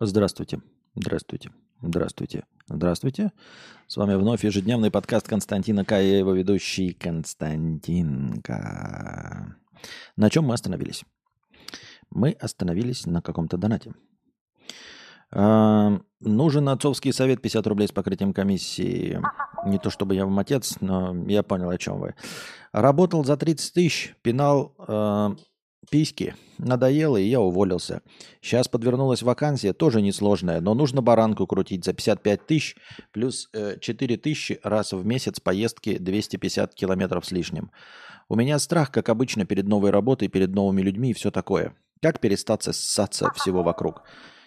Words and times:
Здравствуйте, 0.00 0.60
здравствуйте, 0.94 1.50
здравствуйте, 1.82 2.44
здравствуйте. 2.68 3.32
С 3.88 3.96
вами 3.96 4.14
вновь 4.14 4.44
ежедневный 4.44 4.92
подкаст 4.92 5.26
Константина 5.26 5.84
К. 5.84 6.00
и 6.00 6.18
его 6.18 6.34
ведущий 6.34 6.92
Константинка. 6.92 9.56
На 10.14 10.30
чем 10.30 10.44
мы 10.44 10.54
остановились? 10.54 11.04
Мы 12.10 12.30
остановились 12.30 13.06
на 13.06 13.22
каком-то 13.22 13.56
донате. 13.56 13.92
А, 15.32 15.98
нужен 16.20 16.68
отцовский 16.68 17.12
совет 17.12 17.42
50 17.42 17.66
рублей 17.66 17.88
с 17.88 17.92
покрытием 17.92 18.32
комиссии. 18.32 19.20
Не 19.66 19.80
то 19.80 19.90
чтобы 19.90 20.14
я 20.14 20.26
вам 20.26 20.38
отец, 20.38 20.76
но 20.80 21.12
я 21.26 21.42
понял, 21.42 21.70
о 21.70 21.78
чем 21.78 21.98
вы. 21.98 22.14
Работал 22.70 23.24
за 23.24 23.36
30 23.36 23.74
тысяч, 23.74 24.14
пенал 24.22 24.76
а, 24.78 25.34
Письки. 25.90 26.34
Надоело, 26.58 27.16
и 27.16 27.28
я 27.28 27.40
уволился. 27.40 28.02
Сейчас 28.42 28.68
подвернулась 28.68 29.22
вакансия, 29.22 29.72
тоже 29.72 30.02
несложная, 30.02 30.60
но 30.60 30.74
нужно 30.74 31.02
баранку 31.02 31.46
крутить 31.46 31.84
за 31.84 31.92
55 31.92 32.46
тысяч, 32.46 32.76
плюс 33.12 33.48
э, 33.54 33.78
4 33.80 34.16
тысячи 34.16 34.60
раз 34.62 34.92
в 34.92 35.06
месяц 35.06 35.40
поездки 35.40 35.96
250 35.96 36.74
километров 36.74 37.24
с 37.24 37.30
лишним. 37.30 37.70
У 38.28 38.34
меня 38.34 38.58
страх, 38.58 38.90
как 38.90 39.08
обычно, 39.08 39.46
перед 39.46 39.66
новой 39.66 39.90
работой, 39.90 40.28
перед 40.28 40.50
новыми 40.50 40.82
людьми 40.82 41.10
и 41.10 41.14
все 41.14 41.30
такое. 41.30 41.74
Как 42.02 42.20
перестаться 42.20 42.72
ссаться 42.72 43.30
всего 43.34 43.62
вокруг? 43.62 44.02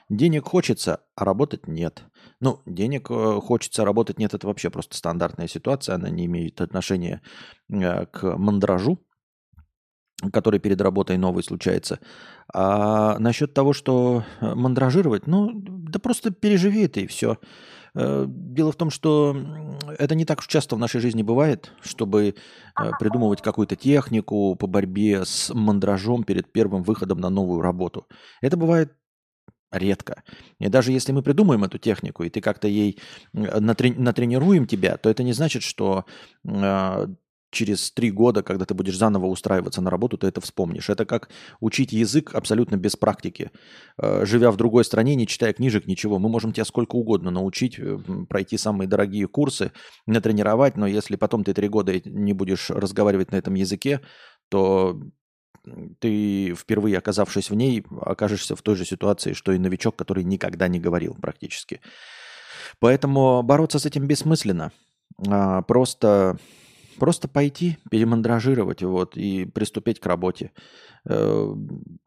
Денег 0.10 0.46
хочется, 0.46 1.00
а 1.16 1.24
работать 1.24 1.68
нет. 1.68 2.04
Ну, 2.42 2.62
денег 2.66 3.10
э, 3.10 3.40
хочется, 3.42 3.86
работать 3.86 4.20
нет, 4.20 4.34
это 4.34 4.46
вообще 4.46 4.70
просто 4.70 4.98
стандартная 4.98 5.48
ситуация, 5.48 5.96
она 5.96 6.10
не 6.10 6.26
имеет 6.26 6.60
отношения 6.60 7.22
э, 7.70 8.06
к 8.08 8.38
мандражу, 8.38 9.00
который 10.32 10.60
перед 10.60 10.82
работой 10.82 11.18
новый 11.18 11.44
случается. 11.44 12.00
А 12.54 13.18
насчет 13.20 13.54
того, 13.54 13.74
что 13.74 14.24
э, 14.40 14.54
мандражировать, 14.54 15.28
ну, 15.28 15.52
да 15.54 16.00
просто 16.00 16.32
переживи 16.32 16.84
это 16.84 17.00
и 17.00 17.08
все. 17.08 17.38
Э, 17.94 18.26
дело 18.28 18.72
в 18.72 18.76
том, 18.76 18.90
что 18.90 19.36
это 19.98 20.16
не 20.16 20.26
так 20.26 20.40
уж 20.40 20.48
часто 20.48 20.76
в 20.76 20.80
нашей 20.80 21.02
жизни 21.02 21.24
бывает, 21.24 21.72
чтобы 21.82 22.28
э, 22.30 22.92
придумывать 23.00 23.42
какую-то 23.42 23.76
технику 23.76 24.56
по 24.56 24.68
борьбе 24.68 25.26
с 25.26 25.54
мандражом 25.54 26.24
перед 26.24 26.52
первым 26.52 26.84
выходом 26.84 27.20
на 27.20 27.30
новую 27.30 27.62
работу. 27.62 28.08
Это 28.42 28.58
бывает 28.58 28.94
редко. 29.72 30.24
И 30.60 30.68
даже 30.68 30.92
если 30.92 31.12
мы 31.14 31.24
придумаем 31.24 31.64
эту 31.64 31.78
технику, 31.78 32.24
и 32.24 32.30
ты 32.30 32.42
как-то 32.42 32.68
ей 32.68 33.00
натрени- 33.34 33.98
натренируем 33.98 34.68
тебя, 34.68 34.98
то 34.98 35.10
это 35.10 35.24
не 35.24 35.34
значит, 35.34 35.64
что 35.64 36.06
через 37.52 37.92
три 37.92 38.12
года, 38.12 38.44
когда 38.44 38.66
ты 38.66 38.74
будешь 38.74 38.98
заново 38.98 39.28
устраиваться 39.28 39.82
на 39.82 39.90
работу, 39.90 40.18
ты 40.18 40.28
это 40.28 40.42
вспомнишь. 40.42 40.90
Это 40.90 41.06
как 41.06 41.30
учить 41.60 41.92
язык 41.92 42.34
абсолютно 42.34 42.78
без 42.78 42.96
практики. 42.96 43.52
Э, 43.98 44.26
живя 44.26 44.52
в 44.52 44.58
другой 44.58 44.86
стране, 44.86 45.16
не 45.16 45.28
читая 45.28 45.54
книжек, 45.54 45.86
ничего. 45.86 46.18
Мы 46.18 46.30
можем 46.30 46.54
тебя 46.54 46.66
сколько 46.66 46.96
угодно 46.96 47.30
научить, 47.30 47.78
э, 47.78 48.00
пройти 48.28 48.58
самые 48.58 48.88
дорогие 48.88 49.28
курсы, 49.28 49.72
натренировать, 50.08 50.78
но 50.78 50.88
если 50.88 51.16
потом 51.18 51.44
ты 51.44 51.54
три 51.54 51.68
года 51.68 51.94
не 52.06 52.34
будешь 52.34 52.70
разговаривать 52.70 53.32
на 53.32 53.36
этом 53.36 53.54
языке, 53.54 54.02
то 54.50 55.00
ты, 56.00 56.56
впервые 56.56 56.98
оказавшись 56.98 57.50
в 57.50 57.56
ней, 57.56 57.86
окажешься 58.02 58.56
в 58.56 58.62
той 58.62 58.76
же 58.76 58.86
ситуации, 58.86 59.34
что 59.34 59.52
и 59.52 59.60
новичок, 59.60 59.96
который 59.96 60.24
никогда 60.24 60.68
не 60.68 60.80
говорил 60.80 61.16
практически. 61.22 61.82
Поэтому 62.80 63.44
бороться 63.44 63.78
с 63.78 63.86
этим 63.86 64.08
бессмысленно. 64.08 64.72
А, 65.28 65.62
просто 65.62 66.38
Просто 67.02 67.28
пойти, 67.28 67.80
перемандражировать 67.90 68.84
вот, 68.84 69.18
и 69.18 69.46
приступить 69.46 70.00
к 70.00 70.06
работе. 70.06 70.52
Э, 71.10 71.56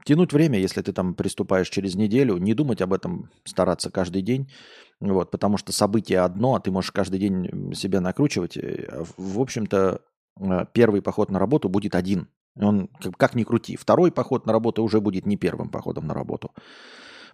тянуть 0.05 0.33
время, 0.33 0.61
если 0.61 0.83
ты 0.83 0.93
там 0.93 1.15
приступаешь 1.15 1.69
через 1.69 1.97
неделю, 1.97 2.37
не 2.37 2.55
думать 2.55 2.81
об 2.81 2.93
этом, 2.93 3.29
стараться 3.43 3.91
каждый 3.91 4.23
день, 4.23 4.53
вот, 5.01 5.33
потому 5.33 5.57
что 5.57 5.73
событие 5.73 6.21
одно, 6.21 6.55
а 6.55 6.61
ты 6.61 6.71
можешь 6.71 6.93
каждый 6.93 7.19
день 7.19 7.75
себя 7.75 8.01
накручивать. 8.01 8.57
Э, 8.57 9.03
в 9.17 9.41
общем-то, 9.41 10.01
э, 10.41 10.67
первый 10.73 11.03
поход 11.03 11.29
на 11.29 11.41
работу 11.41 11.69
будет 11.69 11.97
один. 11.97 12.29
Он 12.55 12.89
как 13.17 13.35
ни 13.35 13.43
крути. 13.43 13.75
Второй 13.75 14.13
поход 14.13 14.47
на 14.47 14.53
работу 14.53 14.85
уже 14.85 15.01
будет 15.01 15.27
не 15.27 15.37
первым 15.37 15.71
походом 15.71 16.07
на 16.07 16.15
работу. 16.15 16.53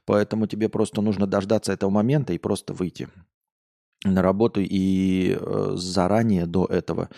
Поэтому 0.07 0.47
тебе 0.47 0.71
просто 0.71 1.03
нужно 1.03 1.27
дождаться 1.27 1.75
этого 1.75 1.91
момента 1.91 2.33
и 2.33 2.39
просто 2.39 2.73
выйти 2.73 3.11
на 4.05 4.23
работу 4.23 4.61
и 4.63 5.37
э, 5.39 5.73
заранее 5.77 6.47
до 6.47 6.65
этого 6.65 7.11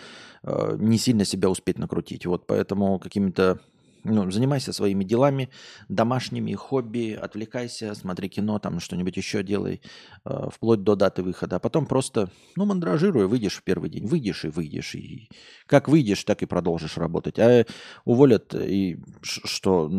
э, 0.43 0.75
не 0.79 0.97
сильно 0.97 1.25
себя 1.25 1.49
успеть 1.49 1.79
накрутить. 1.79 2.25
Вот 2.25 2.45
поэтому 2.45 2.99
какими-то 2.99 3.59
ну, 4.03 4.29
занимайся 4.31 4.73
своими 4.73 5.03
делами, 5.03 5.49
домашними, 5.87 6.53
хобби, 6.53 7.17
отвлекайся, 7.19 7.93
смотри 7.95 8.27
кино, 8.27 8.59
там 8.59 8.79
что-нибудь 8.79 9.15
еще 9.15 9.43
делай, 9.43 9.81
э, 10.25 10.49
вплоть 10.51 10.83
до 10.83 10.95
даты 10.95 11.23
выхода. 11.23 11.55
А 11.55 11.59
потом 11.59 11.85
просто, 11.85 12.29
ну, 12.57 12.65
мандражируй, 12.65 13.27
выйдешь 13.27 13.55
в 13.57 13.63
первый 13.63 13.89
день. 13.89 14.05
Выйдешь 14.05 14.43
и 14.45 14.49
выйдешь. 14.49 14.95
И 14.95 15.29
как 15.67 15.87
выйдешь, 15.87 16.23
так 16.25 16.43
и 16.43 16.45
продолжишь 16.45 16.97
работать. 16.97 17.39
А 17.39 17.65
уволят, 18.03 18.53
и 18.53 18.99
что 19.21 19.89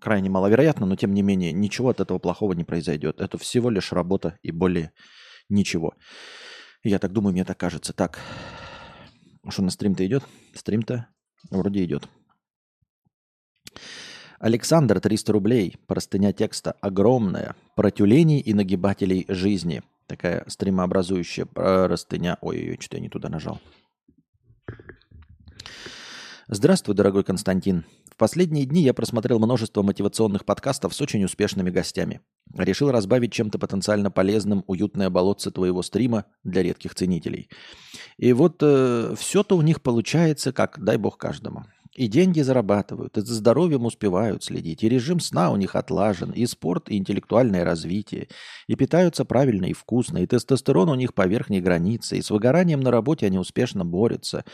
крайне 0.00 0.28
маловероятно, 0.28 0.86
но 0.86 0.96
тем 0.96 1.14
не 1.14 1.22
менее, 1.22 1.52
ничего 1.52 1.90
от 1.90 2.00
этого 2.00 2.18
плохого 2.18 2.54
не 2.54 2.64
произойдет. 2.64 3.20
Это 3.20 3.38
всего 3.38 3.70
лишь 3.70 3.92
работа 3.92 4.38
и 4.42 4.50
более 4.50 4.92
ничего. 5.52 5.94
Я 6.82 6.98
так 6.98 7.12
думаю, 7.12 7.32
мне 7.32 7.44
так 7.44 7.58
кажется. 7.58 7.92
Так, 7.92 8.18
что 9.48 9.62
на 9.62 9.70
стрим-то 9.70 10.04
идет? 10.04 10.24
Стрим-то 10.54 11.06
вроде 11.50 11.84
идет. 11.84 12.08
Александр, 14.40 15.00
300 15.00 15.32
рублей. 15.32 15.76
Простыня 15.86 16.32
текста 16.32 16.72
огромная. 16.80 17.54
Про 17.76 17.92
тюленей 17.92 18.40
и 18.40 18.52
нагибателей 18.54 19.24
жизни. 19.28 19.82
Такая 20.08 20.44
стримообразующая 20.48 21.46
простыня. 21.46 22.38
Ой-ой-ой, 22.40 22.78
что-то 22.80 22.96
я 22.96 23.02
не 23.02 23.08
туда 23.08 23.28
нажал. 23.28 23.60
Здравствуй, 26.48 26.96
дорогой 26.96 27.22
Константин. 27.22 27.84
В 28.12 28.16
последние 28.16 28.66
дни 28.66 28.82
я 28.82 28.92
просмотрел 28.92 29.38
множество 29.38 29.82
мотивационных 29.82 30.44
подкастов 30.44 30.92
с 30.92 31.00
очень 31.00 31.24
успешными 31.24 31.70
гостями. 31.70 32.20
Решил 32.54 32.90
разбавить 32.90 33.32
чем-то 33.32 33.58
потенциально 33.58 34.10
полезным 34.10 34.64
уютное 34.66 35.08
болотце 35.08 35.50
твоего 35.50 35.80
стрима 35.80 36.26
для 36.44 36.62
редких 36.62 36.94
ценителей. 36.94 37.48
И 38.18 38.34
вот 38.34 38.58
э, 38.60 39.14
все-то 39.18 39.56
у 39.56 39.62
них 39.62 39.80
получается, 39.80 40.52
как 40.52 40.78
дай 40.84 40.98
бог 40.98 41.16
каждому. 41.16 41.64
И 41.94 42.06
деньги 42.06 42.42
зарабатывают, 42.42 43.16
и 43.16 43.22
за 43.22 43.34
здоровьем 43.34 43.86
успевают 43.86 44.44
следить, 44.44 44.82
и 44.82 44.88
режим 44.88 45.20
сна 45.20 45.50
у 45.50 45.56
них 45.56 45.74
отлажен, 45.74 46.32
и 46.32 46.46
спорт, 46.46 46.90
и 46.90 46.96
интеллектуальное 46.96 47.64
развитие, 47.64 48.28
и 48.66 48.76
питаются 48.76 49.26
правильно 49.26 49.66
и 49.66 49.74
вкусно, 49.74 50.18
и 50.18 50.26
тестостерон 50.26 50.88
у 50.88 50.94
них 50.94 51.12
по 51.12 51.26
верхней 51.26 51.60
границе, 51.60 52.16
и 52.16 52.22
с 52.22 52.30
выгоранием 52.30 52.80
на 52.80 52.90
работе 52.90 53.26
они 53.26 53.38
успешно 53.38 53.84
борются, 53.84 54.44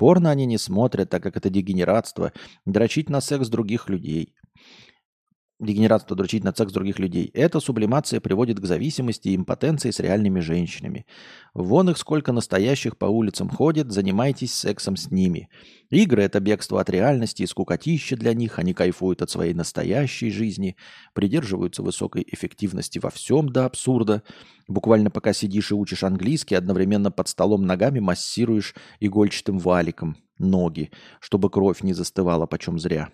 Порно 0.00 0.30
они 0.30 0.46
не 0.46 0.56
смотрят, 0.56 1.10
так 1.10 1.22
как 1.22 1.36
это 1.36 1.50
дегенератство. 1.50 2.32
Дрочить 2.64 3.10
на 3.10 3.20
секс 3.20 3.48
других 3.48 3.90
людей. 3.90 4.32
Дегенератство 5.60 6.16
дрочить 6.16 6.42
на 6.42 6.54
секс 6.54 6.72
других 6.72 6.98
людей. 6.98 7.30
Эта 7.34 7.60
сублимация 7.60 8.18
приводит 8.18 8.58
к 8.58 8.64
зависимости 8.64 9.28
и 9.28 9.36
импотенции 9.36 9.90
с 9.90 10.00
реальными 10.00 10.40
женщинами. 10.40 11.04
Вон 11.52 11.90
их 11.90 11.98
сколько 11.98 12.32
настоящих 12.32 12.96
по 12.96 13.04
улицам 13.04 13.50
ходит, 13.50 13.92
занимайтесь 13.92 14.54
сексом 14.54 14.96
с 14.96 15.10
ними. 15.10 15.50
Игры– 15.90 16.22
это 16.24 16.40
бегство 16.40 16.80
от 16.80 16.88
реальности 16.88 17.42
и 17.42 17.46
скукотища 17.46 18.16
для 18.16 18.32
них, 18.32 18.58
они 18.58 18.72
кайфуют 18.72 19.20
от 19.20 19.28
своей 19.28 19.52
настоящей 19.52 20.30
жизни, 20.30 20.76
придерживаются 21.12 21.82
высокой 21.82 22.24
эффективности 22.26 22.98
во 22.98 23.10
всем 23.10 23.50
до 23.50 23.66
абсурда. 23.66 24.22
Буквально 24.66 25.10
пока 25.10 25.34
сидишь 25.34 25.72
и 25.72 25.74
учишь 25.74 26.04
английский, 26.04 26.54
одновременно 26.54 27.10
под 27.10 27.28
столом 27.28 27.66
ногами 27.66 28.00
массируешь 28.00 28.74
игольчатым 28.98 29.58
валиком 29.58 30.16
ноги, 30.38 30.90
чтобы 31.20 31.50
кровь 31.50 31.82
не 31.82 31.92
застывала 31.92 32.46
почем 32.46 32.78
зря. 32.78 33.10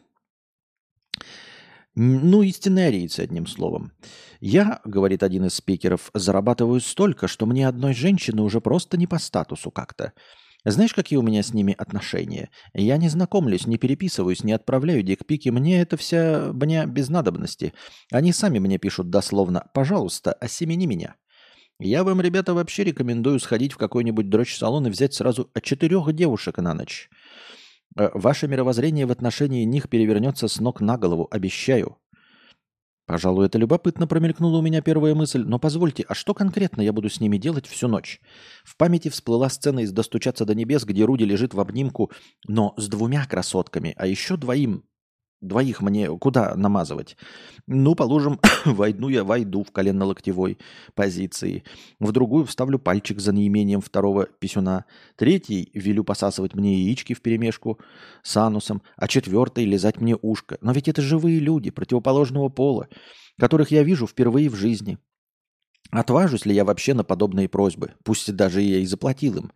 Ну, 1.98 2.42
истинные 2.42 2.88
арийцы, 2.88 3.20
одним 3.20 3.46
словом. 3.46 3.90
Я, 4.40 4.80
говорит 4.84 5.22
один 5.22 5.46
из 5.46 5.54
спикеров, 5.54 6.10
зарабатываю 6.12 6.80
столько, 6.80 7.26
что 7.26 7.46
мне 7.46 7.66
одной 7.66 7.94
женщины 7.94 8.42
уже 8.42 8.60
просто 8.60 8.98
не 8.98 9.06
по 9.06 9.18
статусу 9.18 9.70
как-то. 9.70 10.12
Знаешь, 10.66 10.92
какие 10.92 11.18
у 11.18 11.22
меня 11.22 11.42
с 11.42 11.54
ними 11.54 11.74
отношения? 11.78 12.50
Я 12.74 12.98
не 12.98 13.08
знакомлюсь, 13.08 13.66
не 13.66 13.78
переписываюсь, 13.78 14.44
не 14.44 14.52
отправляю 14.52 15.02
дикпики. 15.02 15.48
Мне 15.48 15.80
это 15.80 15.96
вся 15.96 16.50
мне 16.52 16.84
без 16.84 17.08
надобности. 17.08 17.72
Они 18.12 18.30
сами 18.32 18.58
мне 18.58 18.76
пишут 18.76 19.08
дословно 19.08 19.66
«пожалуйста, 19.72 20.34
осемени 20.34 20.84
меня». 20.84 21.14
Я 21.78 22.04
вам, 22.04 22.20
ребята, 22.20 22.52
вообще 22.52 22.84
рекомендую 22.84 23.38
сходить 23.38 23.72
в 23.72 23.78
какой-нибудь 23.78 24.28
дрочь-салон 24.28 24.86
и 24.86 24.90
взять 24.90 25.14
сразу 25.14 25.50
от 25.54 25.62
четырех 25.62 26.12
девушек 26.12 26.58
на 26.58 26.74
ночь. 26.74 27.08
Э, 27.96 28.10
ваше 28.12 28.46
мировоззрение 28.46 29.06
в 29.06 29.10
отношении 29.10 29.64
них 29.64 29.88
перевернется 29.88 30.48
с 30.48 30.60
ног 30.60 30.80
на 30.80 30.98
голову, 30.98 31.28
обещаю. 31.30 31.96
Пожалуй, 33.06 33.46
это 33.46 33.56
любопытно 33.56 34.08
промелькнула 34.08 34.58
у 34.58 34.62
меня 34.62 34.82
первая 34.82 35.14
мысль, 35.14 35.44
но 35.44 35.60
позвольте, 35.60 36.04
а 36.08 36.14
что 36.14 36.34
конкретно 36.34 36.82
я 36.82 36.92
буду 36.92 37.08
с 37.08 37.20
ними 37.20 37.38
делать 37.38 37.66
всю 37.66 37.86
ночь? 37.86 38.20
В 38.64 38.76
памяти 38.76 39.08
всплыла 39.08 39.48
сцена 39.48 39.80
из 39.80 39.92
«Достучаться 39.92 40.44
до 40.44 40.56
небес», 40.56 40.84
где 40.84 41.04
Руди 41.04 41.22
лежит 41.22 41.54
в 41.54 41.60
обнимку, 41.60 42.10
но 42.48 42.74
с 42.76 42.88
двумя 42.88 43.24
красотками, 43.24 43.94
а 43.96 44.08
еще 44.08 44.36
двоим 44.36 44.84
Двоих 45.42 45.82
мне 45.82 46.08
куда 46.18 46.54
намазывать? 46.54 47.16
Ну, 47.66 47.94
положим, 47.94 48.40
войду 48.64 49.08
я 49.08 49.22
войду 49.22 49.64
в 49.64 49.70
коленно-локтевой 49.70 50.58
позиции. 50.94 51.62
В 52.00 52.10
другую 52.12 52.46
вставлю 52.46 52.78
пальчик 52.78 53.20
за 53.20 53.32
неимением 53.32 53.80
второго 53.80 54.26
писюна. 54.26 54.86
Третий 55.16 55.70
велю 55.74 56.04
посасывать 56.04 56.54
мне 56.54 56.82
яички 56.82 57.12
в 57.12 57.20
перемешку 57.20 57.78
с 58.22 58.36
анусом. 58.36 58.82
А 58.96 59.08
четвертый 59.08 59.64
лизать 59.66 60.00
мне 60.00 60.16
ушко. 60.16 60.56
Но 60.62 60.72
ведь 60.72 60.88
это 60.88 61.02
живые 61.02 61.38
люди 61.38 61.70
противоположного 61.70 62.48
пола, 62.48 62.88
которых 63.38 63.70
я 63.70 63.82
вижу 63.82 64.06
впервые 64.06 64.48
в 64.48 64.54
жизни. 64.54 64.98
Отважусь 65.90 66.46
ли 66.46 66.54
я 66.54 66.64
вообще 66.64 66.94
на 66.94 67.04
подобные 67.04 67.48
просьбы, 67.48 67.92
пусть 68.04 68.34
даже 68.34 68.60
я 68.60 68.78
и 68.78 68.86
заплатил 68.86 69.36
им? 69.36 69.52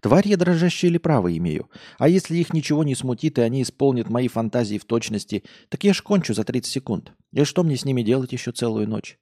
Тварь 0.00 0.26
я 0.26 0.36
дрожащая 0.36 0.90
или 0.90 0.98
право 0.98 1.36
имею? 1.36 1.70
А 1.98 2.08
если 2.08 2.36
их 2.36 2.52
ничего 2.52 2.82
не 2.84 2.94
смутит, 2.94 3.38
и 3.38 3.42
они 3.42 3.62
исполнят 3.62 4.10
мои 4.10 4.28
фантазии 4.28 4.78
в 4.78 4.84
точности, 4.84 5.44
так 5.68 5.84
я 5.84 5.94
ж 5.94 6.02
кончу 6.02 6.34
за 6.34 6.44
30 6.44 6.70
секунд. 6.70 7.12
И 7.32 7.44
что 7.44 7.62
мне 7.62 7.76
с 7.76 7.84
ними 7.84 8.02
делать 8.02 8.32
еще 8.32 8.52
целую 8.52 8.88
ночь? 8.88 9.18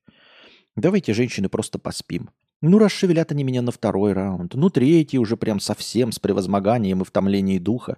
Давайте, 0.77 1.13
женщины, 1.13 1.49
просто 1.49 1.79
поспим. 1.79 2.31
Ну, 2.63 2.79
расшевелят 2.79 3.33
они 3.33 3.45
меня 3.45 3.63
на 3.63 3.73
второй 3.73 4.13
раунд. 4.13 4.55
Ну, 4.55 4.71
третий 4.71 5.19
уже 5.19 5.37
прям 5.37 5.61
совсем 5.61 6.13
с 6.13 6.19
превозмоганием 6.19 7.03
и 7.03 7.05
в 7.05 7.11
томлении 7.11 7.59
духа. 7.59 7.97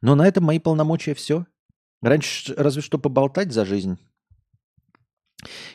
Но 0.00 0.14
на 0.14 0.26
этом 0.26 0.44
мои 0.44 0.58
полномочия 0.58 1.14
все. 1.14 1.46
Раньше 2.02 2.54
разве 2.56 2.80
что 2.80 2.98
поболтать 2.98 3.52
за 3.52 3.66
жизнь, 3.66 3.98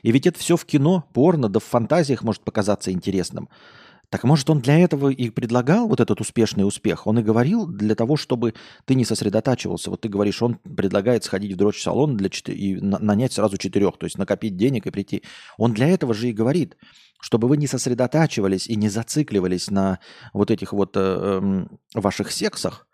и 0.03 0.11
ведь 0.11 0.27
это 0.27 0.39
все 0.39 0.57
в 0.57 0.65
кино, 0.65 1.05
порно, 1.13 1.49
да 1.49 1.59
в 1.59 1.63
фантазиях 1.63 2.23
может 2.23 2.43
показаться 2.43 2.91
интересным. 2.91 3.49
Так 4.09 4.23
может 4.23 4.49
он 4.49 4.61
для 4.61 4.79
этого 4.79 5.09
и 5.09 5.29
предлагал 5.29 5.87
вот 5.87 5.99
этот 5.99 6.21
успешный 6.21 6.65
успех? 6.65 7.07
Он 7.07 7.19
и 7.19 7.23
говорил 7.23 7.67
для 7.67 7.95
того, 7.95 8.17
чтобы 8.17 8.53
ты 8.85 8.95
не 8.95 9.03
сосредотачивался. 9.03 9.89
Вот 9.89 10.01
ты 10.01 10.09
говоришь, 10.09 10.41
он 10.41 10.55
предлагает 10.55 11.23
сходить 11.23 11.53
в 11.53 11.57
дрочь-салон 11.57 12.15
для 12.15 12.29
чет... 12.29 12.49
и 12.49 12.75
нанять 12.75 13.33
сразу 13.33 13.57
четырех, 13.57 13.97
то 13.97 14.05
есть 14.05 14.17
накопить 14.17 14.55
денег 14.55 14.85
и 14.87 14.91
прийти. 14.91 15.23
Он 15.57 15.73
для 15.73 15.87
этого 15.87 16.13
же 16.13 16.29
и 16.29 16.33
говорит, 16.33 16.77
чтобы 17.19 17.47
вы 17.47 17.57
не 17.57 17.67
сосредотачивались 17.67 18.67
и 18.67 18.75
не 18.75 18.89
зацикливались 18.89 19.69
на 19.69 19.99
вот 20.33 20.51
этих 20.51 20.73
вот 20.73 20.95
э, 20.95 20.99
э, 21.01 21.99
ваших 21.99 22.31
сексах. 22.31 22.87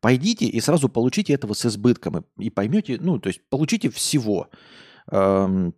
Пойдите 0.00 0.46
и 0.46 0.60
сразу 0.60 0.88
получите 0.88 1.32
этого 1.32 1.54
с 1.54 1.66
избытком 1.66 2.18
и, 2.18 2.46
и 2.46 2.50
поймете, 2.50 2.98
ну, 3.00 3.18
то 3.18 3.28
есть 3.28 3.40
получите 3.48 3.90
всего. 3.90 4.48
Эм, 5.10 5.74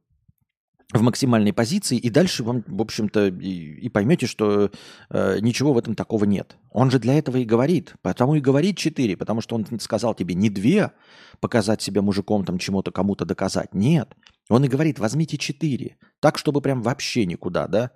в 0.92 1.02
максимальной 1.02 1.52
позиции, 1.52 1.96
и 1.96 2.10
дальше 2.10 2.42
вам, 2.42 2.64
в 2.66 2.80
общем-то, 2.80 3.28
и, 3.28 3.80
и 3.80 3.88
поймете, 3.88 4.26
что 4.26 4.70
э, 5.10 5.38
ничего 5.40 5.72
в 5.72 5.78
этом 5.78 5.94
такого 5.94 6.24
нет. 6.24 6.56
Он 6.70 6.90
же 6.90 6.98
для 6.98 7.14
этого 7.14 7.36
и 7.36 7.44
говорит. 7.44 7.94
Потому 8.02 8.34
и 8.34 8.40
говорит 8.40 8.76
четыре, 8.76 9.16
потому 9.16 9.40
что 9.40 9.54
он 9.54 9.66
сказал 9.80 10.14
тебе 10.14 10.34
не 10.34 10.50
две 10.50 10.92
показать 11.38 11.80
себя 11.80 12.02
мужиком, 12.02 12.44
там 12.44 12.58
чему-то 12.58 12.90
кому-то 12.90 13.24
доказать. 13.24 13.72
Нет. 13.72 14.12
Он 14.48 14.64
и 14.64 14.68
говорит, 14.68 14.98
возьмите 14.98 15.38
четыре. 15.38 15.96
Так, 16.18 16.38
чтобы 16.38 16.60
прям 16.60 16.82
вообще 16.82 17.24
никуда, 17.24 17.68
да? 17.68 17.92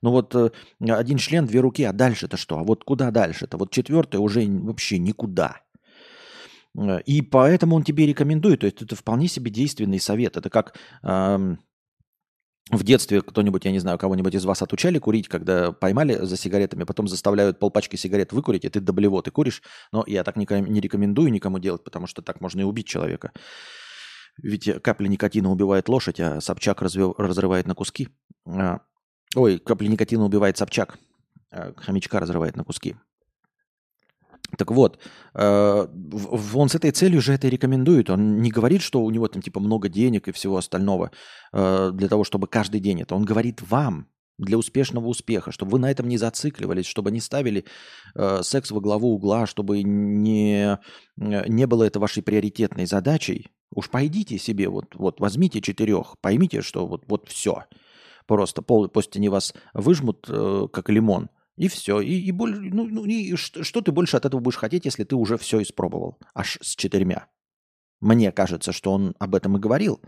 Ну 0.00 0.10
вот 0.10 0.34
э, 0.34 0.50
один 0.80 1.18
член, 1.18 1.46
две 1.46 1.60
руки, 1.60 1.82
а 1.82 1.92
дальше-то 1.92 2.36
что? 2.36 2.58
А 2.58 2.62
вот 2.62 2.84
куда 2.84 3.10
дальше-то? 3.10 3.58
Вот 3.58 3.72
четвертое 3.72 4.18
уже 4.18 4.46
вообще 4.46 4.98
никуда. 4.98 5.60
Э, 6.78 7.00
и 7.02 7.20
поэтому 7.20 7.76
он 7.76 7.82
тебе 7.82 8.06
рекомендует. 8.06 8.60
То 8.60 8.66
есть 8.66 8.80
это 8.80 8.96
вполне 8.96 9.28
себе 9.28 9.50
действенный 9.50 10.00
совет. 10.00 10.38
Это 10.38 10.48
как... 10.48 10.76
Э, 11.02 11.56
в 12.70 12.82
детстве 12.82 13.22
кто-нибудь, 13.22 13.64
я 13.64 13.70
не 13.70 13.78
знаю, 13.78 13.98
кого-нибудь 13.98 14.34
из 14.34 14.44
вас 14.44 14.62
отучали 14.62 14.98
курить, 14.98 15.28
когда 15.28 15.72
поймали 15.72 16.14
за 16.24 16.36
сигаретами, 16.36 16.84
потом 16.84 17.08
заставляют 17.08 17.58
полпачки 17.58 17.96
сигарет 17.96 18.32
выкурить, 18.32 18.64
и 18.64 18.68
ты 18.68 18.80
до 18.80 19.22
ты 19.22 19.30
куришь. 19.30 19.62
Но 19.92 20.04
я 20.06 20.24
так 20.24 20.36
не 20.36 20.44
рекомендую 20.80 21.30
никому 21.30 21.58
делать, 21.58 21.82
потому 21.82 22.06
что 22.06 22.20
так 22.22 22.40
можно 22.40 22.60
и 22.60 22.64
убить 22.64 22.86
человека. 22.86 23.32
Ведь 24.36 24.70
капля 24.82 25.08
никотина 25.08 25.50
убивает 25.50 25.88
лошадь, 25.88 26.20
а 26.20 26.40
Собчак 26.40 26.82
разве, 26.82 27.12
разрывает 27.16 27.66
на 27.66 27.74
куски. 27.74 28.08
А, 28.46 28.80
ой, 29.34 29.58
капля 29.58 29.88
никотина 29.88 30.24
убивает 30.24 30.56
Собчак, 30.58 30.98
а 31.50 31.72
хомячка 31.76 32.20
разрывает 32.20 32.56
на 32.56 32.64
куски. 32.64 32.96
Так 34.56 34.70
вот, 34.70 34.98
э, 35.34 35.86
он 36.54 36.68
с 36.68 36.74
этой 36.74 36.90
целью 36.90 37.20
же 37.20 37.34
это 37.34 37.46
и 37.46 37.50
рекомендует. 37.50 38.08
Он 38.08 38.40
не 38.40 38.50
говорит, 38.50 38.80
что 38.80 39.02
у 39.02 39.10
него 39.10 39.28
там 39.28 39.42
типа 39.42 39.60
много 39.60 39.88
денег 39.88 40.28
и 40.28 40.32
всего 40.32 40.56
остального 40.56 41.10
э, 41.52 41.90
для 41.92 42.08
того, 42.08 42.24
чтобы 42.24 42.46
каждый 42.46 42.80
день 42.80 43.02
это. 43.02 43.14
Он 43.14 43.24
говорит 43.24 43.60
вам 43.68 44.06
для 44.38 44.56
успешного 44.56 45.06
успеха, 45.06 45.52
чтобы 45.52 45.72
вы 45.72 45.78
на 45.80 45.90
этом 45.90 46.08
не 46.08 46.16
зацикливались, 46.16 46.86
чтобы 46.86 47.10
не 47.10 47.20
ставили 47.20 47.66
э, 48.14 48.40
секс 48.42 48.70
во 48.70 48.80
главу 48.80 49.12
угла, 49.14 49.46
чтобы 49.46 49.82
не, 49.82 50.78
не 51.16 51.66
было 51.66 51.84
это 51.84 52.00
вашей 52.00 52.22
приоритетной 52.22 52.86
задачей. 52.86 53.48
Уж 53.74 53.90
пойдите 53.90 54.38
себе, 54.38 54.68
вот, 54.68 54.94
вот 54.94 55.20
возьмите 55.20 55.60
четырех, 55.60 56.14
поймите, 56.22 56.62
что 56.62 56.86
вот, 56.86 57.04
вот 57.06 57.28
все. 57.28 57.64
Просто 58.26 58.62
пол, 58.62 58.88
после 58.88 59.18
они 59.18 59.28
вас 59.28 59.52
выжмут, 59.74 60.26
как 60.26 60.88
лимон– 60.88 61.28
и 61.58 61.66
все. 61.66 62.00
И, 62.00 62.12
и, 62.12 62.30
боль, 62.30 62.72
ну, 62.72 62.86
ну, 62.86 63.04
и 63.04 63.34
что, 63.34 63.64
что 63.64 63.80
ты 63.80 63.90
больше 63.90 64.16
от 64.16 64.24
этого 64.24 64.40
будешь 64.40 64.56
хотеть, 64.56 64.84
если 64.84 65.04
ты 65.04 65.16
уже 65.16 65.36
все 65.36 65.60
испробовал? 65.60 66.16
Аж 66.34 66.58
с 66.62 66.76
четырьмя. 66.76 67.26
Мне 68.00 68.30
кажется, 68.30 68.72
что 68.72 68.92
он 68.92 69.14
об 69.18 69.34
этом 69.34 69.56
и 69.56 69.60
говорил. 69.60 70.00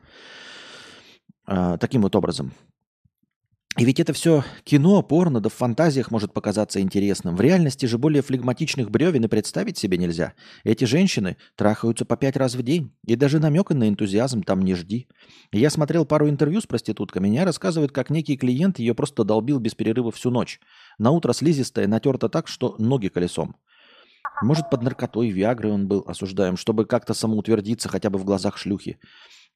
Э, 1.48 1.76
таким 1.80 2.02
вот 2.02 2.14
образом. 2.14 2.52
И 3.78 3.84
ведь 3.84 4.00
это 4.00 4.12
все 4.12 4.44
кино, 4.64 5.00
порно, 5.00 5.40
да 5.40 5.48
в 5.48 5.54
фантазиях 5.54 6.10
может 6.10 6.32
показаться 6.32 6.80
интересным. 6.80 7.36
В 7.36 7.40
реальности 7.40 7.86
же 7.86 7.98
более 7.98 8.20
флегматичных 8.20 8.90
бревен 8.90 9.24
и 9.24 9.28
представить 9.28 9.78
себе 9.78 9.96
нельзя. 9.96 10.34
Эти 10.64 10.84
женщины 10.84 11.36
трахаются 11.54 12.04
по 12.04 12.16
пять 12.16 12.36
раз 12.36 12.56
в 12.56 12.62
день. 12.64 12.92
И 13.06 13.14
даже 13.14 13.38
намека 13.38 13.74
на 13.74 13.88
энтузиазм 13.88 14.42
там 14.42 14.62
не 14.62 14.74
жди. 14.74 15.06
Я 15.52 15.70
смотрел 15.70 16.04
пару 16.04 16.28
интервью 16.28 16.60
с 16.60 16.66
проститутками. 16.66 17.28
Меня 17.28 17.44
рассказывают, 17.44 17.92
как 17.92 18.10
некий 18.10 18.36
клиент 18.36 18.80
ее 18.80 18.92
просто 18.92 19.22
долбил 19.22 19.60
без 19.60 19.76
перерыва 19.76 20.10
всю 20.10 20.30
ночь. 20.30 20.60
На 20.98 21.12
утро 21.12 21.32
слизистая 21.32 21.86
натерта 21.86 22.28
так, 22.28 22.48
что 22.48 22.74
ноги 22.78 23.06
колесом. 23.06 23.54
Может, 24.42 24.68
под 24.68 24.82
наркотой, 24.82 25.28
виагрой 25.30 25.72
он 25.72 25.86
был 25.86 26.02
осуждаем, 26.06 26.56
чтобы 26.56 26.86
как-то 26.86 27.14
самоутвердиться 27.14 27.88
хотя 27.88 28.10
бы 28.10 28.18
в 28.18 28.24
глазах 28.24 28.58
шлюхи. 28.58 28.98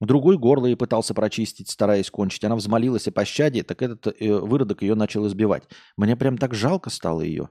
Другой 0.01 0.39
горло 0.39 0.67
и 0.67 0.75
пытался 0.75 1.15
прочистить, 1.15 1.71
стараясь 1.71 2.11
кончить. 2.11 2.45
Она 2.45 2.57
взмолилась 2.57 3.07
о 3.09 3.13
пощаде, 3.13 3.63
так 3.63 3.83
этот 3.83 4.07
э, 4.07 4.35
выродок 4.35 4.83
ее 4.83 4.95
начал 4.95 5.27
избивать. 5.27 5.65
Мне 5.97 6.17
прям 6.17 6.37
так 6.37 6.55
жалко 6.55 6.91
стало 6.91 7.21
ее. 7.21 7.49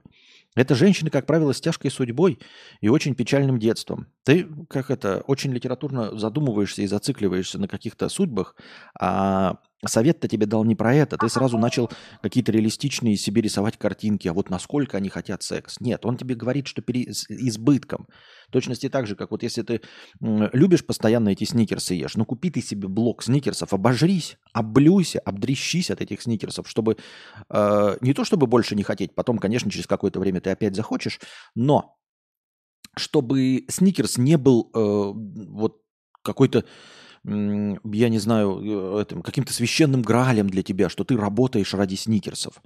Это 0.54 0.76
женщины, 0.76 1.10
как 1.10 1.26
правило, 1.26 1.52
с 1.52 1.60
тяжкой 1.60 1.90
судьбой 1.90 2.38
и 2.80 2.88
очень 2.88 3.14
печальным 3.14 3.58
детством. 3.58 4.06
Ты, 4.22 4.46
как 4.68 4.90
это, 4.90 5.24
очень 5.26 5.52
литературно 5.52 6.16
задумываешься 6.16 6.82
и 6.82 6.86
зацикливаешься 6.86 7.58
на 7.58 7.66
каких-то 7.66 8.08
судьбах, 8.08 8.54
а 8.98 9.58
совет-то 9.84 10.28
тебе 10.28 10.46
дал 10.46 10.64
не 10.64 10.74
про 10.74 10.94
это. 10.94 11.16
Ты 11.16 11.28
сразу 11.28 11.58
начал 11.58 11.90
какие-то 12.22 12.52
реалистичные 12.52 13.16
себе 13.16 13.42
рисовать 13.42 13.76
картинки, 13.76 14.28
а 14.28 14.32
вот 14.32 14.50
насколько 14.50 14.96
они 14.96 15.08
хотят 15.08 15.42
секс. 15.42 15.80
Нет, 15.80 16.04
он 16.06 16.16
тебе 16.16 16.34
говорит, 16.34 16.66
что 16.66 16.82
пере... 16.82 17.12
с 17.12 17.26
избытком. 17.28 18.08
В 18.48 18.52
точности 18.52 18.88
так 18.88 19.06
же, 19.06 19.16
как 19.16 19.30
вот 19.30 19.42
если 19.42 19.62
ты 19.62 19.80
любишь 20.20 20.84
постоянно 20.84 21.30
эти 21.30 21.44
сникерсы 21.44 21.94
ешь, 21.94 22.16
ну 22.16 22.24
купи 22.24 22.50
ты 22.50 22.60
себе 22.60 22.88
блок 22.88 23.22
сникерсов, 23.22 23.72
обожрись, 23.72 24.36
облюйся, 24.52 25.20
обдрещись 25.20 25.90
от 25.90 26.00
этих 26.00 26.22
сникерсов, 26.22 26.68
чтобы 26.68 26.96
э, 27.50 27.96
не 28.00 28.14
то 28.14 28.24
чтобы 28.24 28.46
больше 28.46 28.76
не 28.76 28.82
хотеть, 28.82 29.14
потом, 29.14 29.38
конечно, 29.38 29.70
через 29.70 29.86
какое-то 29.86 30.20
время 30.20 30.40
ты 30.40 30.50
опять 30.50 30.76
захочешь, 30.76 31.20
но 31.54 31.96
чтобы 32.96 33.64
сникерс 33.68 34.18
не 34.18 34.36
был 34.36 34.70
э, 34.72 34.78
вот 34.78 35.80
какой-то 36.22 36.64
я 37.24 38.08
не 38.08 38.18
знаю, 38.18 39.00
э, 39.00 39.22
каким-то 39.22 39.52
священным 39.52 40.02
гралем 40.02 40.48
для 40.50 40.62
тебя, 40.62 40.88
что 40.88 41.04
ты 41.04 41.16
работаешь 41.16 41.72
ради 41.74 41.94
сникерсов. 41.94 42.60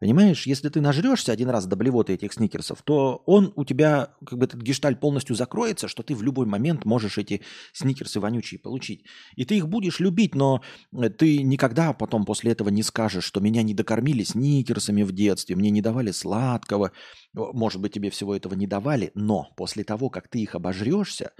Понимаешь, 0.00 0.46
если 0.46 0.68
ты 0.68 0.82
нажрешься 0.82 1.32
один 1.32 1.48
раз 1.48 1.66
до 1.66 1.76
блевоты 1.76 2.12
этих 2.12 2.34
сникерсов, 2.34 2.82
то 2.82 3.22
он 3.24 3.54
у 3.56 3.64
тебя, 3.64 4.10
как 4.26 4.38
бы 4.38 4.44
этот 4.44 4.60
гешталь 4.60 4.96
полностью 4.96 5.34
закроется, 5.34 5.88
что 5.88 6.02
ты 6.02 6.14
в 6.14 6.22
любой 6.22 6.44
момент 6.44 6.84
можешь 6.84 7.16
эти 7.16 7.40
сникерсы 7.72 8.20
вонючие 8.20 8.58
получить. 8.58 9.04
И 9.36 9.46
ты 9.46 9.56
их 9.56 9.68
будешь 9.68 10.00
любить, 10.00 10.34
но 10.34 10.60
э, 10.92 11.08
ты 11.08 11.42
никогда 11.42 11.94
потом 11.94 12.26
после 12.26 12.52
этого 12.52 12.68
не 12.68 12.82
скажешь, 12.82 13.24
что 13.24 13.40
меня 13.40 13.62
не 13.62 13.72
докормили 13.72 14.24
сникерсами 14.24 15.04
в 15.04 15.12
детстве, 15.12 15.56
мне 15.56 15.70
не 15.70 15.80
давали 15.80 16.10
сладкого, 16.10 16.92
может 17.32 17.80
быть, 17.80 17.92
тебе 17.92 18.10
всего 18.10 18.36
этого 18.36 18.54
не 18.54 18.66
давали, 18.66 19.10
но 19.14 19.54
после 19.56 19.84
того, 19.84 20.10
как 20.10 20.28
ты 20.28 20.40
их 20.40 20.54
обожрешься, 20.54 21.32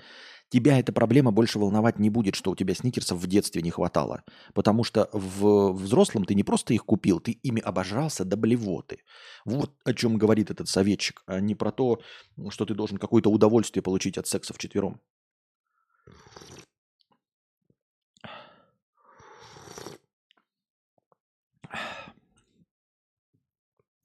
тебя 0.55 0.79
эта 0.79 0.93
проблема 0.93 1.33
больше 1.33 1.59
волновать 1.59 1.99
не 1.99 2.11
будет, 2.11 2.37
что 2.37 2.53
у 2.53 2.57
тебя 2.57 2.75
сникерсов 2.75 3.19
в 3.19 3.27
детстве 3.27 3.61
не 3.61 3.71
хватало. 3.71 4.23
Потому 4.55 4.85
что 4.85 5.09
в 5.13 5.73
взрослом 5.73 6.25
ты 6.25 6.37
не 6.37 6.45
просто 6.45 6.75
их 6.75 6.85
купил, 6.85 7.19
ты 7.19 7.33
ими 7.33 7.61
обожрался 7.61 8.25
до 8.25 8.37
блевоты. 8.37 8.99
Вот 9.45 9.73
о 9.85 9.93
чем 9.93 10.17
говорит 10.17 10.53
этот 10.53 10.69
советчик, 10.69 11.25
а 11.27 11.41
не 11.41 11.57
про 11.57 11.73
то, 11.73 11.99
что 12.51 12.65
ты 12.67 12.75
должен 12.75 12.99
какое-то 12.99 13.31
удовольствие 13.31 13.83
получить 13.83 14.17
от 14.17 14.29
секса 14.29 14.55
в 14.55 14.59
четвером. 14.59 15.01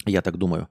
Я 0.06 0.22
так 0.24 0.38
думаю. 0.38 0.68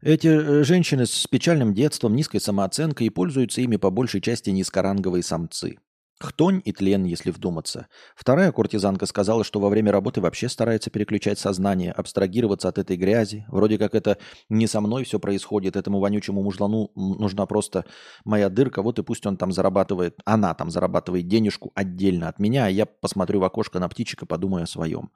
Эти 0.00 0.28
э, 0.28 0.62
женщины 0.62 1.06
с 1.06 1.26
печальным 1.26 1.74
детством, 1.74 2.14
низкой 2.14 2.40
самооценкой 2.40 3.08
и 3.08 3.10
пользуются 3.10 3.60
ими 3.60 3.76
по 3.76 3.90
большей 3.90 4.20
части 4.20 4.50
низкоранговые 4.50 5.24
самцы. 5.24 5.78
Хтонь 6.20 6.62
и 6.64 6.72
тлен, 6.72 7.04
если 7.04 7.32
вдуматься. 7.32 7.88
Вторая 8.16 8.52
куртизанка 8.52 9.06
сказала, 9.06 9.42
что 9.42 9.58
во 9.58 9.68
время 9.68 9.90
работы 9.90 10.20
вообще 10.20 10.48
старается 10.48 10.90
переключать 10.90 11.40
сознание, 11.40 11.90
абстрагироваться 11.90 12.68
от 12.68 12.78
этой 12.78 12.96
грязи. 12.96 13.44
Вроде 13.48 13.76
как 13.76 13.96
это 13.96 14.18
не 14.48 14.68
со 14.68 14.80
мной 14.80 15.02
все 15.02 15.18
происходит, 15.18 15.74
этому 15.74 15.98
вонючему 15.98 16.42
мужлану 16.42 16.90
нужна 16.94 17.46
просто 17.46 17.84
моя 18.24 18.48
дырка, 18.50 18.82
вот 18.82 19.00
и 19.00 19.02
пусть 19.02 19.26
он 19.26 19.36
там 19.36 19.50
зарабатывает, 19.50 20.16
она 20.24 20.54
там 20.54 20.70
зарабатывает 20.70 21.26
денежку 21.26 21.72
отдельно 21.74 22.28
от 22.28 22.38
меня, 22.38 22.66
а 22.66 22.68
я 22.68 22.86
посмотрю 22.86 23.40
в 23.40 23.44
окошко 23.44 23.80
на 23.80 23.88
птичек 23.88 24.22
и 24.22 24.26
подумаю 24.26 24.64
о 24.64 24.68
своем. 24.68 25.10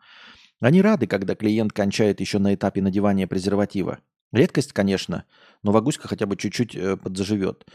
Они 0.60 0.82
рады, 0.82 1.08
когда 1.08 1.34
клиент 1.34 1.72
кончает 1.72 2.20
еще 2.20 2.38
на 2.38 2.54
этапе 2.54 2.80
надевания 2.82 3.26
презерватива. 3.26 3.98
Редкость, 4.32 4.72
конечно, 4.72 5.24
но 5.62 5.72
Вагуська 5.72 6.08
хотя 6.08 6.26
бы 6.26 6.36
чуть-чуть 6.36 6.74
э, 6.74 6.96
подзаживет. 6.96 7.66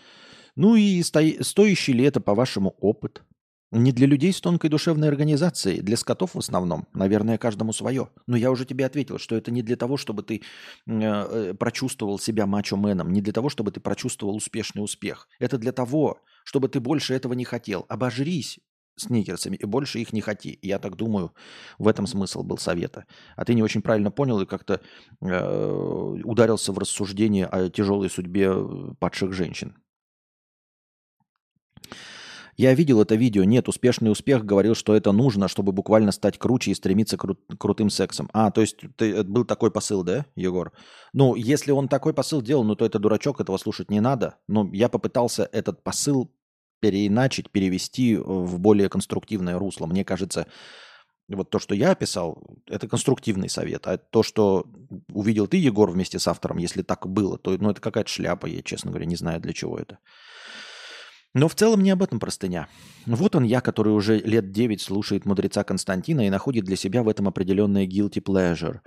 Ну 0.55 0.75
и 0.75 1.03
сто... 1.03 1.21
стоящий 1.41 1.93
ли 1.93 2.03
это, 2.03 2.19
по-вашему, 2.19 2.75
опыт? 2.79 3.23
Не 3.71 3.91
для 3.91 4.07
людей 4.07 4.31
с 4.31 4.39
тонкой 4.39 4.69
душевной 4.69 5.09
организацией, 5.09 5.81
для 5.81 5.97
скотов 5.97 6.35
в 6.35 6.39
основном. 6.39 6.87
Наверное, 6.93 7.37
каждому 7.37 7.73
свое. 7.73 8.09
Но 8.25 8.37
я 8.37 8.49
уже 8.49 8.65
тебе 8.65 8.85
ответил, 8.85 9.19
что 9.19 9.35
это 9.35 9.51
не 9.51 9.61
для 9.61 9.75
того, 9.75 9.97
чтобы 9.97 10.23
ты 10.23 10.37
э, 10.37 10.41
э, 10.87 11.53
прочувствовал 11.53 12.17
себя 12.17 12.45
мачо-меном, 12.45 13.11
не 13.11 13.21
для 13.21 13.33
того, 13.33 13.49
чтобы 13.49 13.71
ты 13.71 13.81
прочувствовал 13.81 14.35
успешный 14.37 14.79
успех. 14.79 15.27
Это 15.37 15.57
для 15.57 15.73
того, 15.73 16.21
чтобы 16.45 16.69
ты 16.69 16.79
больше 16.79 17.13
этого 17.13 17.33
не 17.33 17.43
хотел. 17.43 17.85
Обожрись 17.89 18.57
сникерсами 18.97 19.55
и 19.55 19.65
больше 19.65 19.99
их 19.99 20.13
не 20.13 20.21
хоти. 20.21 20.59
Я 20.61 20.79
так 20.79 20.95
думаю, 20.95 21.33
в 21.77 21.87
этом 21.87 22.07
смысл 22.07 22.43
был 22.43 22.57
совета. 22.57 23.05
А 23.35 23.45
ты 23.45 23.53
не 23.53 23.63
очень 23.63 23.81
правильно 23.81 24.11
понял 24.11 24.41
и 24.41 24.45
как-то 24.45 24.81
э, 25.21 26.21
ударился 26.23 26.73
в 26.73 26.77
рассуждение 26.77 27.45
о 27.45 27.69
тяжелой 27.69 28.09
судьбе 28.09 28.51
э, 28.51 28.93
падших 28.99 29.33
женщин. 29.33 29.75
Я 32.57 32.73
видел 32.73 32.99
это 32.99 33.13
видео. 33.13 33.43
Нет, 33.43 33.69
успешный 33.69 34.11
успех 34.11 34.43
говорил, 34.43 34.73
что 34.73 34.95
это 34.95 35.11
нужно, 35.11 35.47
чтобы 35.47 35.71
буквально 35.71 36.11
стать 36.11 36.39
круче 36.39 36.71
и 36.71 36.73
стремиться 36.73 37.15
к 37.15 37.23
кру- 37.23 37.37
крутым 37.57 37.91
сексом. 37.91 38.31
А, 38.33 38.49
то 38.49 38.61
есть 38.61 38.77
ты, 38.95 39.23
был 39.23 39.45
такой 39.45 39.69
посыл, 39.69 40.03
да, 40.03 40.25
Егор? 40.35 40.73
Ну, 41.13 41.35
если 41.35 41.71
он 41.71 41.87
такой 41.87 42.15
посыл 42.15 42.41
делал, 42.41 42.63
ну 42.63 42.75
то 42.75 42.83
это 42.83 42.97
дурачок, 42.97 43.39
этого 43.39 43.57
слушать 43.57 43.91
не 43.91 43.99
надо. 43.99 44.39
Но 44.47 44.67
я 44.73 44.89
попытался 44.89 45.47
этот 45.51 45.83
посыл 45.83 46.31
переиначить, 46.79 47.49
перевести 47.49 48.15
в 48.15 48.59
более 48.59 48.89
конструктивное 48.89 49.57
русло. 49.57 49.85
Мне 49.85 50.03
кажется, 50.03 50.47
вот 51.29 51.49
то, 51.49 51.59
что 51.59 51.75
я 51.75 51.91
описал, 51.91 52.41
это 52.67 52.87
конструктивный 52.87 53.49
совет. 53.49 53.87
А 53.87 53.97
то, 53.97 54.23
что 54.23 54.65
увидел 55.11 55.47
ты, 55.47 55.57
Егор, 55.57 55.89
вместе 55.89 56.19
с 56.19 56.27
автором, 56.27 56.57
если 56.57 56.83
так 56.83 57.07
было, 57.07 57.37
то 57.37 57.57
ну, 57.57 57.71
это 57.71 57.81
какая-то 57.81 58.09
шляпа, 58.09 58.45
я, 58.45 58.61
честно 58.61 58.91
говоря, 58.91 59.05
не 59.05 59.15
знаю, 59.15 59.41
для 59.41 59.53
чего 59.53 59.77
это. 59.77 59.99
Но 61.33 61.47
в 61.47 61.55
целом 61.55 61.81
не 61.81 61.91
об 61.91 62.01
этом 62.01 62.19
простыня. 62.19 62.67
Вот 63.05 63.35
он 63.35 63.43
я, 63.43 63.61
который 63.61 63.93
уже 63.93 64.17
лет 64.19 64.51
9 64.51 64.81
слушает 64.81 65.25
мудреца 65.25 65.63
Константина 65.63 66.25
и 66.25 66.29
находит 66.29 66.65
для 66.65 66.75
себя 66.75 67.03
в 67.03 67.09
этом 67.09 67.27
определенное 67.27 67.85
guilty 67.85 68.23
pleasure. 68.23 68.79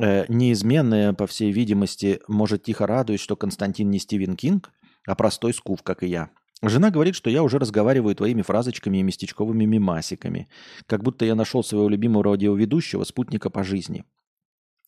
Э, 0.00 0.24
неизменное, 0.28 1.14
по 1.14 1.26
всей 1.26 1.50
видимости, 1.50 2.20
может 2.28 2.62
тихо 2.62 2.86
радует, 2.86 3.20
что 3.20 3.36
Константин 3.36 3.90
не 3.90 3.98
Стивен 3.98 4.36
Кинг, 4.36 4.70
а 5.06 5.14
простой 5.14 5.54
скуф, 5.54 5.82
как 5.82 6.02
и 6.02 6.08
я. 6.08 6.30
Жена 6.62 6.90
говорит, 6.90 7.14
что 7.14 7.30
я 7.30 7.42
уже 7.42 7.58
разговариваю 7.58 8.14
твоими 8.14 8.42
фразочками 8.42 8.98
и 8.98 9.02
местечковыми 9.02 9.64
мимасиками, 9.64 10.48
как 10.86 11.02
будто 11.02 11.24
я 11.24 11.34
нашел 11.34 11.64
своего 11.64 11.88
любимого 11.88 12.24
радиоведущего, 12.24 13.04
спутника 13.04 13.48
по 13.48 13.64
жизни. 13.64 14.04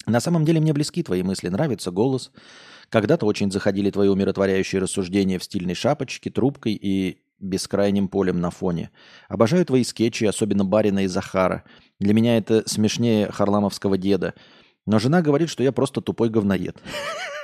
На 0.06 0.20
самом 0.20 0.44
деле 0.44 0.60
мне 0.60 0.74
близки 0.74 1.02
твои 1.02 1.22
мысли, 1.22 1.48
нравится 1.48 1.90
голос, 1.90 2.30
когда-то 2.90 3.24
очень 3.24 3.50
заходили 3.50 3.90
твои 3.90 4.08
умиротворяющие 4.08 4.82
рассуждения 4.82 5.38
в 5.38 5.44
стильной 5.44 5.74
шапочке, 5.74 6.28
трубкой 6.28 6.74
и 6.74 7.22
бескрайним 7.38 8.08
полем 8.08 8.40
на 8.40 8.50
фоне. 8.50 8.90
Обожаю 9.28 9.64
твои 9.64 9.82
скетчи, 9.82 10.24
особенно 10.24 10.64
Барина 10.64 11.04
и 11.04 11.06
Захара. 11.06 11.64
Для 11.98 12.12
меня 12.12 12.36
это 12.36 12.68
смешнее 12.68 13.30
харламовского 13.30 13.96
деда. 13.96 14.34
Но 14.84 14.98
жена 14.98 15.22
говорит, 15.22 15.48
что 15.48 15.62
я 15.62 15.72
просто 15.72 16.00
тупой 16.00 16.28
говноед. 16.28 16.76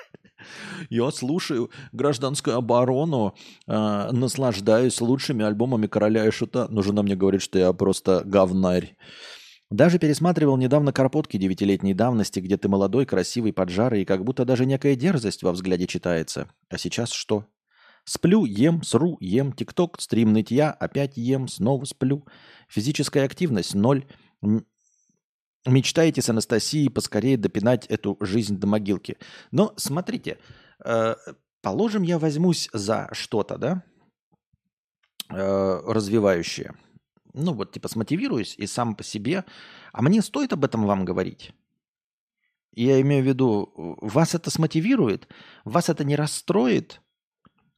Я 0.90 1.10
слушаю 1.10 1.70
гражданскую 1.92 2.56
оборону, 2.56 3.34
э, 3.66 4.10
наслаждаюсь 4.12 5.00
лучшими 5.00 5.44
альбомами 5.44 5.86
короля 5.86 6.26
и 6.26 6.30
шута. 6.30 6.68
Но 6.70 6.82
жена 6.82 7.02
мне 7.02 7.16
говорит, 7.16 7.42
что 7.42 7.58
я 7.58 7.72
просто 7.72 8.22
говнарь. 8.24 8.96
Даже 9.70 9.98
пересматривал 9.98 10.56
недавно 10.56 10.92
карпотки 10.92 11.36
девятилетней 11.36 11.92
давности, 11.92 12.40
где 12.40 12.56
ты 12.56 12.68
молодой, 12.68 13.04
красивый, 13.04 13.52
поджарый, 13.52 14.02
и 14.02 14.04
как 14.06 14.24
будто 14.24 14.46
даже 14.46 14.64
некая 14.64 14.96
дерзость 14.96 15.42
во 15.42 15.52
взгляде 15.52 15.86
читается. 15.86 16.48
А 16.70 16.78
сейчас 16.78 17.10
что? 17.10 17.44
Сплю, 18.04 18.46
ем, 18.46 18.82
сру, 18.82 19.18
ем, 19.20 19.52
тикток, 19.52 20.00
стрим 20.00 20.32
нытья, 20.32 20.70
опять 20.70 21.18
ем, 21.18 21.46
снова 21.48 21.84
сплю. 21.84 22.24
Физическая 22.66 23.26
активность– 23.26 23.74
ноль. 23.74 24.06
Мечтаете 25.66 26.22
с 26.22 26.30
Анастасией 26.30 26.88
поскорее 26.88 27.36
допинать 27.36 27.84
эту 27.86 28.16
жизнь 28.20 28.56
до 28.56 28.66
могилки. 28.66 29.18
Но 29.50 29.74
смотрите, 29.76 30.38
э, 30.84 31.14
положим, 31.62 32.02
я 32.02 32.18
возьмусь 32.18 32.68
за 32.72 33.08
что-то, 33.12 33.58
да, 33.58 33.82
э, 35.30 35.82
развивающее– 35.86 36.74
ну 37.38 37.52
вот 37.52 37.72
типа 37.72 37.88
смотивируюсь 37.88 38.54
и 38.58 38.66
сам 38.66 38.94
по 38.94 39.04
себе, 39.04 39.44
а 39.92 40.02
мне 40.02 40.22
стоит 40.22 40.52
об 40.52 40.64
этом 40.64 40.86
вам 40.86 41.04
говорить? 41.04 41.52
Я 42.74 43.00
имею 43.00 43.24
в 43.24 43.26
виду, 43.26 43.96
вас 44.00 44.34
это 44.34 44.50
смотивирует, 44.50 45.28
вас 45.64 45.88
это 45.88 46.04
не 46.04 46.16
расстроит, 46.16 47.00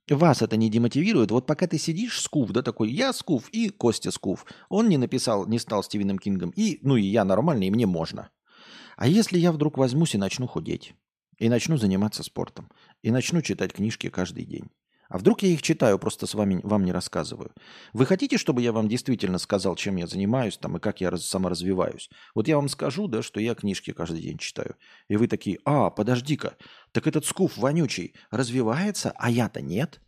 вас 0.09 0.43
это 0.43 0.57
не 0.57 0.69
демотивирует. 0.69 1.31
Вот 1.31 1.47
пока 1.47 1.67
ты 1.67 1.79
сидишь, 1.79 2.21
Скуф, 2.21 2.51
да, 2.51 2.63
такой, 2.63 2.91
я 2.91 3.13
Скуф 3.13 3.49
и 3.51 3.71
Костя 3.71 4.11
Скуф. 4.11 4.45
Он 4.69 4.89
не 4.89 4.99
написал, 4.99 5.47
не 5.47 5.59
стал 5.59 5.83
Стивеном 5.83 6.19
Кингом, 6.19 6.51
и, 6.51 6.79
ну 6.83 6.97
и 6.97 7.03
я 7.03 7.25
нормальный, 7.25 7.69
и 7.69 7.71
мне 7.71 7.87
можно. 7.87 8.31
А 8.97 9.07
если 9.07 9.39
я 9.39 9.53
вдруг 9.53 9.79
возьмусь 9.79 10.15
и 10.15 10.19
начну 10.19 10.47
худеть, 10.47 10.95
и 11.41 11.49
начну 11.49 11.77
заниматься 11.77 12.23
спортом, 12.23 12.71
и 13.03 13.11
начну 13.11 13.43
читать 13.43 13.73
книжки 13.73 14.09
каждый 14.09 14.45
день, 14.45 14.71
а 15.11 15.19
вдруг 15.19 15.43
я 15.43 15.49
их 15.49 15.61
читаю, 15.61 15.99
просто 15.99 16.29
с 16.29 16.35
вами 16.35 16.61
вам 16.63 16.85
не 16.85 16.93
рассказываю? 16.93 17.53
Вы 17.93 18.07
хотите, 18.07 18.39
чтобы 18.39 18.63
я 18.63 18.73
вам 18.73 18.89
действительно 18.89 19.39
сказал, 19.39 19.75
чем 19.75 19.97
я 19.97 20.07
занимаюсь 20.07 20.57
там 20.57 20.77
и 20.77 20.81
как 20.81 21.01
я 21.01 21.11
раз, 21.11 21.27
саморазвиваюсь? 21.27 22.09
Вот 22.33 22.47
я 22.47 22.55
вам 22.55 22.69
скажу, 22.69 23.09
да, 23.09 23.21
что 23.21 23.41
я 23.41 23.57
книжки 23.57 23.93
каждый 23.93 24.23
день 24.23 24.39
читаю. 24.39 24.77
И 25.09 25.17
вы 25.17 25.27
такие, 25.27 25.59
а, 25.65 25.91
подожди-ка, 25.91 26.57
так 26.93 27.09
этот 27.09 27.27
скуф 27.27 27.57
вонючий 27.57 28.15
развивается, 28.31 29.13
а 29.17 29.29
я-то 29.29 29.61
нет. 29.61 30.01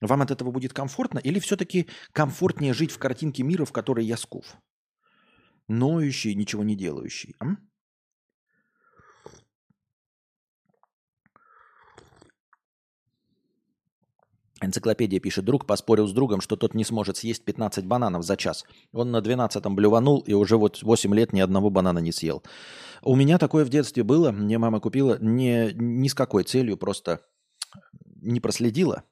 Вам 0.00 0.22
от 0.22 0.32
этого 0.32 0.50
будет 0.50 0.72
комфортно? 0.72 1.20
Или 1.20 1.38
все-таки 1.38 1.88
комфортнее 2.10 2.74
жить 2.74 2.90
в 2.90 2.98
картинке 2.98 3.44
мира, 3.44 3.64
в 3.64 3.72
которой 3.72 4.04
я 4.04 4.16
скуф? 4.16 4.56
Ноющий, 5.68 6.34
ничего 6.34 6.64
не 6.64 6.74
делающий. 6.74 7.36
А? 7.38 7.54
Энциклопедия 14.64 15.20
пишет, 15.20 15.44
друг 15.44 15.66
поспорил 15.66 16.06
с 16.06 16.12
другом, 16.12 16.40
что 16.40 16.56
тот 16.56 16.74
не 16.74 16.84
сможет 16.84 17.16
съесть 17.16 17.44
15 17.44 17.86
бананов 17.86 18.24
за 18.24 18.36
час. 18.36 18.64
Он 18.92 19.10
на 19.10 19.18
12-м 19.18 19.74
блюванул 19.74 20.20
и 20.20 20.32
уже 20.32 20.56
вот 20.56 20.82
8 20.82 21.14
лет 21.14 21.32
ни 21.32 21.40
одного 21.40 21.70
банана 21.70 21.98
не 21.98 22.12
съел. 22.12 22.42
У 23.02 23.16
меня 23.16 23.38
такое 23.38 23.64
в 23.64 23.68
детстве 23.68 24.02
было. 24.02 24.32
Мне 24.32 24.58
мама 24.58 24.80
купила 24.80 25.18
не, 25.20 25.72
ни 25.74 26.08
с 26.08 26.14
какой 26.14 26.44
целью, 26.44 26.76
просто 26.76 27.20
не 28.22 28.40
проследила. 28.40 29.04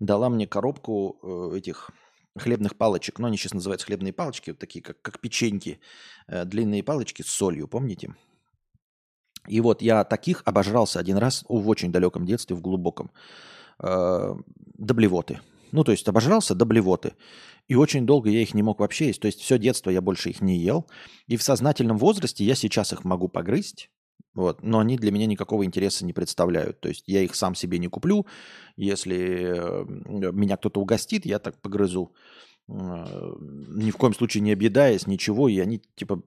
Дала 0.00 0.28
мне 0.28 0.46
коробку 0.46 1.18
э, 1.22 1.58
этих 1.58 1.90
хлебных 2.36 2.76
палочек. 2.76 3.18
Ну, 3.18 3.26
они 3.26 3.36
сейчас 3.36 3.54
называются 3.54 3.86
хлебные 3.86 4.12
палочки, 4.12 4.50
вот 4.50 4.58
такие, 4.58 4.82
как, 4.82 5.00
как 5.02 5.20
печеньки. 5.20 5.80
Э, 6.26 6.44
длинные 6.44 6.82
палочки 6.82 7.22
с 7.22 7.28
солью, 7.28 7.68
помните? 7.68 8.14
И 9.46 9.60
вот 9.60 9.82
я 9.82 10.04
таких 10.04 10.42
обожрался 10.44 10.98
один 10.98 11.16
раз 11.18 11.44
в 11.48 11.68
очень 11.68 11.92
далеком 11.92 12.24
детстве, 12.24 12.56
в 12.56 12.60
глубоком 12.60 13.10
э, 13.78 14.34
до. 14.78 15.40
Ну, 15.72 15.84
то 15.84 15.92
есть 15.92 16.08
обожрался 16.08 16.54
до 16.54 16.64
блевоты. 16.64 17.14
И 17.66 17.74
очень 17.74 18.06
долго 18.06 18.30
я 18.30 18.40
их 18.42 18.54
не 18.54 18.62
мог 18.62 18.80
вообще 18.80 19.06
есть. 19.06 19.20
То 19.20 19.26
есть 19.26 19.40
все 19.40 19.58
детство 19.58 19.90
я 19.90 20.00
больше 20.00 20.30
их 20.30 20.40
не 20.40 20.58
ел. 20.58 20.86
И 21.26 21.36
в 21.36 21.42
сознательном 21.42 21.98
возрасте 21.98 22.44
я 22.44 22.54
сейчас 22.54 22.92
их 22.92 23.04
могу 23.04 23.28
погрызть. 23.28 23.90
Вот, 24.34 24.62
но 24.62 24.80
они 24.80 24.96
для 24.96 25.12
меня 25.12 25.26
никакого 25.26 25.64
интереса 25.64 26.04
не 26.04 26.12
представляют. 26.12 26.80
То 26.80 26.88
есть 26.88 27.04
я 27.06 27.22
их 27.22 27.34
сам 27.34 27.54
себе 27.54 27.78
не 27.78 27.88
куплю. 27.88 28.26
Если 28.76 29.56
э, 29.56 29.84
меня 30.32 30.56
кто-то 30.56 30.80
угостит, 30.80 31.24
я 31.24 31.38
так 31.38 31.60
погрызу. 31.60 32.12
Э, 32.68 32.72
ни 33.38 33.90
в 33.90 33.96
коем 33.96 34.14
случае 34.14 34.42
не 34.42 34.52
объедаясь, 34.52 35.06
ничего. 35.06 35.48
И 35.48 35.58
они 35.60 35.80
типа 35.94 36.22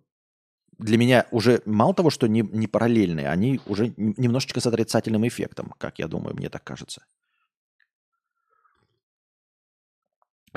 для 0.77 0.97
меня 0.97 1.27
уже 1.31 1.61
мало 1.65 1.93
того, 1.93 2.09
что 2.09 2.27
не, 2.27 2.41
не 2.41 2.67
параллельные, 2.67 3.29
они 3.29 3.59
уже 3.65 3.93
немножечко 3.97 4.59
с 4.59 4.67
отрицательным 4.67 5.27
эффектом, 5.27 5.73
как 5.77 5.99
я 5.99 6.07
думаю, 6.07 6.35
мне 6.35 6.49
так 6.49 6.63
кажется. 6.63 7.03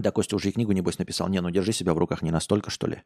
Да, 0.00 0.10
Костя 0.10 0.36
уже 0.36 0.48
и 0.48 0.52
книгу, 0.52 0.72
небось, 0.72 0.98
написал. 0.98 1.28
Не, 1.28 1.40
ну 1.40 1.50
держи 1.50 1.72
себя 1.72 1.94
в 1.94 1.98
руках 1.98 2.22
не 2.22 2.30
настолько, 2.30 2.70
что 2.70 2.86
ли. 2.86 3.02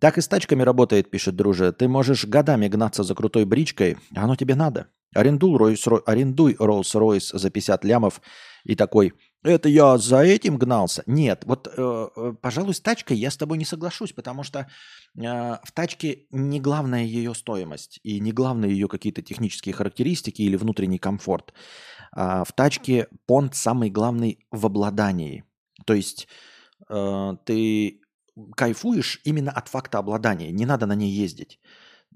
Так 0.00 0.18
и 0.18 0.20
с 0.20 0.28
тачками 0.28 0.62
работает, 0.62 1.10
пишет 1.10 1.36
друже. 1.36 1.72
Ты 1.72 1.88
можешь 1.88 2.24
годами 2.24 2.68
гнаться 2.68 3.02
за 3.02 3.14
крутой 3.14 3.44
бричкой, 3.44 3.96
а 4.14 4.24
оно 4.24 4.36
тебе 4.36 4.54
надо. 4.54 4.88
Арендуй, 5.14 5.56
Rolls, 5.56 6.02
арендуй 6.06 6.54
Rolls-Royce 6.54 7.38
за 7.38 7.50
50 7.50 7.84
лямов 7.84 8.20
и 8.64 8.74
такой, 8.74 9.12
это 9.44 9.68
я 9.68 9.98
за 9.98 10.20
этим 10.20 10.56
гнался? 10.56 11.02
Нет, 11.06 11.44
вот, 11.44 11.68
э, 11.68 12.08
э, 12.16 12.32
пожалуй, 12.40 12.74
с 12.74 12.80
тачкой 12.80 13.18
я 13.18 13.30
с 13.30 13.36
тобой 13.36 13.58
не 13.58 13.66
соглашусь, 13.66 14.12
потому 14.12 14.42
что 14.42 14.60
э, 14.60 15.20
в 15.22 15.72
тачке 15.72 16.26
не 16.30 16.60
главная 16.60 17.04
ее 17.04 17.34
стоимость 17.34 18.00
и 18.02 18.20
не 18.20 18.32
главное 18.32 18.70
ее 18.70 18.88
какие-то 18.88 19.20
технические 19.22 19.74
характеристики 19.74 20.42
или 20.42 20.56
внутренний 20.56 20.98
комфорт. 20.98 21.52
А 22.12 22.44
в 22.44 22.52
тачке 22.52 23.08
понт 23.26 23.54
самый 23.54 23.90
главный 23.90 24.38
в 24.50 24.64
обладании. 24.64 25.44
То 25.86 25.94
есть 25.94 26.28
э, 26.88 27.36
ты 27.44 28.00
кайфуешь 28.56 29.20
именно 29.24 29.52
от 29.52 29.68
факта 29.68 29.98
обладания, 29.98 30.50
не 30.50 30.66
надо 30.66 30.86
на 30.86 30.94
ней 30.94 31.10
ездить 31.10 31.60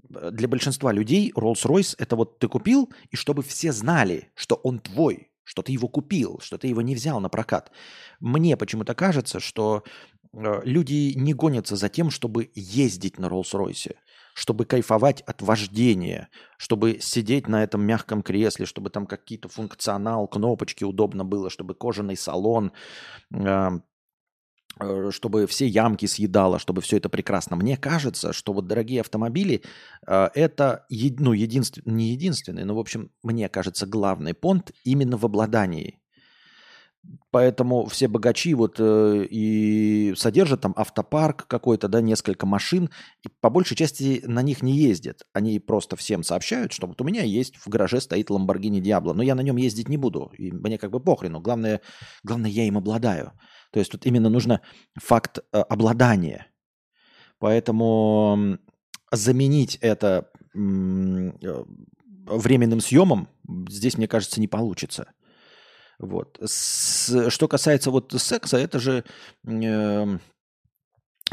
для 0.08 0.48
большинства 0.48 0.92
людей 0.92 1.32
Rolls-Royce 1.34 1.96
это 1.98 2.16
вот 2.16 2.38
ты 2.38 2.48
купил, 2.48 2.90
и 3.10 3.16
чтобы 3.16 3.42
все 3.42 3.72
знали, 3.72 4.30
что 4.34 4.56
он 4.56 4.78
твой, 4.78 5.30
что 5.44 5.62
ты 5.62 5.72
его 5.72 5.88
купил, 5.88 6.40
что 6.42 6.58
ты 6.58 6.68
его 6.68 6.82
не 6.82 6.94
взял 6.94 7.20
на 7.20 7.28
прокат. 7.28 7.72
Мне 8.20 8.56
почему-то 8.56 8.94
кажется, 8.94 9.40
что 9.40 9.84
э, 10.32 10.60
люди 10.64 11.14
не 11.16 11.34
гонятся 11.34 11.76
за 11.76 11.88
тем, 11.88 12.10
чтобы 12.10 12.50
ездить 12.54 13.18
на 13.18 13.26
Rolls-Royce, 13.26 13.96
чтобы 14.38 14.64
кайфовать 14.64 15.21
от 15.23 15.42
вождения, 15.42 16.28
чтобы 16.57 16.99
сидеть 17.00 17.49
на 17.49 17.62
этом 17.64 17.83
мягком 17.83 18.23
кресле, 18.23 18.66
чтобы 18.66 18.90
там 18.90 19.07
какие-то 19.07 19.49
функционал, 19.49 20.28
кнопочки 20.28 20.85
удобно 20.85 21.25
было, 21.25 21.50
чтобы 21.50 21.75
кожаный 21.75 22.16
салон, 22.16 22.73
э, 23.35 23.71
Э, 24.80 25.11
чтобы 25.11 25.47
все 25.47 25.66
ямки 25.66 26.07
съедало, 26.07 26.59
чтобы 26.59 26.80
все 26.83 26.99
это 26.99 27.09
прекрасно. 27.09 27.57
Мне 27.57 27.76
кажется, 27.76 28.33
что 28.33 28.52
вот 28.52 28.66
дорогие 28.66 29.00
автомобили 29.00 29.62
э, 30.07 30.28
это 30.35 30.87
ну, 30.90 31.33
единственный, 31.33 31.92
не 31.92 32.11
единственный, 32.11 32.64
но, 32.64 32.75
в 32.76 32.78
общем, 32.78 33.11
мне 33.23 33.49
кажется, 33.49 33.87
главный 33.87 34.35
понт 34.35 34.71
именно 34.85 35.16
в 35.16 35.25
обладании. 35.25 36.00
Поэтому 37.30 37.87
все 37.87 38.08
богачи 38.08 38.54
вот 38.54 38.76
э, 38.78 39.26
и 39.28 40.14
содержат 40.16 40.62
там 40.62 40.73
автопарк 40.76 41.47
какой-то, 41.47 41.87
да, 41.88 42.00
несколько 42.00 42.47
машин, 42.47 42.88
и 43.23 43.28
по 43.40 43.50
большей 43.50 43.76
части 43.76 44.23
на 44.26 44.40
них 44.40 44.62
не 44.62 44.76
ездят. 44.76 45.25
Они 45.35 45.61
просто 45.61 45.97
всем 45.97 46.23
сообщают, 46.23 46.73
что 46.73 46.87
вот 46.87 47.00
у 47.02 47.04
меня 47.04 47.23
есть 47.23 47.56
в 47.56 47.68
гараже 47.68 48.00
стоит 48.00 48.30
Lamborghini 48.30 48.80
Diablo, 48.80 49.12
но 49.12 49.23
я 49.23 49.35
на 49.35 49.42
нем 49.42 49.56
ездить 49.56 49.90
не 49.90 49.99
буду, 49.99 50.32
и 50.38 50.50
мне 50.50 50.78
как 50.78 50.90
бы 50.90 51.00
похрену, 51.00 51.40
главное, 51.40 51.82
главное 52.25 52.50
я 52.50 52.64
им 52.64 52.78
обладаю. 52.78 53.32
То 53.73 53.78
есть 53.78 53.92
тут 53.92 54.06
именно 54.06 54.30
нужно 54.30 54.62
факт 54.99 55.38
э, 55.38 55.58
обладания. 55.58 56.47
Поэтому 57.38 58.58
заменить 59.12 59.76
это 59.82 60.30
э, 60.54 60.58
временным 62.26 62.80
съемом 62.80 63.28
здесь, 63.68 63.99
мне 63.99 64.08
кажется, 64.08 64.40
не 64.40 64.49
получится. 64.49 65.12
Вот. 65.98 66.38
С, 66.44 67.30
что 67.30 67.48
касается 67.48 67.90
вот 67.90 68.14
секса, 68.16 68.56
это 68.56 68.78
же 68.78 69.04
э, 69.46 70.18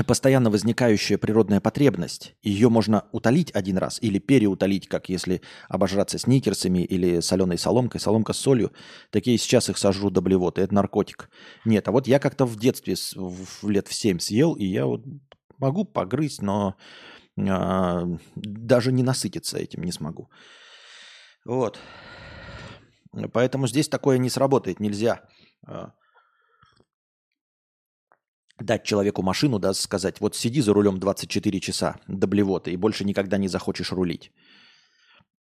постоянно 0.04 0.50
возникающая 0.50 1.18
природная 1.18 1.62
потребность. 1.62 2.36
Ее 2.42 2.70
можно 2.70 3.06
утолить 3.12 3.52
один 3.54 3.78
раз 3.78 4.00
или 4.02 4.18
переутолить, 4.20 4.88
как 4.88 5.08
если 5.10 5.42
обожраться 5.70 6.18
сникерсами 6.18 6.80
или 6.80 7.20
соленой 7.20 7.58
соломкой, 7.58 8.02
соломка 8.02 8.34
с 8.34 8.38
солью. 8.38 8.72
Такие 9.12 9.38
сейчас 9.38 9.70
их 9.70 9.78
сожру 9.78 10.10
до 10.10 10.22
блевоты, 10.22 10.62
это 10.62 10.74
наркотик. 10.74 11.30
Нет, 11.64 11.88
а 11.88 11.92
вот 11.92 12.08
я 12.08 12.20
как-то 12.20 12.46
в 12.46 12.58
детстве 12.58 12.96
в 13.16 13.70
лет 13.70 13.88
в 13.88 13.94
7 13.94 14.20
съел, 14.20 14.54
и 14.54 14.66
я 14.66 14.86
вот 14.86 15.04
могу 15.60 15.86
погрызть, 15.86 16.42
но 16.42 16.76
э, 17.38 18.18
даже 18.36 18.92
не 18.92 19.04
насытиться 19.04 19.58
этим 19.58 19.84
не 19.84 19.92
смогу. 19.92 20.30
Вот. 21.46 21.80
Поэтому 23.34 23.68
здесь 23.68 23.88
такое 23.88 24.18
не 24.18 24.30
сработает, 24.30 24.80
нельзя 24.80 25.22
а, 25.66 25.94
дать 28.60 28.84
человеку 28.84 29.22
машину, 29.22 29.60
да, 29.60 29.74
сказать, 29.74 30.20
вот 30.20 30.36
сиди 30.36 30.62
за 30.62 30.74
рулем 30.74 31.00
24 31.00 31.60
часа 31.60 31.96
до 32.08 32.28
блевоты 32.28 32.72
и 32.72 32.78
больше 32.78 33.06
никогда 33.06 33.38
не 33.38 33.48
захочешь 33.48 33.92
рулить. 33.92 34.32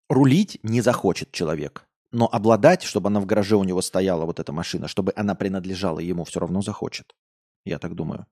Рулить 0.08 0.58
не 0.62 0.82
захочет 0.82 1.32
человек, 1.32 1.86
но 2.10 2.28
обладать, 2.30 2.82
чтобы 2.82 3.08
она 3.08 3.20
в 3.20 3.26
гараже 3.26 3.56
у 3.56 3.64
него 3.64 3.80
стояла, 3.80 4.26
вот 4.26 4.40
эта 4.40 4.52
машина, 4.52 4.88
чтобы 4.88 5.12
она 5.16 5.34
принадлежала 5.34 6.00
ему, 6.00 6.24
все 6.24 6.40
равно 6.40 6.60
захочет. 6.60 7.14
Я 7.64 7.78
так 7.78 7.94
думаю. 7.94 8.26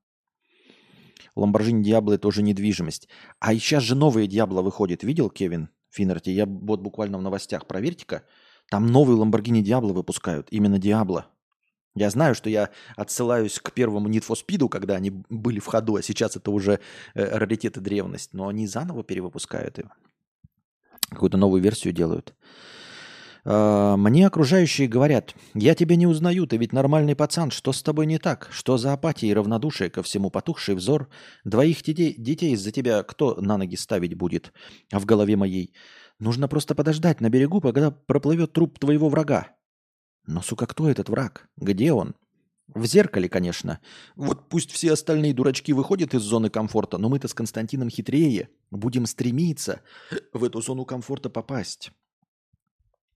Ламборджини 1.35 1.83
Диабло– 1.83 2.13
это 2.15 2.27
уже 2.27 2.43
недвижимость. 2.43 3.07
А 3.39 3.53
сейчас 3.53 3.83
же 3.83 3.95
новые 3.95 4.27
Диабло 4.27 4.61
выходит. 4.61 5.03
Видел, 5.03 5.29
Кевин 5.29 5.69
Финнерти? 5.89 6.29
Я 6.29 6.45
вот 6.45 6.81
буквально 6.81 7.17
в 7.17 7.21
новостях. 7.21 7.67
Проверьте-ка. 7.67 8.23
Там 8.71 8.87
новый 8.87 9.17
Lamborghini 9.17 9.61
Diablo 9.61 9.91
выпускают. 9.91 10.47
Именно 10.49 10.75
Diablo. 10.75 11.25
Я 11.93 12.09
знаю, 12.09 12.33
что 12.35 12.49
я 12.49 12.69
отсылаюсь 12.95 13.59
к 13.59 13.73
первому 13.73 14.07
Need 14.07 14.25
for 14.25 14.37
Speed, 14.37 14.69
когда 14.69 14.95
они 14.95 15.09
были 15.29 15.59
в 15.59 15.65
ходу, 15.65 15.97
а 15.97 16.01
сейчас 16.01 16.37
это 16.37 16.51
уже 16.51 16.79
э, 17.13 17.37
раритет 17.37 17.75
и 17.75 17.81
древность. 17.81 18.29
Но 18.31 18.47
они 18.47 18.65
заново 18.67 19.03
перевыпускают 19.03 19.77
его. 19.77 19.89
Какую-то 21.09 21.35
новую 21.35 21.61
версию 21.61 21.91
делают. 21.91 22.33
Э, 23.43 23.95
мне 23.97 24.25
окружающие 24.25 24.87
говорят, 24.87 25.35
я 25.53 25.75
тебя 25.75 25.97
не 25.97 26.07
узнаю, 26.07 26.47
ты 26.47 26.55
ведь 26.55 26.71
нормальный 26.71 27.13
пацан, 27.17 27.51
что 27.51 27.73
с 27.73 27.83
тобой 27.83 28.05
не 28.05 28.19
так? 28.19 28.47
Что 28.51 28.77
за 28.77 28.93
апатия 28.93 29.27
и 29.27 29.33
равнодушие 29.33 29.89
ко 29.89 30.01
всему 30.01 30.29
потухший 30.29 30.75
взор? 30.75 31.09
Двоих 31.43 31.83
детей, 31.83 32.15
детей 32.17 32.53
из-за 32.53 32.71
тебя 32.71 33.03
кто 33.03 33.35
на 33.35 33.57
ноги 33.57 33.75
ставить 33.75 34.13
будет? 34.13 34.53
А 34.93 34.99
в 34.99 35.05
голове 35.05 35.35
моей, 35.35 35.73
нужно 36.21 36.47
просто 36.47 36.75
подождать 36.75 37.19
на 37.19 37.29
берегу, 37.29 37.59
когда 37.59 37.91
проплывет 37.91 38.53
труп 38.53 38.79
твоего 38.79 39.09
врага. 39.09 39.55
Но, 40.25 40.41
сука, 40.41 40.67
кто 40.67 40.89
этот 40.89 41.09
враг? 41.09 41.49
Где 41.57 41.91
он? 41.91 42.15
В 42.67 42.85
зеркале, 42.85 43.27
конечно. 43.27 43.81
Вот 44.15 44.47
пусть 44.47 44.71
все 44.71 44.93
остальные 44.93 45.33
дурачки 45.33 45.73
выходят 45.73 46.13
из 46.13 46.21
зоны 46.21 46.49
комфорта, 46.49 46.97
но 46.97 47.09
мы-то 47.09 47.27
с 47.27 47.33
Константином 47.33 47.89
хитрее. 47.89 48.49
Будем 48.69 49.05
стремиться 49.07 49.81
в 50.31 50.43
эту 50.43 50.61
зону 50.61 50.85
комфорта 50.85 51.29
попасть. 51.29 51.91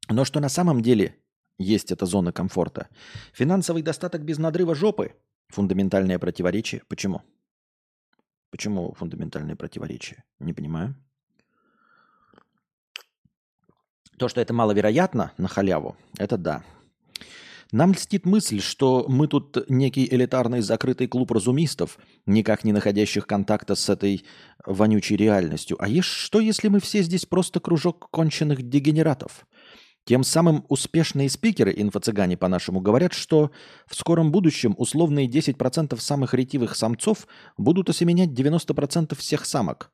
Но 0.09 0.25
что 0.25 0.41
на 0.41 0.49
самом 0.49 0.81
деле 0.81 1.15
есть 1.57 1.91
эта 1.91 2.05
зона 2.05 2.33
комфорта? 2.33 2.89
Финансовый 3.33 3.81
достаток 3.81 4.23
без 4.23 4.39
надрыва 4.39 4.75
жопы? 4.75 5.13
Фундаментальное 5.49 6.19
противоречие. 6.19 6.81
Почему? 6.89 7.21
Почему 8.49 8.93
фундаментальное 8.93 9.55
противоречие? 9.55 10.25
Не 10.39 10.53
понимаю. 10.53 10.95
То, 14.17 14.29
что 14.29 14.41
это 14.41 14.53
маловероятно 14.53 15.31
на 15.37 15.47
халяву, 15.47 15.95
это 16.17 16.37
да. 16.37 16.63
Нам 17.71 17.91
льстит 17.91 18.25
мысль, 18.25 18.61
что 18.61 19.05
мы 19.09 19.27
тут 19.27 19.69
некий 19.69 20.07
элитарный 20.09 20.61
закрытый 20.61 21.07
клуб 21.07 21.31
разумистов, 21.31 21.97
никак 22.25 22.63
не 22.63 22.71
находящих 22.71 23.27
контакта 23.27 23.75
с 23.75 23.89
этой 23.89 24.23
вонючей 24.65 25.17
реальностью. 25.17 25.75
А 25.79 25.87
есть 25.89 26.07
что, 26.07 26.39
если 26.39 26.69
мы 26.69 26.79
все 26.79 27.01
здесь 27.01 27.25
просто 27.25 27.59
кружок 27.59 28.09
конченых 28.11 28.61
дегенератов? 28.61 29.45
Тем 30.05 30.23
самым 30.23 30.65
успешные 30.69 31.29
спикеры, 31.29 31.73
инфо-цыгане 31.75 32.37
по-нашему, 32.37 32.79
говорят, 32.79 33.13
что 33.13 33.49
в 33.87 33.95
скором 33.95 34.31
будущем 34.31 34.75
условные 34.77 35.27
10% 35.27 35.99
самых 35.99 36.35
ретивых 36.35 36.75
самцов 36.75 37.27
будут 37.57 37.89
осеменять 37.89 38.29
90% 38.29 39.15
всех 39.17 39.45
самок. 39.45 39.91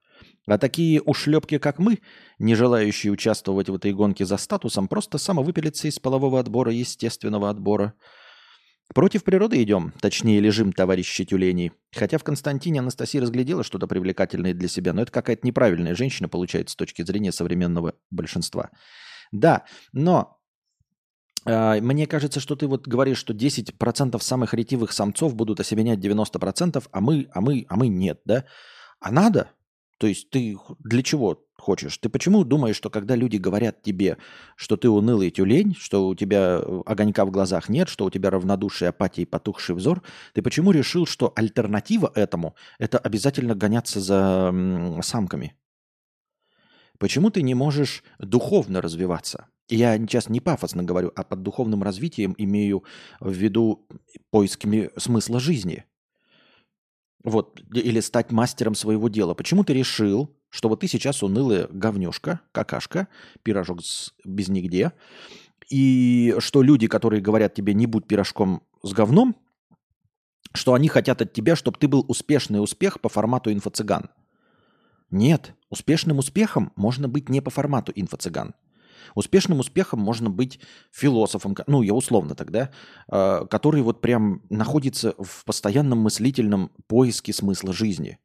А 0.47 0.57
такие 0.57 1.01
ушлепки, 1.01 1.59
как 1.59 1.77
мы, 1.77 1.99
не 2.39 2.55
желающие 2.55 3.11
участвовать 3.11 3.69
в 3.69 3.75
этой 3.75 3.93
гонке 3.93 4.25
за 4.25 4.37
статусом, 4.37 4.87
просто 4.87 5.17
самовыпилятся 5.17 5.87
из 5.87 5.99
полового 5.99 6.39
отбора, 6.39 6.71
естественного 6.71 7.49
отбора. 7.49 7.93
Против 8.93 9.23
природы 9.23 9.61
идем, 9.63 9.93
точнее 10.01 10.41
лежим, 10.41 10.73
товарищи 10.73 11.23
тюленей. 11.23 11.71
Хотя 11.93 12.17
в 12.17 12.23
Константине 12.23 12.79
Анастасия 12.79 13.21
разглядела 13.21 13.63
что-то 13.63 13.87
привлекательное 13.87 14.53
для 14.53 14.67
себя, 14.67 14.93
но 14.93 15.03
это 15.03 15.11
какая-то 15.11 15.47
неправильная 15.47 15.95
женщина 15.95 16.27
получается 16.27 16.73
с 16.73 16.75
точки 16.75 17.03
зрения 17.03 17.31
современного 17.31 17.93
большинства. 18.09 18.71
Да, 19.31 19.63
но 19.93 20.39
э, 21.45 21.79
мне 21.79 22.05
кажется, 22.05 22.41
что 22.41 22.57
ты 22.57 22.67
вот 22.67 22.85
говоришь, 22.85 23.17
что 23.17 23.33
10% 23.33 24.21
самых 24.21 24.53
ретивых 24.53 24.91
самцов 24.91 25.35
будут 25.35 25.61
осеменять 25.61 25.99
90%, 25.99 26.83
а 26.91 27.01
мы, 27.01 27.29
а 27.31 27.39
мы, 27.39 27.65
а 27.69 27.77
мы 27.77 27.87
нет, 27.87 28.19
да? 28.25 28.43
А 28.99 29.11
надо? 29.11 29.51
То 30.01 30.07
есть 30.07 30.31
ты 30.31 30.57
для 30.79 31.03
чего 31.03 31.45
хочешь? 31.59 31.95
Ты 31.99 32.09
почему 32.09 32.43
думаешь, 32.43 32.75
что 32.75 32.89
когда 32.89 33.15
люди 33.15 33.37
говорят 33.37 33.83
тебе, 33.83 34.17
что 34.55 34.77
ты 34.77 34.89
унылый 34.89 35.29
тюлень, 35.29 35.75
что 35.77 36.07
у 36.07 36.15
тебя 36.15 36.59
э, 36.59 36.81
огонька 36.87 37.23
в 37.23 37.29
глазах 37.29 37.69
нет, 37.69 37.87
что 37.87 38.05
у 38.05 38.09
тебя 38.09 38.31
равнодушие, 38.31 38.89
апатия 38.89 39.21
и 39.21 39.25
потухший 39.25 39.75
взор, 39.75 40.01
ты 40.33 40.41
почему 40.41 40.71
решил, 40.71 41.05
что 41.05 41.31
альтернатива 41.35 42.11
этому– 42.15 42.55
это 42.79 42.97
обязательно 42.97 43.53
гоняться 43.53 43.99
за 43.99 44.51
самками? 45.03 45.55
Почему 46.97 47.29
ты 47.29 47.43
не 47.43 47.53
можешь 47.53 48.03
духовно 48.17 48.81
развиваться? 48.81 49.49
Я 49.69 49.95
сейчас 49.99 50.29
не 50.29 50.39
пафосно 50.39 50.81
говорю, 50.81 51.11
а 51.15 51.23
под 51.23 51.43
духовным 51.43 51.83
развитием 51.83 52.33
имею 52.39 52.85
в 53.19 53.31
виду 53.31 53.87
поисками 54.31 54.89
смысла 54.97 55.39
жизни. 55.39 55.85
Вот, 57.23 57.61
или 57.73 57.99
стать 57.99 58.31
мастером 58.31 58.75
своего 58.75 59.09
дела. 59.09 59.33
Почему 59.33 59.63
ты 59.63 59.73
решил 59.73 60.35
что 60.51 60.69
вот 60.69 60.81
ты 60.81 60.87
сейчас 60.87 61.23
унылая 61.23 61.67
говнюшка, 61.71 62.41
какашка, 62.51 63.07
пирожок 63.41 63.83
с, 63.83 64.13
без 64.25 64.49
нигде, 64.49 64.91
и 65.69 66.35
что 66.39 66.61
люди, 66.61 66.87
которые 66.87 67.21
говорят 67.21 67.53
тебе 67.53 67.73
не 67.73 67.87
будь 67.87 68.05
пирожком 68.05 68.61
с 68.83 68.91
говном, 68.91 69.35
что 70.53 70.73
они 70.73 70.89
хотят 70.89 71.21
от 71.21 71.31
тебя, 71.31 71.55
чтобы 71.55 71.77
ты 71.79 71.87
был 71.87 72.03
успешный 72.07 72.61
успех 72.61 72.99
по 72.99 73.07
формату 73.07 73.51
инфо-цыган. 73.51 74.09
Нет, 75.09 75.55
успешным 75.69 76.19
успехом 76.19 76.73
можно 76.75 77.07
быть 77.07 77.29
не 77.29 77.39
по 77.41 77.49
формату 77.49 77.93
инфо-цыган. 77.95 78.53
Успешным 79.15 79.59
успехом 79.59 79.99
можно 79.99 80.29
быть 80.29 80.59
философом, 80.91 81.55
ну, 81.67 81.81
я 81.81 81.93
условно 81.93 82.35
тогда, 82.35 82.71
э, 83.11 83.45
который 83.49 83.81
вот 83.81 84.01
прям 84.01 84.41
находится 84.49 85.13
в 85.17 85.45
постоянном 85.45 85.99
мыслительном 85.99 86.71
поиске 86.87 87.33
смысла 87.33 87.73
жизни, 87.73 88.19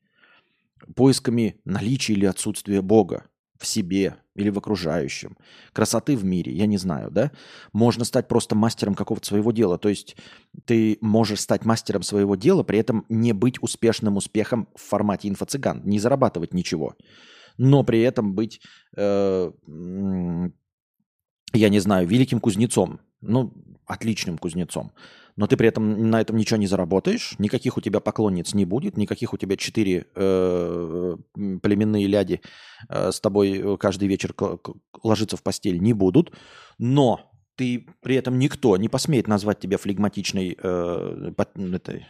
поисками 0.95 1.61
наличия 1.65 2.12
или 2.12 2.27
отсутствия 2.27 2.83
Бога 2.83 3.25
в 3.59 3.67
себе 3.67 4.17
или 4.35 4.51
в 4.51 4.59
окружающем, 4.59 5.37
красоты 5.73 6.17
в 6.17 6.25
мире, 6.25 6.53
я 6.53 6.67
не 6.67 6.77
знаю, 6.77 7.11
да? 7.11 7.33
Можно 7.73 8.05
стать 8.05 8.29
просто 8.29 8.55
мастером 8.55 8.95
какого-то 8.95 9.27
своего 9.27 9.51
дела. 9.51 9.79
То 9.79 9.89
есть 9.89 10.17
ты 10.67 10.99
можешь 11.01 11.41
стать 11.41 11.65
мастером 11.65 12.03
своего 12.03 12.37
дела, 12.37 12.62
при 12.62 12.79
этом 12.79 13.07
не 13.09 13.33
быть 13.33 13.62
успешным 13.62 14.17
успехом 14.17 14.69
в 14.75 14.83
формате 14.83 15.29
инфо-цыган, 15.29 15.83
не 15.85 15.99
зарабатывать 15.99 16.53
ничего, 16.53 16.97
но 17.57 17.83
при 17.83 18.01
этом 18.01 18.35
быть 18.35 18.61
э, 18.97 19.53
я 21.53 21.69
не 21.69 21.79
знаю, 21.79 22.07
великим 22.07 22.41
кузнецом, 22.41 23.01
ну, 23.21 23.53
отличным 23.87 24.39
кузнецом, 24.39 24.93
но 25.37 25.47
ты 25.47 25.57
при 25.57 25.69
этом 25.69 26.11
на 26.11 26.21
этом 26.21 26.37
ничего 26.37 26.59
не 26.59 26.67
заработаешь, 26.67 27.35
никаких 27.39 27.77
у 27.77 27.81
тебя 27.81 28.01
поклонниц 28.01 28.55
не 28.55 28.65
будет, 28.65 28.97
никаких 28.97 29.33
у 29.33 29.37
тебя 29.37 29.57
четыре 29.57 30.07
э, 30.15 31.17
племенные 31.63 32.07
ляди 32.07 32.41
э, 32.89 33.13
с 33.13 33.21
тобой 33.21 33.77
каждый 33.79 34.09
вечер 34.09 34.35
ложиться 35.03 35.37
в 35.37 35.43
постель 35.43 35.79
не 35.79 35.93
будут, 35.93 36.33
но 36.79 37.31
ты 37.55 37.87
при 38.03 38.17
этом 38.17 38.39
никто 38.39 38.77
не 38.77 38.89
посмеет 38.89 39.29
назвать 39.29 39.61
тебя 39.61 39.79
флегматичной 39.79 40.57
э, 40.61 41.33
этой, 41.73 42.07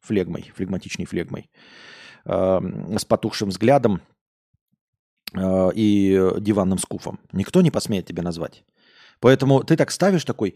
флегмой, 0.00 0.52
флегматичной 0.54 1.06
флегмой, 1.06 1.50
э, 2.26 2.60
с 2.98 3.04
потухшим 3.04 3.48
взглядом, 3.48 4.02
Э, 4.02 4.17
и 5.34 6.32
диванным 6.38 6.78
скуфом. 6.78 7.20
Никто 7.32 7.60
не 7.60 7.70
посмеет 7.70 8.06
тебя 8.06 8.22
назвать. 8.22 8.64
Поэтому 9.20 9.62
ты 9.62 9.76
так 9.76 9.90
ставишь 9.90 10.24
такой, 10.24 10.54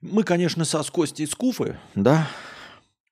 мы, 0.00 0.22
конечно, 0.24 0.64
со 0.64 0.82
Костей 0.82 1.26
скуфы, 1.26 1.78
да, 1.94 2.28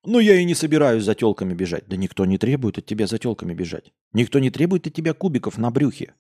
но 0.04 0.20
я 0.20 0.36
и 0.36 0.44
не 0.44 0.54
собираюсь 0.54 1.04
за 1.04 1.14
телками 1.14 1.54
бежать. 1.54 1.84
Да 1.86 1.96
никто 1.96 2.24
не 2.24 2.38
требует 2.38 2.78
от 2.78 2.86
тебя 2.86 3.06
за 3.06 3.18
телками 3.18 3.52
бежать. 3.52 3.92
Никто 4.12 4.38
не 4.38 4.50
требует 4.50 4.86
от 4.86 4.94
тебя 4.94 5.12
кубиков 5.12 5.58
на 5.58 5.70
брюхе. 5.70 6.14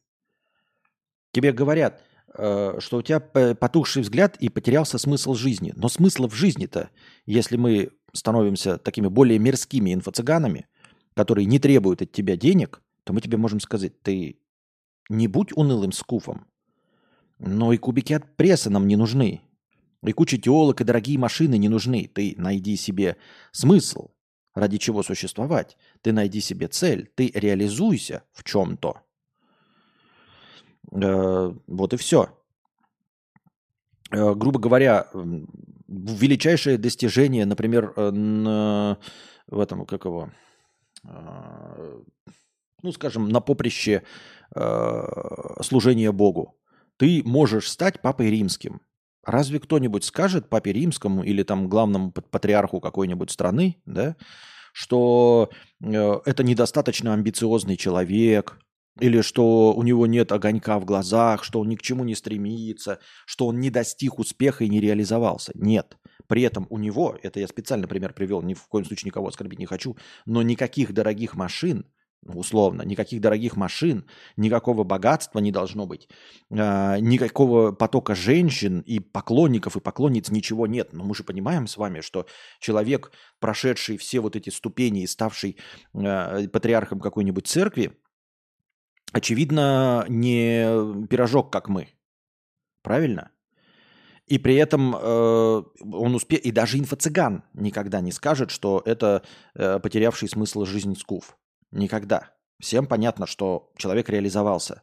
Тебе 1.32 1.52
говорят, 1.52 2.02
э, 2.36 2.78
что 2.80 2.98
у 2.98 3.02
тебя 3.02 3.20
потухший 3.20 4.02
взгляд 4.02 4.36
и 4.40 4.48
потерялся 4.48 4.98
смысл 4.98 5.34
жизни. 5.34 5.72
Но 5.76 5.88
смысла 5.88 6.28
в 6.28 6.34
жизни-то, 6.34 6.90
если 7.24 7.56
мы 7.56 7.90
становимся 8.12 8.78
такими 8.78 9.08
более 9.08 9.38
мирскими 9.38 9.94
инфо-цыганами, 9.94 10.66
которые 11.14 11.46
не 11.46 11.58
требуют 11.58 12.02
от 12.02 12.12
тебя 12.12 12.36
денег– 12.36 12.82
то 13.08 13.14
мы 13.14 13.22
тебе 13.22 13.38
можем 13.38 13.58
сказать, 13.58 14.02
ты 14.02 14.38
не 15.08 15.28
будь 15.28 15.56
унылым 15.56 15.92
скуфом, 15.92 16.46
но 17.38 17.72
и 17.72 17.78
кубики 17.78 18.12
от 18.12 18.36
пресса 18.36 18.68
нам 18.68 18.86
не 18.86 18.96
нужны. 18.96 19.40
И 20.02 20.12
куча 20.12 20.36
теолог, 20.36 20.82
и 20.82 20.84
дорогие 20.84 21.18
машины 21.18 21.56
не 21.56 21.70
нужны. 21.70 22.10
Ты 22.14 22.34
найди 22.36 22.76
себе 22.76 23.16
смысл, 23.50 24.10
ради 24.54 24.76
чего 24.76 25.02
существовать. 25.02 25.78
Ты 26.02 26.12
найди 26.12 26.42
себе 26.42 26.68
цель, 26.68 27.10
ты 27.14 27.32
реализуйся 27.34 28.24
в 28.34 28.44
чем-то. 28.44 29.00
Э, 30.92 31.54
вот 31.66 31.94
и 31.94 31.96
все. 31.96 32.38
Э, 34.10 34.34
грубо 34.34 34.60
говоря, 34.60 35.08
величайшее 35.88 36.76
достижение, 36.76 37.46
например, 37.46 37.94
э, 37.96 38.10
на, 38.10 38.98
в 39.46 39.60
этом, 39.60 39.86
как 39.86 40.04
его, 40.04 40.28
э, 41.04 42.02
ну, 42.82 42.92
скажем, 42.92 43.28
на 43.28 43.40
поприще 43.40 44.02
э, 44.54 45.62
служения 45.62 46.12
Богу, 46.12 46.56
ты 46.96 47.22
можешь 47.24 47.70
стать 47.70 48.00
папой 48.00 48.30
римским. 48.30 48.80
Разве 49.24 49.60
кто-нибудь 49.60 50.04
скажет 50.04 50.48
папе 50.48 50.72
римскому 50.72 51.22
или 51.22 51.42
там 51.42 51.68
главному 51.68 52.12
патриарху 52.12 52.80
какой-нибудь 52.80 53.30
страны, 53.30 53.80
да, 53.84 54.16
что 54.72 55.50
э, 55.82 56.20
это 56.24 56.42
недостаточно 56.42 57.12
амбициозный 57.12 57.76
человек, 57.76 58.58
или 59.00 59.20
что 59.20 59.74
у 59.74 59.82
него 59.82 60.06
нет 60.06 60.32
огонька 60.32 60.78
в 60.78 60.84
глазах, 60.84 61.44
что 61.44 61.60
он 61.60 61.68
ни 61.68 61.76
к 61.76 61.82
чему 61.82 62.04
не 62.04 62.14
стремится, 62.14 62.98
что 63.26 63.46
он 63.46 63.60
не 63.60 63.70
достиг 63.70 64.18
успеха 64.18 64.64
и 64.64 64.68
не 64.68 64.80
реализовался. 64.80 65.52
Нет. 65.54 65.96
При 66.26 66.42
этом 66.42 66.66
у 66.70 66.78
него, 66.78 67.16
это 67.22 67.40
я 67.40 67.48
специально 67.48 67.86
пример 67.86 68.12
привел, 68.12 68.42
ни 68.42 68.54
в 68.54 68.66
коем 68.68 68.84
случае 68.84 69.08
никого 69.08 69.28
оскорбить 69.28 69.58
не 69.58 69.66
хочу, 69.66 69.96
но 70.26 70.42
никаких 70.42 70.92
дорогих 70.92 71.34
машин 71.34 71.86
условно, 72.26 72.82
никаких 72.82 73.20
дорогих 73.20 73.56
машин, 73.56 74.04
никакого 74.36 74.84
богатства 74.84 75.38
не 75.38 75.52
должно 75.52 75.86
быть, 75.86 76.08
э, 76.50 76.98
никакого 77.00 77.72
потока 77.72 78.14
женщин 78.14 78.80
и 78.80 79.00
поклонников 79.00 79.76
и 79.76 79.80
поклонниц 79.80 80.30
ничего 80.30 80.66
нет. 80.66 80.92
Но 80.92 81.04
мы 81.04 81.14
же 81.14 81.24
понимаем 81.24 81.66
с 81.66 81.76
вами, 81.76 82.00
что 82.00 82.26
человек, 82.60 83.12
прошедший 83.40 83.96
все 83.96 84.20
вот 84.20 84.36
эти 84.36 84.50
ступени 84.50 85.02
и 85.02 85.06
ставший 85.06 85.56
э, 85.94 86.48
патриархом 86.48 87.00
какой-нибудь 87.00 87.46
церкви, 87.46 87.92
очевидно, 89.12 90.04
не 90.08 91.06
пирожок, 91.08 91.52
как 91.52 91.68
мы. 91.68 91.88
Правильно? 92.82 93.30
И 94.26 94.38
при 94.38 94.56
этом 94.56 94.94
э, 94.94 94.98
он 95.00 96.14
успеет, 96.14 96.44
и 96.44 96.52
даже 96.52 96.78
инфо-цыган 96.78 97.44
никогда 97.54 98.02
не 98.02 98.12
скажет, 98.12 98.50
что 98.50 98.82
это 98.84 99.22
э, 99.54 99.78
потерявший 99.80 100.28
смысл 100.28 100.66
жизнь 100.66 100.94
скуф. 100.96 101.36
Никогда. 101.70 102.34
Всем 102.60 102.86
понятно, 102.86 103.26
что 103.26 103.70
человек 103.76 104.08
реализовался. 104.08 104.82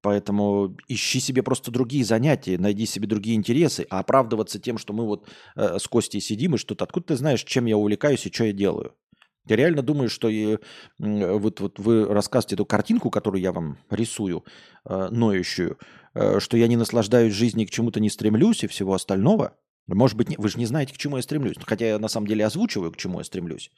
Поэтому 0.00 0.76
ищи 0.88 1.20
себе 1.20 1.44
просто 1.44 1.70
другие 1.70 2.04
занятия, 2.04 2.58
найди 2.58 2.86
себе 2.86 3.06
другие 3.06 3.36
интересы, 3.36 3.86
а 3.88 4.00
оправдываться 4.00 4.58
тем, 4.58 4.76
что 4.76 4.92
мы 4.92 5.06
вот 5.06 5.28
э, 5.54 5.78
с 5.78 5.86
Костей 5.86 6.20
сидим 6.20 6.56
и 6.56 6.58
что-то, 6.58 6.84
откуда 6.84 7.08
ты 7.08 7.16
знаешь, 7.16 7.44
чем 7.44 7.66
я 7.66 7.76
увлекаюсь 7.78 8.26
и 8.26 8.32
что 8.32 8.44
я 8.44 8.52
делаю? 8.52 8.96
Ты 9.46 9.56
реально 9.56 9.82
думаешь, 9.82 10.12
что 10.12 10.28
и, 10.28 10.58
вот, 10.98 11.60
вот 11.60 11.78
вы 11.78 12.04
рассказываете 12.06 12.54
эту 12.56 12.66
картинку, 12.66 13.10
которую 13.10 13.42
я 13.42 13.52
вам 13.52 13.78
рисую, 13.90 14.44
э, 14.84 15.08
ноющую, 15.10 15.78
э, 16.14 16.40
что 16.40 16.56
я 16.56 16.66
не 16.66 16.76
наслаждаюсь 16.76 17.32
жизнью, 17.32 17.66
к 17.68 17.70
чему-то 17.70 18.00
не 18.00 18.10
стремлюсь 18.10 18.64
и 18.64 18.68
всего 18.68 18.94
остального? 18.94 19.56
Может 19.88 20.16
быть, 20.16 20.28
не, 20.28 20.36
вы 20.36 20.48
же 20.48 20.58
не 20.58 20.66
знаете, 20.66 20.94
к 20.94 20.98
чему 20.98 21.16
я 21.16 21.22
стремлюсь. 21.22 21.56
Хотя 21.64 21.86
я 21.86 21.98
на 21.98 22.08
самом 22.08 22.28
деле 22.28 22.46
озвучиваю, 22.46 22.92
к 22.92 22.96
чему 22.96 23.18
я 23.18 23.24
стремлюсь. 23.24 23.70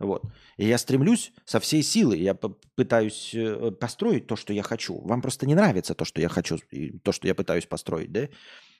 Вот. 0.00 0.24
И 0.56 0.66
я 0.66 0.78
стремлюсь 0.78 1.32
со 1.44 1.60
всей 1.60 1.82
силы, 1.82 2.16
я 2.16 2.34
пытаюсь 2.34 3.32
э, 3.34 3.70
построить 3.70 4.26
то, 4.26 4.36
что 4.36 4.52
я 4.52 4.62
хочу. 4.62 5.00
Вам 5.00 5.22
просто 5.22 5.46
не 5.46 5.54
нравится 5.54 5.94
то, 5.94 6.04
что 6.04 6.20
я 6.20 6.28
хочу, 6.28 6.58
то, 7.02 7.12
что 7.12 7.28
я 7.28 7.34
пытаюсь 7.34 7.66
построить, 7.66 8.10
да? 8.10 8.28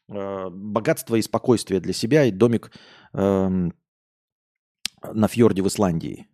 Э, 0.09 0.49
богатство 0.51 1.17
и 1.17 1.23
спокойствие 1.23 1.81
для 1.81 1.93
себя 1.93 2.25
и 2.25 2.31
домик 2.31 2.73
эм, 3.13 3.75
на 5.03 5.29
фьорде 5.29 5.63
в 5.63 5.69
Исландии. 5.69 6.27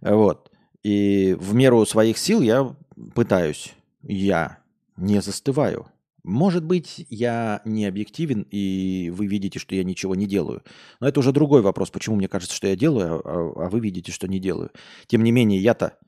Вот. 0.00 0.52
И 0.82 1.34
в 1.40 1.54
меру 1.54 1.84
своих 1.86 2.18
сил 2.18 2.42
я 2.42 2.76
пытаюсь, 3.14 3.74
я 4.02 4.58
не 4.96 5.20
застываю. 5.20 5.86
Может 6.24 6.64
быть, 6.64 7.06
я 7.10 7.60
не 7.66 7.84
объективен, 7.84 8.46
и 8.50 9.10
вы 9.14 9.26
видите, 9.26 9.58
что 9.58 9.74
я 9.74 9.84
ничего 9.84 10.14
не 10.14 10.26
делаю. 10.26 10.62
Но 10.98 11.06
это 11.06 11.20
уже 11.20 11.32
другой 11.32 11.60
вопрос, 11.60 11.90
почему 11.90 12.16
мне 12.16 12.28
кажется, 12.28 12.56
что 12.56 12.66
я 12.66 12.76
делаю, 12.76 13.20
а, 13.24 13.66
а 13.66 13.68
вы 13.68 13.80
видите, 13.80 14.10
что 14.10 14.26
не 14.26 14.40
делаю. 14.40 14.70
Тем 15.06 15.22
не 15.22 15.32
менее, 15.32 15.60
я-то 15.60 15.98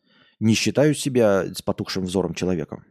не 0.41 0.55
считаю 0.55 0.95
себя 0.95 1.45
с 1.55 1.61
потухшим 1.61 2.05
взором 2.05 2.33
человеком. 2.33 2.85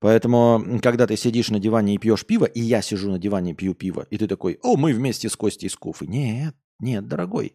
Поэтому, 0.00 0.80
когда 0.82 1.06
ты 1.06 1.16
сидишь 1.16 1.50
на 1.50 1.60
диване 1.60 1.94
и 1.94 1.98
пьешь 1.98 2.26
пиво, 2.26 2.46
и 2.46 2.60
я 2.60 2.82
сижу 2.82 3.10
на 3.10 3.18
диване 3.18 3.52
и 3.52 3.54
пью 3.54 3.74
пиво, 3.74 4.06
и 4.10 4.18
ты 4.18 4.26
такой, 4.26 4.58
о, 4.62 4.76
мы 4.76 4.92
вместе 4.92 5.28
с 5.28 5.36
Костей 5.36 5.68
из 5.68 5.76
Куфы. 5.76 6.06
Нет, 6.08 6.56
нет, 6.80 7.06
дорогой. 7.06 7.54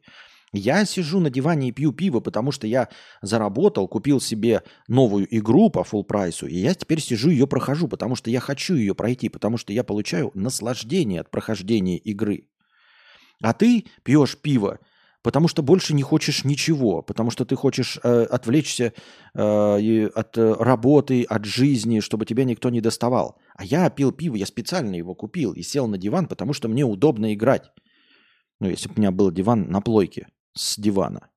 Я 0.53 0.85
сижу 0.85 1.19
на 1.19 1.29
диване 1.29 1.69
и 1.69 1.71
пью 1.71 1.91
пиво, 1.91 2.19
потому 2.19 2.51
что 2.51 2.65
я 2.67 2.89
заработал, 3.21 3.87
купил 3.87 4.21
себе 4.21 4.63
новую 4.87 5.27
игру 5.35 5.69
по 5.69 5.79
full 5.79 6.03
прайсу, 6.03 6.47
и 6.47 6.55
я 6.55 6.73
теперь 6.73 7.01
сижу 7.01 7.29
ее 7.29 7.47
прохожу, 7.47 7.87
потому 7.87 8.15
что 8.15 8.29
я 8.29 8.39
хочу 8.39 8.75
ее 8.75 8.95
пройти, 8.95 9.29
потому 9.29 9.57
что 9.57 9.73
я 9.73 9.83
получаю 9.83 10.31
наслаждение 10.33 11.21
от 11.21 11.29
прохождения 11.29 11.97
игры. 11.97 12.47
А 13.41 13.53
ты 13.53 13.85
пьешь 14.03 14.37
пиво, 14.37 14.79
потому 15.23 15.47
что 15.47 15.61
больше 15.61 15.93
не 15.93 16.03
хочешь 16.03 16.45
ничего, 16.45 17.01
потому 17.01 17.31
что 17.31 17.43
ты 17.43 17.55
хочешь 17.55 17.99
э, 18.01 18.23
отвлечься 18.23 18.93
э, 19.33 20.07
от 20.13 20.37
работы, 20.37 21.23
от 21.23 21.43
жизни, 21.43 21.99
чтобы 21.99 22.25
тебя 22.25 22.45
никто 22.45 22.69
не 22.69 22.79
доставал. 22.79 23.37
А 23.55 23.65
я 23.65 23.89
пил 23.89 24.11
пиво, 24.11 24.35
я 24.35 24.45
специально 24.45 24.95
его 24.95 25.15
купил 25.15 25.51
и 25.51 25.63
сел 25.63 25.87
на 25.87 25.97
диван, 25.97 26.27
потому 26.27 26.53
что 26.53 26.69
мне 26.69 26.85
удобно 26.85 27.33
играть. 27.33 27.71
Ну, 28.59 28.69
если 28.69 28.87
бы 28.87 28.95
у 28.95 28.99
меня 28.99 29.11
был 29.11 29.31
диван 29.31 29.69
на 29.69 29.81
плойке 29.81 30.27
с 30.53 30.77
дивана. 30.79 31.29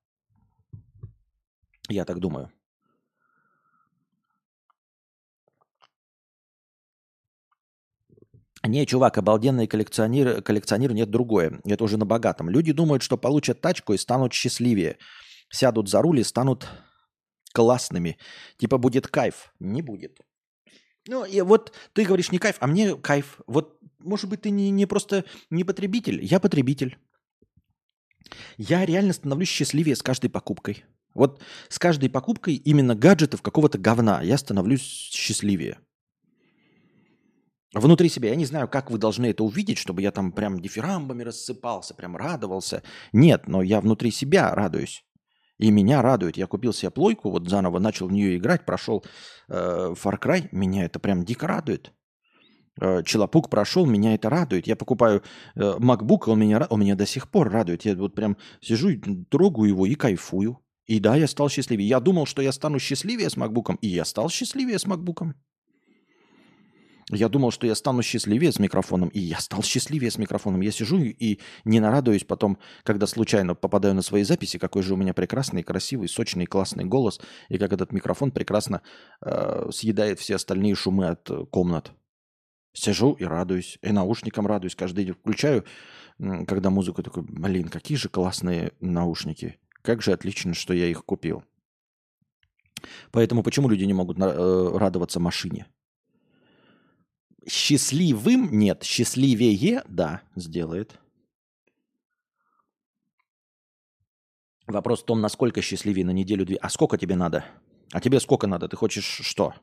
Я 1.89 2.05
так 2.05 2.19
думаю. 2.19 2.51
Не, 8.65 8.85
чувак, 8.85 9.17
обалденный 9.17 9.67
коллекционер, 9.67 10.41
коллекционер 10.41 10.93
нет 10.93 11.09
другое. 11.09 11.61
Это 11.63 11.83
уже 11.83 11.97
на 11.97 12.05
богатом. 12.05 12.49
Люди 12.49 12.73
думают, 12.73 13.03
что 13.03 13.17
получат 13.17 13.61
тачку 13.61 13.93
и 13.93 13.97
станут 13.97 14.33
счастливее. 14.33 14.97
Сядут 15.49 15.89
за 15.89 16.01
руль 16.01 16.19
и 16.19 16.23
станут 16.23 16.67
классными. 17.53 18.17
Типа 18.57 18.77
будет 18.77 19.07
кайф. 19.07 19.53
Не 19.59 19.81
будет. 19.81 20.19
Ну, 21.07 21.25
и 21.25 21.41
вот 21.41 21.73
ты 21.93 22.05
говоришь 22.05 22.31
не 22.31 22.39
кайф, 22.39 22.57
а 22.59 22.67
мне 22.67 22.95
кайф. 22.95 23.39
Вот, 23.47 23.79
может 23.99 24.29
быть, 24.29 24.41
ты 24.41 24.49
не, 24.49 24.69
не 24.69 24.85
просто 24.85 25.25
не 25.49 25.63
потребитель, 25.63 26.23
я 26.23 26.39
потребитель. 26.39 26.97
Я 28.57 28.85
реально 28.85 29.13
становлюсь 29.13 29.49
счастливее 29.49 29.95
с 29.95 30.03
каждой 30.03 30.29
покупкой. 30.29 30.85
Вот 31.15 31.41
с 31.69 31.79
каждой 31.79 32.09
покупкой 32.09 32.55
именно 32.55 32.95
гаджетов 32.95 33.41
какого-то 33.41 33.77
говна 33.77 34.21
я 34.21 34.37
становлюсь 34.37 34.81
счастливее. 34.81 35.79
Внутри 37.73 38.09
себя. 38.09 38.29
Я 38.29 38.35
не 38.35 38.45
знаю, 38.45 38.67
как 38.67 38.89
вы 38.89 38.97
должны 38.97 39.27
это 39.27 39.43
увидеть, 39.43 39.77
чтобы 39.77 40.01
я 40.01 40.11
там 40.11 40.31
прям 40.31 40.59
дифирамбами 40.59 41.23
рассыпался, 41.23 41.93
прям 41.93 42.17
радовался. 42.17 42.81
Нет, 43.13 43.47
но 43.47 43.61
я 43.61 43.79
внутри 43.79 44.09
себя 44.11 44.53
радуюсь. 44.55 45.03
И 45.59 45.71
меня 45.71 46.01
радует. 46.01 46.37
Я 46.37 46.47
купил 46.47 46.73
себе 46.73 46.89
плойку, 46.89 47.29
вот 47.29 47.47
заново 47.47 47.79
начал 47.79 48.07
в 48.07 48.11
нее 48.11 48.37
играть, 48.37 48.65
прошел 48.65 49.03
э, 49.49 49.93
Far 49.93 50.19
Cry. 50.19 50.47
Меня 50.51 50.85
это 50.85 50.99
прям 50.99 51.25
дико 51.25 51.47
радует. 51.47 51.91
Э, 52.81 53.03
Челопук 53.03 53.49
прошел, 53.49 53.85
меня 53.85 54.15
это 54.15 54.29
радует. 54.29 54.67
Я 54.67 54.77
покупаю 54.77 55.21
э, 55.55 55.59
MacBook, 55.59 56.23
он 56.27 56.39
меня, 56.39 56.65
он 56.69 56.79
меня 56.79 56.95
до 56.95 57.05
сих 57.05 57.29
пор 57.29 57.51
радует. 57.51 57.83
Я 57.83 57.95
вот 57.95 58.15
прям 58.15 58.37
сижу, 58.61 58.89
трогаю 59.29 59.69
его 59.69 59.85
и 59.85 59.95
кайфую. 59.95 60.59
И 60.85 60.99
да, 60.99 61.15
я 61.17 61.27
стал 61.27 61.49
счастливее. 61.49 61.87
Я 61.87 61.99
думал, 61.99 62.25
что 62.25 62.41
я 62.41 62.51
стану 62.51 62.79
счастливее 62.79 63.29
с 63.29 63.37
MacBook, 63.37 63.77
и 63.81 63.87
я 63.87 64.05
стал 64.05 64.29
счастливее 64.29 64.79
с 64.79 64.85
MacBook. 64.85 65.33
Я 67.09 67.27
думал, 67.27 67.49
что 67.51 67.65
я 67.65 67.73
стану 67.73 68.03
счастливее 68.03 68.51
с 68.51 68.59
микрофоном, 68.59 69.09
и 69.09 69.19
я 69.19 69.39
стал 69.39 69.63
счастливее 69.63 70.11
с 70.11 70.17
микрофоном. 70.17 70.61
Я 70.61 70.71
сижу 70.71 70.99
и 70.99 71.39
не 71.65 71.79
нарадуюсь 71.79 72.23
потом, 72.23 72.59
когда 72.83 73.07
случайно 73.07 73.55
попадаю 73.55 73.95
на 73.95 74.03
свои 74.03 74.23
записи, 74.23 74.59
какой 74.59 74.83
же 74.83 74.93
у 74.93 74.97
меня 74.97 75.13
прекрасный, 75.13 75.63
красивый, 75.63 76.07
сочный, 76.07 76.45
классный 76.45 76.85
голос, 76.85 77.19
и 77.49 77.57
как 77.57 77.73
этот 77.73 77.91
микрофон 77.91 78.31
прекрасно 78.31 78.81
э, 79.21 79.69
съедает 79.71 80.19
все 80.19 80.35
остальные 80.35 80.75
шумы 80.75 81.07
от 81.07 81.29
э, 81.31 81.45
комнат. 81.45 81.91
Сижу 82.73 83.13
и 83.13 83.23
радуюсь, 83.23 83.79
и 83.81 83.91
наушникам 83.91 84.45
радуюсь. 84.45 84.75
Каждый 84.75 85.05
день 85.05 85.15
включаю, 85.15 85.65
когда 86.19 86.69
музыку, 86.69 87.01
такой, 87.01 87.23
блин, 87.23 87.69
какие 87.69 87.97
же 87.97 88.09
классные 88.09 88.73
наушники. 88.79 89.57
Как 89.81 90.03
же 90.03 90.11
отлично, 90.11 90.53
что 90.53 90.73
я 90.73 90.85
их 90.85 91.03
купил. 91.03 91.43
Поэтому 93.11 93.41
почему 93.41 93.67
люди 93.67 93.85
не 93.85 93.93
могут 93.93 94.19
э, 94.19 94.77
радоваться 94.77 95.19
машине? 95.19 95.65
Счастливым 97.49 98.49
нет, 98.51 98.83
счастливее, 98.83 99.81
да, 99.87 100.21
сделает. 100.35 100.99
Вопрос 104.67 105.01
в 105.01 105.05
том, 105.05 105.19
насколько 105.19 105.59
счастливее 105.63 106.05
на 106.05 106.11
неделю-две. 106.11 106.57
А 106.57 106.69
сколько 106.69 106.99
тебе 106.99 107.15
надо? 107.15 107.43
А 107.91 108.01
тебе 108.01 108.19
сколько 108.19 108.45
надо? 108.45 108.67
Ты 108.67 108.75
хочешь 108.75 109.21
что? 109.23 109.55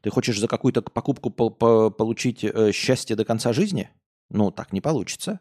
Ты 0.00 0.08
хочешь 0.08 0.38
за 0.38 0.48
какую-то 0.48 0.80
покупку 0.80 1.28
по 1.28 1.48
-по 1.48 1.90
получить 1.90 2.44
э, 2.44 2.72
счастье 2.72 3.14
до 3.14 3.26
конца 3.26 3.52
жизни? 3.52 3.90
Ну, 4.30 4.50
так 4.50 4.72
не 4.72 4.80
получится. 4.80 5.40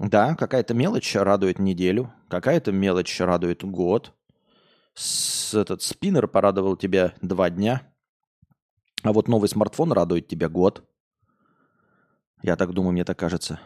Да, 0.00 0.34
какая-то 0.34 0.74
мелочь 0.74 1.14
радует 1.14 1.60
неделю, 1.60 2.12
какая-то 2.28 2.72
мелочь 2.72 3.20
радует 3.20 3.62
год. 3.62 4.14
С, 4.94 5.54
этот 5.54 5.82
спиннер 5.82 6.26
порадовал 6.26 6.76
тебя 6.76 7.14
два 7.22 7.50
дня, 7.50 7.82
а 9.02 9.12
вот 9.12 9.28
новый 9.28 9.48
смартфон 9.48 9.92
радует 9.92 10.26
тебя 10.26 10.48
год. 10.48 10.87
Я 12.42 12.56
так 12.56 12.72
думаю, 12.72 12.92
мне 12.92 13.04
так 13.04 13.18
кажется. 13.18 13.60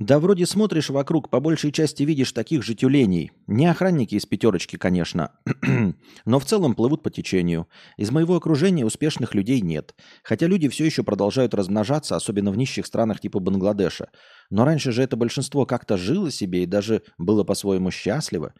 Да 0.00 0.18
вроде 0.18 0.46
смотришь 0.46 0.88
вокруг, 0.88 1.28
по 1.28 1.40
большей 1.40 1.72
части 1.72 2.04
видишь 2.04 2.32
таких 2.32 2.62
же 2.62 2.74
тюленей. 2.74 3.32
Не 3.46 3.66
охранники 3.66 4.14
из 4.14 4.24
пятерочки, 4.24 4.76
конечно, 4.76 5.32
но 6.24 6.38
в 6.38 6.44
целом 6.46 6.74
плывут 6.74 7.02
по 7.02 7.10
течению. 7.10 7.68
Из 7.98 8.10
моего 8.10 8.34
окружения 8.34 8.86
успешных 8.86 9.34
людей 9.34 9.60
нет. 9.60 9.94
Хотя 10.22 10.46
люди 10.46 10.70
все 10.70 10.86
еще 10.86 11.02
продолжают 11.02 11.52
размножаться, 11.52 12.16
особенно 12.16 12.50
в 12.50 12.56
нищих 12.56 12.86
странах 12.86 13.20
типа 13.20 13.40
Бангладеша. 13.40 14.08
Но 14.50 14.64
раньше 14.64 14.90
же 14.90 15.02
это 15.02 15.16
большинство 15.16 15.64
как-то 15.64 15.96
жило 15.96 16.30
себе 16.30 16.64
и 16.64 16.66
даже 16.66 17.02
было 17.18 17.44
по-своему 17.44 17.90
счастливо. 17.90 18.52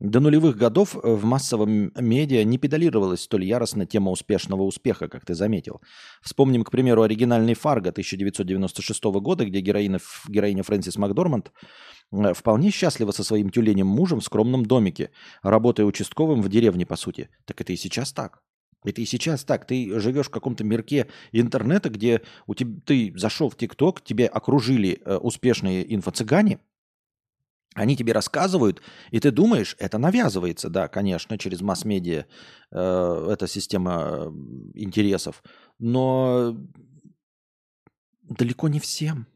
До 0.00 0.20
нулевых 0.20 0.56
годов 0.56 0.96
э, 0.96 0.98
в 1.02 1.24
массовом 1.24 1.92
медиа 1.96 2.44
не 2.44 2.58
педалировалась 2.58 3.22
столь 3.22 3.44
яростно 3.44 3.86
тема 3.86 4.10
успешного 4.10 4.62
успеха, 4.62 5.08
как 5.08 5.24
ты 5.24 5.34
заметил. 5.34 5.80
Вспомним, 6.20 6.64
к 6.64 6.70
примеру, 6.70 7.02
оригинальный 7.02 7.54
«Фарго» 7.54 7.90
1996 7.90 9.04
года, 9.04 9.46
где 9.46 9.60
героиня, 9.60 10.00
героиня 10.28 10.62
Фрэнсис 10.64 10.96
Макдорманд 10.96 11.52
э, 12.12 12.34
вполне 12.34 12.70
счастлива 12.70 13.12
со 13.12 13.24
своим 13.24 13.48
тюленем 13.50 13.86
мужем 13.86 14.20
в 14.20 14.24
скромном 14.24 14.66
домике, 14.66 15.12
работая 15.42 15.86
участковым 15.86 16.42
в 16.42 16.48
деревне, 16.48 16.84
по 16.84 16.96
сути. 16.96 17.30
Так 17.46 17.60
это 17.60 17.72
и 17.72 17.76
сейчас 17.76 18.12
так. 18.12 18.40
Это 18.86 19.00
и 19.02 19.04
сейчас 19.04 19.44
так. 19.44 19.66
Ты 19.66 19.98
живешь 19.98 20.26
в 20.26 20.30
каком-то 20.30 20.64
мирке 20.64 21.08
интернета, 21.32 21.90
где 21.90 22.22
у 22.46 22.54
тебя, 22.54 22.80
ты 22.86 23.12
зашел 23.16 23.50
в 23.50 23.56
ТикТок, 23.56 24.02
тебе 24.02 24.26
окружили 24.26 25.02
э, 25.04 25.16
успешные 25.16 25.94
инфо-цыгане, 25.94 26.60
они 27.74 27.96
тебе 27.96 28.12
рассказывают, 28.12 28.80
и 29.10 29.20
ты 29.20 29.30
думаешь, 29.30 29.76
это 29.78 29.98
навязывается, 29.98 30.70
да, 30.70 30.88
конечно, 30.88 31.36
через 31.36 31.60
масс-медиа, 31.60 32.24
э, 32.70 33.28
эта 33.30 33.46
система 33.46 34.32
интересов, 34.72 35.42
но 35.78 36.56
далеко 38.22 38.68
не 38.68 38.80
всем. 38.80 39.26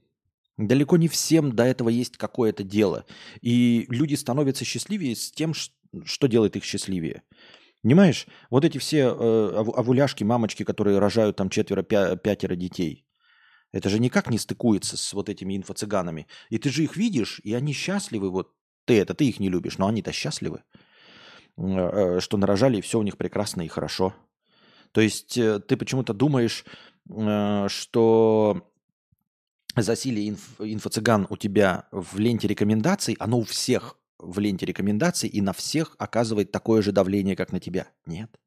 Далеко 0.57 0.97
не 0.97 1.09
всем 1.09 1.57
до 1.57 1.65
этого 1.65 1.89
есть 1.89 2.19
какое-то 2.19 2.63
дело. 2.63 3.05
И 3.41 3.87
люди 3.89 4.15
становятся 4.15 4.65
счастливее 4.65 5.17
с 5.17 5.33
тем, 5.33 5.55
что 5.55 6.27
делает 6.27 6.55
их 6.57 6.65
счастливее. 6.65 7.23
Понимаешь, 7.83 8.27
вот 8.51 8.65
эти 8.65 8.79
все 8.79 9.09
э, 9.09 9.49
овуляшки, 9.57 10.23
мамочки, 10.25 10.65
которые 10.65 10.99
рожают 10.99 11.37
там 11.37 11.49
четверо, 11.49 11.83
пятеро 11.83 12.55
детей, 12.55 13.07
это 13.73 13.89
же 13.89 13.99
никак 13.99 14.31
не 14.31 14.39
стыкуется 14.39 14.97
с 14.97 15.13
вот 15.13 15.29
этими 15.29 15.57
инфо-цыганами. 15.57 16.27
И 16.49 16.59
ты 16.59 16.71
же 16.71 16.83
их 16.83 16.97
видишь, 16.97 17.41
и 17.45 17.55
они 17.55 17.73
счастливы. 17.73 18.31
Вот 18.31 18.53
ты 18.85 18.99
это, 18.99 19.15
ты 19.15 19.29
их 19.29 19.39
не 19.39 19.49
любишь, 19.49 19.79
но 19.79 19.87
они-то 19.87 20.13
счастливы, 20.13 20.63
э, 21.57 21.63
э, 21.63 22.21
что 22.21 22.37
нарожали, 22.37 22.79
и 22.79 22.81
все 22.81 22.99
у 22.99 23.03
них 23.03 23.17
прекрасно 23.17 23.63
и 23.63 23.69
хорошо. 23.69 24.15
То 24.93 25.01
есть 25.01 25.39
э, 25.39 25.61
ты 25.61 25.77
почему-то 25.77 26.13
думаешь, 26.13 26.65
что 27.69 28.69
засилие 29.75 30.31
инф, 30.31 30.61
инфо-цыган 30.61 31.27
у 31.29 31.37
тебя 31.37 31.89
в 31.91 32.19
ленте 32.19 32.47
рекомендаций, 32.47 33.17
оно 33.19 33.39
у 33.39 33.45
всех 33.45 33.97
в 34.23 34.39
ленте 34.39 34.67
рекомендаций 34.67 35.29
и 35.29 35.41
на 35.41 35.53
всех 35.53 35.97
оказывает 35.99 36.53
такое 36.53 36.83
же 36.83 36.93
давление, 36.93 37.37
как 37.37 37.53
на 37.53 37.61
тебя. 37.61 37.89
Нет. 38.07 38.39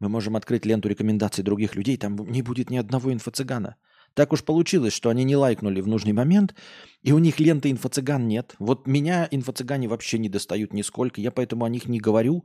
Мы 0.00 0.08
можем 0.08 0.36
открыть 0.36 0.66
ленту 0.66 0.88
рекомендаций 0.88 1.44
других 1.44 1.74
людей, 1.74 1.96
там 1.96 2.16
не 2.16 2.42
будет 2.42 2.70
ни 2.70 2.76
одного 2.76 3.12
инфо-цыгана. 3.12 3.76
Так 4.14 4.32
уж 4.32 4.42
получилось, 4.42 4.92
что 4.92 5.10
они 5.10 5.24
не 5.24 5.36
лайкнули 5.36 5.80
в 5.80 5.88
нужный 5.88 6.12
момент, 6.12 6.54
и 7.02 7.12
у 7.12 7.18
них 7.18 7.40
ленты 7.40 7.70
инфо-цыган 7.70 8.26
нет. 8.26 8.54
Вот 8.58 8.86
меня 8.86 9.28
инфо-цыгане 9.30 9.88
вообще 9.88 10.18
не 10.18 10.28
достают 10.28 10.72
нисколько, 10.72 11.20
я 11.20 11.30
поэтому 11.30 11.64
о 11.64 11.68
них 11.68 11.86
не 11.86 12.00
говорю, 12.00 12.44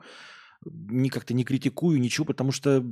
ни 0.65 1.09
как-то 1.09 1.33
не 1.33 1.43
критикую, 1.43 1.99
ничего, 1.99 2.25
потому 2.25 2.51
что 2.51 2.83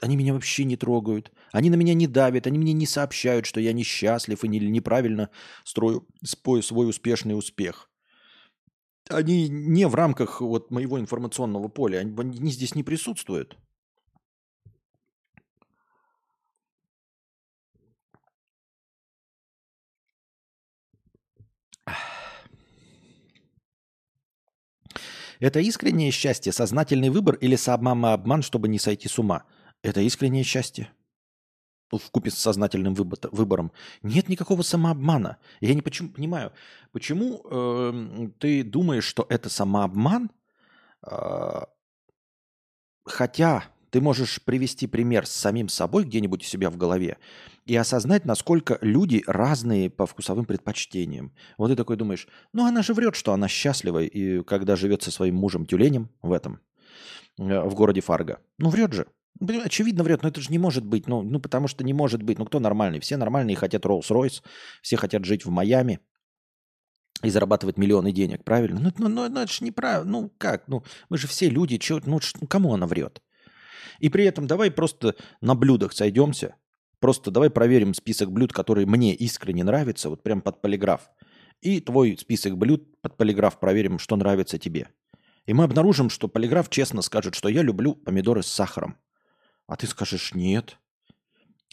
они 0.00 0.16
меня 0.16 0.32
вообще 0.32 0.64
не 0.64 0.76
трогают. 0.76 1.32
Они 1.52 1.70
на 1.70 1.74
меня 1.74 1.94
не 1.94 2.06
давят, 2.06 2.46
они 2.46 2.58
мне 2.58 2.72
не 2.72 2.86
сообщают, 2.86 3.46
что 3.46 3.60
я 3.60 3.72
несчастлив 3.72 4.44
и 4.44 4.48
неправильно 4.48 5.30
строю 5.64 6.06
свой 6.22 6.88
успешный 6.88 7.36
успех. 7.36 7.87
Они 9.08 9.48
не 9.48 9.86
в 9.86 9.94
рамках 9.94 10.40
вот 10.40 10.70
моего 10.70 11.00
информационного 11.00 11.68
поля, 11.68 11.98
они, 11.98 12.50
здесь 12.50 12.74
не 12.74 12.82
присутствуют. 12.82 13.56
Это 25.40 25.60
искреннее 25.60 26.10
счастье, 26.10 26.52
сознательный 26.52 27.10
выбор 27.10 27.36
или 27.36 27.54
самообман, 27.54 28.42
чтобы 28.42 28.68
не 28.68 28.78
сойти 28.78 29.08
с 29.08 29.18
ума? 29.18 29.44
Это 29.82 30.00
искреннее 30.00 30.42
счастье. 30.42 30.90
В 31.90 32.10
купе 32.10 32.30
с 32.30 32.34
сознательным 32.34 32.94
выбором. 32.94 33.72
Нет 34.02 34.28
никакого 34.28 34.62
самообмана. 34.62 35.38
Я 35.60 35.74
не 35.74 35.82
почему, 35.82 36.10
понимаю, 36.10 36.52
почему 36.92 37.42
э, 37.44 38.28
ты 38.38 38.62
думаешь, 38.62 39.04
что 39.04 39.26
это 39.30 39.48
самообман, 39.48 40.30
э, 41.06 41.60
хотя 43.04 43.64
Ты 43.90 44.00
можешь 44.00 44.42
привести 44.42 44.86
пример 44.86 45.26
с 45.26 45.30
самим 45.30 45.68
собой 45.68 46.04
где-нибудь 46.04 46.42
у 46.42 46.44
себя 46.44 46.70
в 46.70 46.76
голове 46.76 47.16
и 47.64 47.74
осознать, 47.76 48.24
насколько 48.24 48.78
люди 48.80 49.22
разные 49.26 49.90
по 49.90 50.06
вкусовым 50.06 50.44
предпочтениям. 50.44 51.32
Вот 51.56 51.68
ты 51.68 51.76
такой 51.76 51.96
думаешь, 51.96 52.28
ну 52.52 52.66
она 52.66 52.82
же 52.82 52.94
врет, 52.94 53.14
что 53.14 53.32
она 53.32 53.48
счастлива, 53.48 54.02
и 54.02 54.42
когда 54.42 54.76
живет 54.76 55.02
со 55.02 55.10
своим 55.10 55.36
мужем 55.36 55.66
тюленем 55.66 56.10
в 56.22 56.32
этом, 56.32 56.60
э, 57.38 57.60
в 57.60 57.74
городе 57.74 58.00
Фарго. 58.00 58.40
Ну 58.58 58.68
врет 58.70 58.92
же. 58.92 59.06
Очевидно 59.40 60.04
врет, 60.04 60.22
но 60.22 60.28
это 60.28 60.40
же 60.40 60.50
не 60.50 60.58
может 60.58 60.84
быть. 60.84 61.06
Ну, 61.06 61.22
ну, 61.22 61.40
потому 61.40 61.68
что 61.68 61.84
не 61.84 61.92
может 61.92 62.22
быть. 62.22 62.38
Ну, 62.38 62.44
кто 62.44 62.60
нормальный? 62.60 63.00
Все 63.00 63.16
нормальные 63.16 63.56
хотят 63.56 63.84
Rolls-Royce, 63.84 64.42
все 64.82 64.96
хотят 64.96 65.24
жить 65.24 65.44
в 65.44 65.50
Майами 65.50 66.00
и 67.22 67.30
зарабатывать 67.30 67.78
миллионы 67.78 68.12
денег, 68.12 68.44
правильно? 68.44 68.80
Ну, 68.80 68.92
ну, 68.98 69.08
ну, 69.08 69.28
ну 69.28 69.40
это 69.40 69.52
же 69.52 69.64
неправильно. 69.64 70.10
Ну, 70.10 70.32
как? 70.38 70.68
Ну, 70.68 70.84
мы 71.08 71.18
же 71.18 71.26
все 71.26 71.48
люди. 71.48 71.78
Чё, 71.78 72.00
ну, 72.04 72.20
ну, 72.40 72.46
кому 72.46 72.74
она 72.74 72.86
врет? 72.86 73.22
И 73.98 74.08
при 74.08 74.24
этом 74.24 74.46
давай 74.46 74.70
просто 74.70 75.14
на 75.40 75.54
блюдах 75.54 75.92
сойдемся. 75.92 76.56
Просто 77.00 77.30
давай 77.30 77.50
проверим 77.50 77.94
список 77.94 78.32
блюд, 78.32 78.52
которые 78.52 78.86
мне 78.86 79.14
искренне 79.14 79.62
нравятся, 79.62 80.10
вот 80.10 80.22
прям 80.22 80.40
под 80.40 80.60
полиграф. 80.60 81.10
И 81.60 81.80
твой 81.80 82.16
список 82.18 82.56
блюд 82.56 83.00
под 83.02 83.16
полиграф 83.16 83.58
проверим, 83.60 83.98
что 83.98 84.16
нравится 84.16 84.58
тебе. 84.58 84.88
И 85.46 85.52
мы 85.52 85.64
обнаружим, 85.64 86.10
что 86.10 86.28
полиграф 86.28 86.68
честно 86.68 87.02
скажет, 87.02 87.34
что 87.34 87.48
я 87.48 87.62
люблю 87.62 87.94
помидоры 87.94 88.42
с 88.42 88.46
сахаром. 88.46 88.96
А 89.68 89.76
ты 89.76 89.86
скажешь 89.86 90.34
нет. 90.34 90.78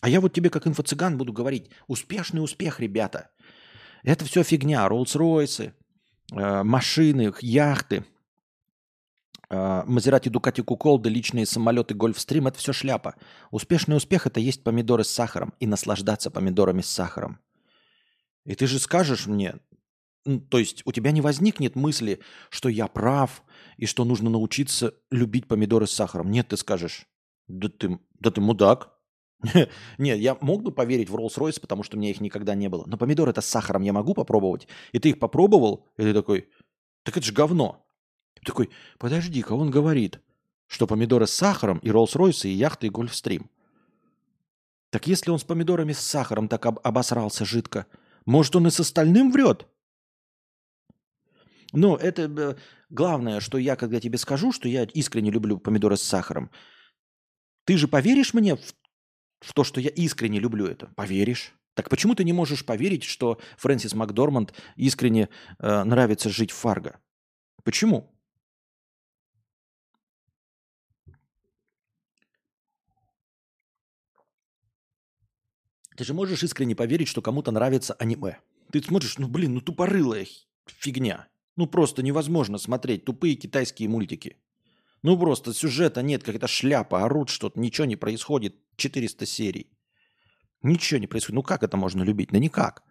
А 0.02 0.10
я 0.10 0.20
вот 0.22 0.34
тебе 0.34 0.50
как 0.50 0.68
инфо-цыган 0.68 1.18
буду 1.18 1.34
говорить, 1.34 1.72
успешный 1.88 2.44
успех, 2.44 2.80
ребята. 2.80 3.32
Это 4.04 4.26
все 4.26 4.44
фигня, 4.44 4.86
Роллс-Ройсы, 4.88 5.74
э, 6.32 6.64
машины, 6.64 7.34
яхты, 7.40 8.06
э, 9.50 9.84
Мазерати, 9.88 10.30
Дукати, 10.30 10.62
Куколды, 10.62 11.10
личные 11.10 11.46
самолеты, 11.46 11.96
Гольфстрим– 11.96 12.48
это 12.48 12.60
все 12.60 12.74
шляпа. 12.74 13.16
Успешный 13.50 13.96
успех– 13.96 14.28
это 14.28 14.42
есть 14.42 14.64
помидоры 14.64 15.06
с 15.06 15.10
сахаром 15.10 15.54
и 15.60 15.66
наслаждаться 15.66 16.30
помидорами 16.30 16.82
с 16.82 16.90
сахаром. 16.90 17.40
И 18.44 18.54
ты 18.54 18.68
же 18.68 18.78
скажешь 18.78 19.26
мне, 19.26 19.56
то 20.50 20.60
есть 20.60 20.82
у 20.86 20.92
тебя 20.92 21.12
не 21.12 21.22
возникнет 21.22 21.76
мысли, 21.76 22.20
что 22.50 22.68
я 22.68 22.88
прав 22.88 23.42
и 23.78 23.86
что 23.86 24.04
нужно 24.04 24.30
научиться 24.30 24.94
любить 25.10 25.48
помидоры 25.48 25.88
с 25.88 25.92
сахаром. 25.92 26.30
Нет, 26.30 26.50
ты 26.50 26.58
скажешь, 26.58 27.08
да 27.48 27.70
ты, 27.70 28.00
да 28.20 28.32
ты 28.32 28.42
мудак. 28.42 28.92
Нет, 29.98 30.20
я 30.20 30.38
мог 30.42 30.64
бы 30.64 30.72
поверить 30.72 31.10
в 31.10 31.16
Rolls-Royce, 31.16 31.60
потому 31.60 31.84
что 31.84 31.98
у 31.98 32.00
меня 32.00 32.10
их 32.10 32.22
никогда 32.22 32.56
не 32.56 32.70
было. 32.70 32.86
Но 32.88 32.98
помидоры 32.98 33.32
это 33.32 33.42
с 33.42 33.46
сахаром 33.46 33.84
я 33.84 33.94
могу 33.94 34.14
попробовать. 34.14 34.68
И 34.92 35.00
ты 35.00 35.10
их 35.10 35.20
попробовал, 35.20 35.88
и 35.98 36.04
ты 36.04 36.14
такой, 36.14 36.50
так 37.04 37.18
это 37.18 37.26
же 37.26 37.34
говно. 37.34 37.86
Ты 38.36 38.46
такой, 38.46 38.70
подожди-ка, 38.98 39.54
он 39.54 39.70
говорит, 39.70 40.20
что 40.68 40.88
помидоры 40.88 41.28
с 41.28 41.34
сахаром 41.34 41.80
и 41.80 41.90
Rolls-Royce, 41.90 42.48
и 42.48 42.54
яхты, 42.54 42.88
и 42.88 42.90
Гольфстрим. 42.90 43.50
Так 44.90 45.08
если 45.08 45.30
он 45.30 45.40
с 45.40 45.44
помидорами 45.44 45.92
с 45.92 46.00
сахаром 46.00 46.48
так 46.48 46.66
об- 46.66 46.80
обосрался 46.82 47.46
жидко, 47.46 47.86
может 48.26 48.56
он 48.56 48.68
и 48.68 48.72
с 48.72 48.80
остальным 48.80 49.32
врет? 49.32 49.68
Ну, 51.74 51.96
это 51.96 52.22
э, 52.24 52.56
главное, 52.90 53.42
что 53.42 53.58
я, 53.58 53.76
когда 53.76 54.00
тебе 54.00 54.18
скажу, 54.18 54.52
что 54.52 54.70
я 54.70 54.84
искренне 54.84 55.32
люблю 55.32 55.58
помидоры 55.58 55.98
с 55.98 56.02
сахаром, 56.02 56.50
ты 57.66 57.78
же 57.78 57.88
поверишь 57.88 58.34
мне 58.34 58.56
в, 58.56 58.62
в 59.42 59.54
то, 59.54 59.64
что 59.64 59.82
я 59.82 59.90
искренне 59.90 60.40
люблю 60.40 60.66
это? 60.66 60.88
Поверишь. 60.96 61.54
Так 61.74 61.90
почему 61.90 62.16
ты 62.16 62.24
не 62.24 62.32
можешь 62.32 62.66
поверить, 62.66 63.04
что 63.04 63.40
Фрэнсис 63.58 63.94
Макдорманд 63.94 64.54
искренне 64.78 65.30
э, 65.60 65.84
нравится 65.84 66.30
жить 66.30 66.52
в 66.52 66.56
Фарго? 66.56 67.00
Почему? 67.64 68.12
Ты 75.98 76.04
же 76.04 76.14
можешь 76.14 76.44
искренне 76.44 76.76
поверить, 76.76 77.08
что 77.08 77.22
кому-то 77.22 77.52
нравится 77.52 77.94
аниме. 77.94 78.40
Ты 78.72 78.82
смотришь, 78.82 79.18
ну 79.18 79.28
блин, 79.28 79.56
ну 79.56 79.62
тупорылая 79.62 80.28
фигня. 80.66 81.28
Ну 81.56 81.68
просто 81.68 82.04
невозможно 82.04 82.58
смотреть 82.58 83.06
тупые 83.06 83.36
китайские 83.36 83.90
мультики. 83.90 84.38
Ну 85.06 85.20
просто 85.20 85.54
сюжета 85.54 86.02
нет, 86.02 86.24
какая-то 86.24 86.48
шляпа, 86.48 87.06
орут 87.06 87.30
что-то, 87.30 87.60
ничего 87.60 87.86
не 87.86 87.96
происходит. 87.96 88.56
400 88.76 89.28
серий. 89.28 89.68
Ничего 90.64 91.00
не 91.00 91.06
происходит. 91.06 91.36
Ну 91.36 91.44
как 91.44 91.62
это 91.62 91.78
можно 91.78 92.02
любить? 92.02 92.30
Да 92.32 92.40
никак. 92.40 92.82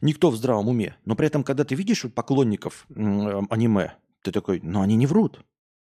Никто 0.00 0.30
в 0.30 0.36
здравом 0.36 0.68
уме. 0.68 0.94
Но 1.04 1.16
при 1.16 1.26
этом, 1.26 1.42
когда 1.42 1.64
ты 1.64 1.74
видишь 1.74 2.04
поклонников 2.14 2.86
аниме, 2.94 3.94
ты 4.22 4.30
такой, 4.30 4.60
ну 4.62 4.80
они 4.80 4.94
не 4.94 5.06
врут. 5.06 5.44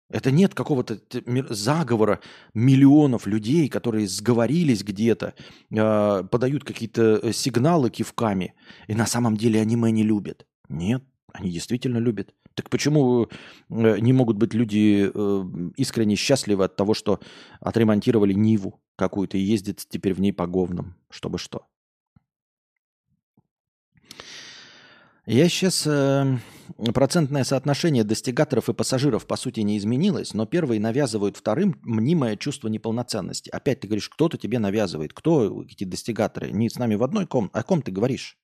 Это 0.10 0.32
нет 0.32 0.54
какого-то 0.54 1.02
заговора 1.50 2.22
миллионов 2.54 3.28
людей, 3.28 3.68
которые 3.68 4.08
сговорились 4.08 4.84
где-то, 4.84 5.34
э, 5.70 6.24
подают 6.32 6.64
какие-то 6.64 7.20
э, 7.24 7.34
сигналы 7.34 7.90
кивками, 7.90 8.54
и 8.88 8.96
на 8.96 9.06
самом 9.06 9.36
деле 9.36 9.60
аниме 9.60 9.92
не 9.92 10.04
любят. 10.04 10.48
Нет, 10.70 11.04
они 11.34 11.52
действительно 11.52 11.98
любят. 11.98 12.34
Так 12.58 12.72
почему 12.72 13.28
э, 13.70 14.00
не 14.00 14.14
могут 14.14 14.38
быть 14.38 14.56
люди 14.56 15.12
э, 15.14 15.72
искренне 15.76 16.16
счастливы 16.16 16.64
от 16.64 16.76
того, 16.76 16.96
что 16.96 17.20
отремонтировали 17.60 18.34
Ниву 18.34 18.82
какую-то 18.96 19.38
и 19.38 19.42
ездят 19.42 19.86
теперь 19.88 20.16
в 20.16 20.20
ней 20.20 20.34
по 20.34 20.48
говнам, 20.48 20.96
чтобы 21.12 21.38
что? 21.38 21.68
Я 25.28 25.48
сейчас... 25.50 25.86
Э, 25.86 26.40
процентное 26.96 27.44
соотношение 27.44 28.04
достигаторов 28.04 28.70
и 28.70 28.74
пассажиров 28.74 29.28
по 29.28 29.38
сути 29.38 29.60
не 29.60 29.78
изменилось, 29.78 30.34
но 30.34 30.48
первые 30.48 30.82
навязывают 30.82 31.38
вторым 31.38 31.80
мнимое 31.84 32.38
чувство 32.38 32.70
неполноценности. 32.70 33.52
Опять 33.52 33.82
ты 33.82 33.88
говоришь, 33.88 34.10
кто-то 34.10 34.40
тебе 34.40 34.58
навязывает. 34.58 35.14
Кто 35.14 35.64
эти 35.64 35.84
достигаторы? 35.84 36.50
Не 36.50 36.72
с 36.72 36.80
нами 36.80 36.96
в 36.96 37.04
одной 37.04 37.28
ком... 37.28 37.52
О 37.54 37.62
ком 37.62 37.84
ты 37.84 37.92
говоришь? 37.92 38.36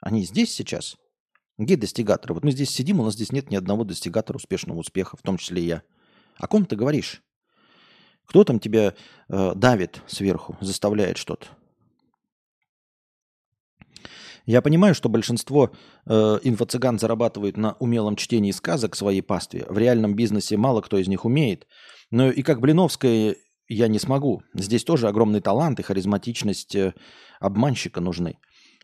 Они 0.00 0.22
здесь 0.22 0.54
сейчас? 0.54 0.96
Где 1.58 1.76
достигаторы? 1.76 2.34
Вот 2.34 2.44
мы 2.44 2.52
здесь 2.52 2.70
сидим, 2.70 3.00
у 3.00 3.04
нас 3.04 3.14
здесь 3.14 3.32
нет 3.32 3.50
ни 3.50 3.56
одного 3.56 3.82
достигатора 3.84 4.36
успешного 4.36 4.78
успеха, 4.78 5.16
в 5.16 5.22
том 5.22 5.38
числе 5.38 5.62
и 5.62 5.66
я. 5.66 5.82
О 6.36 6.46
ком 6.46 6.64
ты 6.64 6.76
говоришь? 6.76 7.20
Кто 8.26 8.44
там 8.44 8.60
тебя 8.60 8.94
э, 9.28 9.54
давит 9.54 10.02
сверху, 10.06 10.56
заставляет 10.60 11.16
что-то? 11.16 11.48
Я 14.46 14.62
понимаю, 14.62 14.94
что 14.94 15.08
большинство 15.08 15.72
э, 16.06 16.38
инфо-цыган 16.42 16.98
зарабатывает 16.98 17.56
на 17.56 17.72
умелом 17.80 18.16
чтении 18.16 18.52
сказок 18.52 18.94
своей 18.94 19.20
пастве. 19.20 19.66
В 19.68 19.76
реальном 19.76 20.14
бизнесе 20.14 20.56
мало 20.56 20.80
кто 20.80 20.96
из 20.96 21.08
них 21.08 21.24
умеет. 21.24 21.66
Но 22.10 22.30
и 22.30 22.42
как 22.42 22.60
Блиновская 22.60 23.36
я 23.66 23.88
не 23.88 23.98
смогу. 23.98 24.42
Здесь 24.54 24.84
тоже 24.84 25.08
огромный 25.08 25.40
талант 25.40 25.80
и 25.80 25.82
харизматичность 25.82 26.74
э, 26.76 26.94
обманщика 27.40 28.00
нужны. 28.00 28.38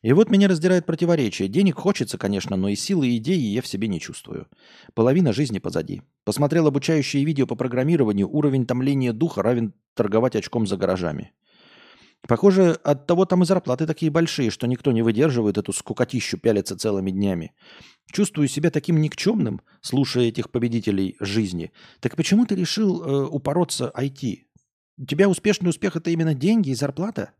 И 0.04 0.12
вот 0.12 0.28
меня 0.28 0.48
раздирает 0.48 0.84
противоречие. 0.84 1.48
Денег 1.48 1.76
хочется, 1.76 2.18
конечно, 2.18 2.56
но 2.56 2.68
и 2.68 2.76
силы 2.76 3.08
и 3.08 3.16
идеи 3.16 3.54
я 3.54 3.62
в 3.62 3.66
себе 3.66 3.88
не 3.88 3.98
чувствую. 3.98 4.48
Половина 4.92 5.32
жизни 5.32 5.58
позади. 5.58 6.02
Посмотрел 6.24 6.66
обучающие 6.66 7.24
видео 7.24 7.46
по 7.46 7.54
программированию, 7.54 8.28
уровень 8.28 8.66
томления 8.66 9.14
духа 9.14 9.40
равен 9.40 9.72
торговать 9.94 10.36
очком 10.36 10.66
за 10.66 10.76
гаражами. 10.76 11.32
Похоже, 12.28 12.72
от 12.84 13.06
того 13.06 13.24
там 13.24 13.44
и 13.44 13.46
зарплаты 13.46 13.86
такие 13.86 14.10
большие, 14.10 14.50
что 14.50 14.66
никто 14.66 14.92
не 14.92 15.00
выдерживает 15.00 15.56
эту 15.56 15.72
скукотищу 15.72 16.36
пялиться 16.36 16.76
целыми 16.76 17.10
днями. 17.10 17.54
Чувствую 18.12 18.48
себя 18.48 18.70
таким 18.70 19.00
никчемным, 19.00 19.62
слушая 19.80 20.24
этих 20.24 20.50
победителей 20.50 21.16
жизни. 21.18 21.72
Так 22.00 22.14
почему 22.16 22.44
ты 22.44 22.56
решил 22.56 23.02
э, 23.02 23.24
упороться 23.24 23.90
IT? 23.96 24.40
У 24.98 25.06
тебя 25.06 25.30
успешный 25.30 25.70
успех– 25.70 25.96
это 25.96 26.10
именно 26.10 26.34
деньги 26.34 26.68
и 26.68 26.74
зарплата? 26.74 27.30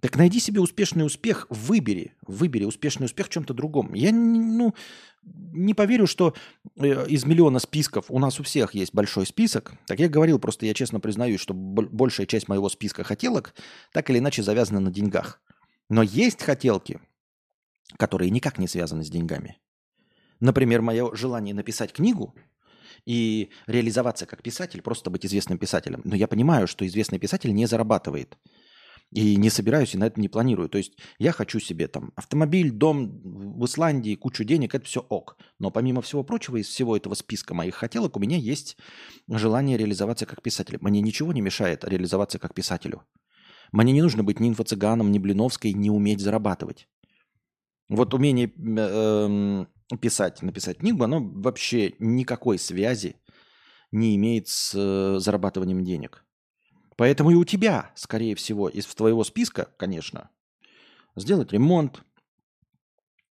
Так 0.00 0.16
найди 0.16 0.38
себе 0.38 0.60
успешный 0.60 1.04
успех, 1.04 1.46
выбери, 1.50 2.14
выбери 2.24 2.64
успешный 2.64 3.06
успех 3.06 3.26
в 3.26 3.30
чем-то 3.30 3.52
другом. 3.52 3.94
Я 3.94 4.12
ну, 4.12 4.72
не 5.24 5.74
поверю, 5.74 6.06
что 6.06 6.34
э, 6.76 7.08
из 7.08 7.24
миллиона 7.24 7.58
списков 7.58 8.06
у 8.08 8.20
нас 8.20 8.38
у 8.38 8.44
всех 8.44 8.74
есть 8.74 8.94
большой 8.94 9.26
список. 9.26 9.74
Так 9.86 9.98
я 9.98 10.08
говорил, 10.08 10.38
просто 10.38 10.66
я 10.66 10.74
честно 10.74 11.00
признаюсь, 11.00 11.40
что 11.40 11.52
большая 11.52 12.26
часть 12.26 12.48
моего 12.48 12.68
списка 12.68 13.02
хотелок 13.02 13.54
так 13.92 14.08
или 14.10 14.18
иначе 14.18 14.44
завязана 14.44 14.78
на 14.78 14.92
деньгах. 14.92 15.40
Но 15.88 16.04
есть 16.04 16.42
хотелки, 16.44 17.00
которые 17.96 18.30
никак 18.30 18.58
не 18.58 18.68
связаны 18.68 19.02
с 19.02 19.10
деньгами. 19.10 19.58
Например, 20.38 20.80
мое 20.80 21.12
желание 21.16 21.54
написать 21.54 21.92
книгу 21.92 22.36
и 23.04 23.50
реализоваться 23.66 24.26
как 24.26 24.44
писатель, 24.44 24.80
просто 24.80 25.10
быть 25.10 25.26
известным 25.26 25.58
писателем. 25.58 26.02
Но 26.04 26.14
я 26.14 26.28
понимаю, 26.28 26.68
что 26.68 26.86
известный 26.86 27.18
писатель 27.18 27.52
не 27.52 27.66
зарабатывает– 27.66 28.38
и 29.10 29.36
не 29.36 29.48
собираюсь, 29.48 29.94
и 29.94 29.98
на 29.98 30.04
это 30.04 30.20
не 30.20 30.28
планирую. 30.28 30.68
То 30.68 30.78
есть 30.78 30.98
я 31.18 31.32
хочу 31.32 31.60
себе 31.60 31.88
там 31.88 32.12
автомобиль, 32.14 32.70
дом 32.70 33.20
в 33.58 33.64
Исландии, 33.64 34.14
кучу 34.14 34.44
денег, 34.44 34.74
это 34.74 34.84
все 34.84 35.00
ок. 35.00 35.38
Но 35.58 35.70
помимо 35.70 36.02
всего 36.02 36.22
прочего, 36.24 36.56
из 36.56 36.68
всего 36.68 36.96
этого 36.96 37.14
списка 37.14 37.54
моих 37.54 37.74
хотелок, 37.74 38.16
у 38.16 38.20
меня 38.20 38.36
есть 38.36 38.76
желание 39.28 39.78
реализоваться 39.78 40.26
как 40.26 40.42
писатель. 40.42 40.78
Мне 40.80 41.00
ничего 41.00 41.32
не 41.32 41.40
мешает 41.40 41.84
реализоваться 41.84 42.38
как 42.38 42.54
писателю. 42.54 43.02
Мне 43.72 43.92
не 43.92 44.02
нужно 44.02 44.22
быть 44.22 44.40
ни 44.40 44.48
инфо-цыганом, 44.48 45.10
ни 45.10 45.18
Блиновской, 45.18 45.72
не 45.72 45.90
уметь 45.90 46.20
зарабатывать. 46.20 46.88
Вот 47.88 48.12
умение 48.12 48.52
э, 48.56 49.96
писать, 50.00 50.42
написать 50.42 50.78
книгу, 50.78 51.02
оно 51.04 51.20
вообще 51.22 51.94
никакой 51.98 52.58
связи 52.58 53.16
не 53.90 54.16
имеет 54.16 54.48
с 54.48 54.74
э, 54.74 55.18
зарабатыванием 55.18 55.82
денег. 55.84 56.24
Поэтому 56.98 57.30
и 57.30 57.36
у 57.36 57.44
тебя, 57.44 57.92
скорее 57.94 58.34
всего, 58.34 58.68
из 58.68 58.84
твоего 58.86 59.22
списка, 59.22 59.72
конечно, 59.76 60.30
сделать 61.14 61.52
ремонт, 61.52 62.02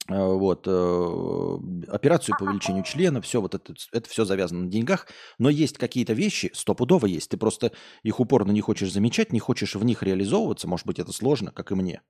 э, 0.07 0.15
вот, 0.15 0.63
э, 0.67 1.57
операцию 1.89 2.37
по 2.39 2.45
увеличению 2.45 2.85
члена, 2.85 3.21
все 3.21 3.41
вот 3.41 3.55
это, 3.55 3.75
это 3.91 4.09
все 4.09 4.23
завязано 4.23 4.61
на 4.61 4.71
деньгах, 4.71 5.07
но 5.37 5.49
есть 5.49 5.77
какие-то 5.77 6.13
вещи, 6.13 6.49
стопудово 6.53 7.07
есть, 7.07 7.29
ты 7.29 7.35
просто 7.35 7.73
их 8.03 8.21
упорно 8.21 8.51
не 8.51 8.61
хочешь 8.61 8.93
замечать, 8.93 9.33
не 9.33 9.39
хочешь 9.39 9.75
в 9.75 9.83
них 9.83 10.01
реализовываться, 10.01 10.69
может 10.69 10.87
быть, 10.87 10.99
это 10.99 11.11
сложно, 11.11 11.51
как 11.51 11.73
и 11.73 11.75
мне, 11.75 12.01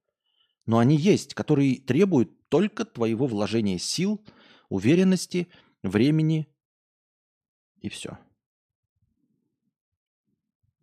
но 0.67 0.77
они 0.77 0.95
есть, 0.95 1.33
которые 1.33 1.81
требуют 1.81 2.49
только 2.49 2.85
твоего 2.85 3.25
вложения 3.25 3.79
сил, 3.79 4.23
уверенности, 4.69 5.47
времени 5.81 6.53
и 7.81 7.89
все. 7.89 8.19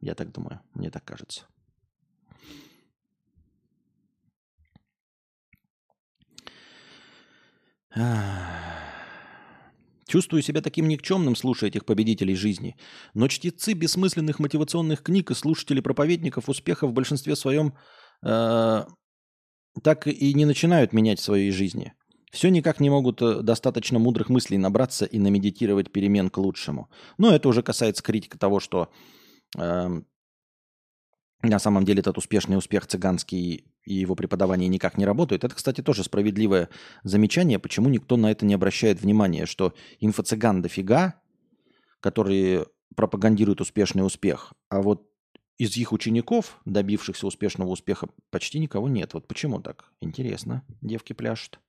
Я 0.05 0.15
так 0.15 0.31
думаю, 0.33 0.61
мне 0.75 0.91
так 0.91 1.03
кажется. 1.03 1.47
Чувствую 10.07 10.43
себя 10.43 10.61
таким 10.61 10.89
никчемным, 10.89 11.35
слушая 11.35 11.71
этих 11.71 11.87
победителей 11.87 12.35
жизни. 12.35 12.77
Но 13.15 13.29
чтецы 13.29 13.73
бессмысленных 13.73 14.41
мотивационных 14.41 15.03
книг 15.03 15.31
и 15.31 15.35
слушатели 15.35 15.81
проповедников 15.81 16.51
успеха 16.51 16.87
в 16.87 16.93
большинстве 16.93 17.35
своем 17.35 17.73
э, 18.23 18.85
так 19.83 20.07
и 20.07 20.35
не 20.35 20.45
начинают 20.45 20.93
менять 20.93 21.19
в 21.19 21.23
своей 21.23 21.51
жизни. 21.51 21.95
Все 22.31 22.51
никак 22.51 22.79
не 22.79 22.91
могут 22.91 23.23
э, 23.23 23.41
достаточно 23.41 23.99
мудрых 23.99 24.29
мыслей 24.29 24.59
набраться 24.59 25.07
и 25.07 25.19
намедитировать 25.19 25.91
перемен 25.91 26.29
к 26.29 26.37
лучшему. 26.37 26.91
Но 27.17 27.35
это 27.35 27.49
уже 27.49 27.63
касается 27.63 28.03
критики 28.03 28.37
того, 28.37 28.61
что 28.61 28.93
на 29.57 30.03
самом 31.59 31.85
деле 31.85 32.01
этот 32.01 32.19
успешный 32.19 32.57
успех 32.57 32.87
цыганский 32.87 33.67
и 33.85 33.95
его 33.95 34.15
преподавание 34.15 34.69
никак 34.69 34.97
не 34.97 35.05
работают. 35.05 35.45
Это, 35.45 35.55
кстати, 35.55 35.83
тоже 35.83 36.05
справедливое 36.05 36.69
замечание, 37.03 37.59
почему 37.59 37.89
никто 37.89 38.17
на 38.17 38.31
это 38.31 38.47
не 38.47 38.55
обращает 38.55 39.01
внимания, 39.01 39.47
что 39.47 39.75
инфо-цыган 40.01 40.63
дофига, 40.63 41.21
которые 42.01 42.67
пропагандируют 42.97 43.61
успешный 43.61 44.07
успех, 44.07 44.55
а 44.69 44.81
вот 44.81 45.11
из 45.59 45.77
их 45.77 45.93
учеников, 45.93 46.61
добившихся 46.65 47.27
успешного 47.27 47.69
успеха, 47.69 48.09
почти 48.31 48.59
никого 48.59 48.89
нет. 48.89 49.15
Вот 49.15 49.29
почему 49.29 49.61
так? 49.61 49.93
Интересно. 50.01 50.65
Девки 50.81 51.13
пляшут. 51.13 51.61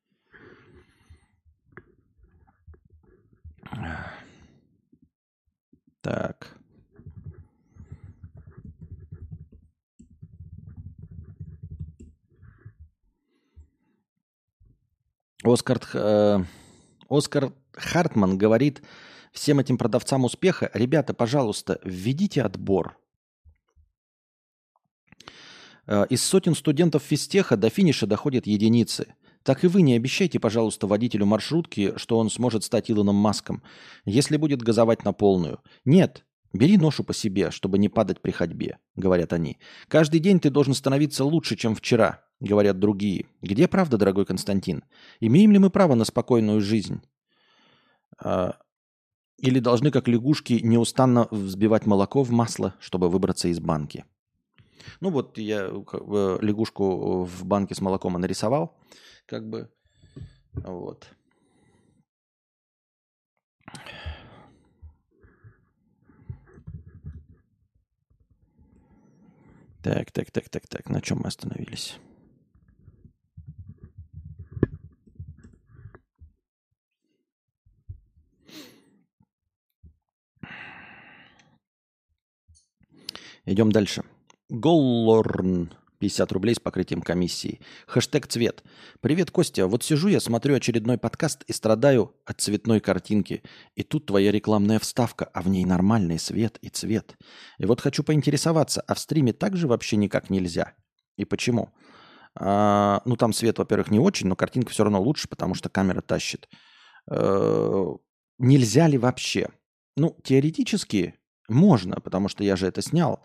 Так. 6.01 6.57
Оскар, 15.46 15.80
э, 15.93 16.43
Оскар 17.08 17.54
Хартман 17.74 18.38
говорит 18.38 18.82
всем 19.32 19.60
этим 19.60 19.78
продавцам 19.78 20.26
успеха, 20.26 20.72
ребята, 20.74 21.14
пожалуйста, 21.14 21.80
введите 21.84 22.41
отбор. 22.41 22.98
Э, 25.86 26.06
из 26.10 26.24
сотен 26.24 26.56
студентов 26.56 27.04
физтеха 27.04 27.58
до 27.58 27.70
финиша 27.70 28.08
доходят 28.08 28.48
единицы. 28.48 29.14
Так 29.43 29.64
и 29.64 29.68
вы 29.68 29.84
не 29.84 29.93
обещайте, 29.93 30.39
пожалуйста, 30.39 30.88
водителю 30.88 31.28
маршрутки, 31.28 31.93
что 31.98 32.18
он 32.18 32.32
сможет 32.32 32.64
стать 32.64 32.89
Илоном 32.89 33.16
Маском, 33.16 33.62
если 34.04 34.38
будет 34.38 34.64
газовать 34.64 35.06
на 35.06 35.14
полную. 35.14 35.60
Нет, 35.84 36.26
бери 36.54 36.78
ношу 36.78 37.04
по 37.04 37.14
себе, 37.14 37.52
чтобы 37.52 37.78
не 37.78 37.88
падать 37.88 38.20
при 38.20 38.32
ходьбе, 38.32 38.80
говорят 38.96 39.32
они. 39.32 39.60
Каждый 39.88 40.20
день 40.20 40.39
ты 40.39 40.50
должен 40.50 40.74
становиться 40.74 41.24
лучше, 41.24 41.56
чем 41.56 41.76
вчера 41.76 42.24
говорят 42.39 42.79
другие. 42.79 43.27
Где 43.41 43.67
правда, 43.67 43.97
дорогой 43.97 44.25
Константин? 44.25 44.83
Имеем 45.19 45.51
ли 45.51 45.59
мы 45.59 45.69
право 45.69 45.95
на 45.95 46.05
спокойную 46.05 46.61
жизнь? 46.61 47.01
А, 48.17 48.57
или 49.38 49.59
должны, 49.59 49.91
как 49.91 50.07
лягушки, 50.07 50.59
неустанно 50.63 51.27
взбивать 51.31 51.86
молоко 51.86 52.23
в 52.23 52.31
масло, 52.31 52.75
чтобы 52.79 53.09
выбраться 53.09 53.47
из 53.47 53.59
банки? 53.59 54.05
Ну 55.01 55.09
вот 55.09 55.38
я 55.38 55.67
лягушку 55.67 57.23
в 57.23 57.45
банке 57.45 57.75
с 57.75 57.81
молоком 57.81 58.13
нарисовал, 58.13 58.77
как 59.25 59.49
бы, 59.49 59.71
вот. 60.53 61.07
Так, 69.81 70.11
так, 70.11 70.31
так, 70.31 70.49
так, 70.49 70.67
так. 70.67 70.89
На 70.89 70.99
чем 70.99 71.19
мы 71.19 71.27
остановились? 71.27 71.99
Идем 83.46 83.72
дальше. 83.72 84.04
Голлорн. 84.50 85.72
50 86.00 86.32
рублей 86.34 86.56
с 86.56 86.60
покрытием 86.60 87.02
комиссии. 87.02 87.62
Хэштег 87.88 88.28
цвет. 88.28 88.64
Привет, 89.02 89.32
Костя. 89.32 89.68
Вот 89.68 89.84
сижу 89.84 90.08
я, 90.08 90.20
смотрю 90.20 90.56
очередной 90.56 90.98
подкаст 90.98 91.43
и 91.43 91.54
страдаю 91.54 92.16
от 92.26 92.41
цветной 92.41 92.80
картинки. 92.80 93.43
И 93.76 93.84
тут 93.84 94.08
твоя 94.08 94.32
рекламная 94.32 94.80
вставка, 94.80 95.26
а 95.26 95.41
в 95.41 95.48
ней 95.48 95.64
нормальный 95.64 96.20
свет 96.20 96.58
и 96.62 96.70
цвет. 96.70 97.16
И 97.60 97.66
вот 97.66 97.82
хочу 97.82 98.04
поинтересоваться, 98.04 98.82
а 98.82 98.93
в 98.93 99.00
стриме 99.00 99.32
также 99.32 99.68
вообще 99.68 99.96
никак 99.96 100.30
нельзя? 100.30 100.74
И 101.16 101.24
почему? 101.24 101.70
А, 102.36 103.02
ну, 103.06 103.16
там 103.16 103.32
свет, 103.32 103.58
во-первых, 103.58 103.89
не 103.89 104.00
очень, 104.00 104.28
но 104.28 104.36
картинка 104.36 104.72
все 104.72 104.84
равно 104.84 105.02
лучше, 105.02 105.30
потому 105.30 105.56
что 105.56 105.70
камера 105.70 106.02
тащит. 106.02 106.50
А, 107.10 107.96
нельзя 108.38 108.88
ли 108.88 108.98
вообще? 108.98 109.50
Ну, 109.96 110.18
теоретически 110.24 111.16
можно, 111.48 112.00
потому 112.00 112.28
что 112.28 112.43
я 112.43 112.56
же 112.56 112.68
это 112.68 112.82
снял. 112.82 113.22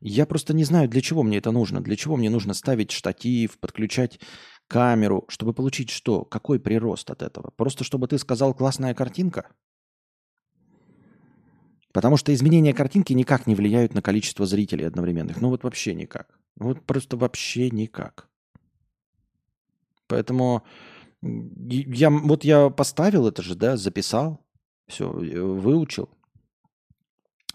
Я 0.00 0.26
просто 0.26 0.54
не 0.54 0.64
знаю, 0.64 0.88
для 0.88 1.00
чего 1.00 1.22
мне 1.22 1.38
это 1.38 1.50
нужно. 1.50 1.80
Для 1.80 1.96
чего 1.96 2.16
мне 2.16 2.30
нужно 2.30 2.54
ставить 2.54 2.90
штатив, 2.90 3.58
подключать 3.58 4.20
камеру, 4.68 5.24
чтобы 5.28 5.54
получить 5.54 5.90
что? 5.90 6.24
Какой 6.24 6.60
прирост 6.60 7.10
от 7.10 7.22
этого? 7.22 7.50
Просто 7.56 7.84
чтобы 7.84 8.08
ты 8.08 8.18
сказал 8.18 8.54
классная 8.54 8.94
картинка? 8.94 9.48
Потому 11.92 12.18
что 12.18 12.34
изменения 12.34 12.74
картинки 12.74 13.14
никак 13.14 13.46
не 13.46 13.54
влияют 13.54 13.94
на 13.94 14.02
количество 14.02 14.44
зрителей 14.44 14.86
одновременных. 14.86 15.40
Ну 15.40 15.48
вот 15.48 15.64
вообще 15.64 15.94
никак. 15.94 16.38
Вот 16.56 16.84
просто 16.84 17.16
вообще 17.16 17.70
никак. 17.70 18.28
Поэтому 20.06 20.62
я, 21.22 22.10
вот 22.10 22.44
я 22.44 22.68
поставил 22.68 23.26
это 23.26 23.42
же, 23.42 23.54
да, 23.54 23.76
записал, 23.76 24.44
все, 24.86 25.10
э, 25.10 25.40
выучил, 25.40 26.10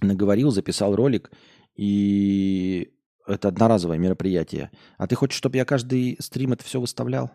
наговорил, 0.01 0.51
записал 0.51 0.95
ролик, 0.95 1.31
и 1.75 2.93
это 3.25 3.47
одноразовое 3.47 3.97
мероприятие. 3.97 4.71
А 4.97 5.07
ты 5.07 5.15
хочешь, 5.15 5.37
чтобы 5.37 5.57
я 5.57 5.65
каждый 5.65 6.17
стрим 6.19 6.53
это 6.53 6.63
все 6.63 6.79
выставлял? 6.79 7.31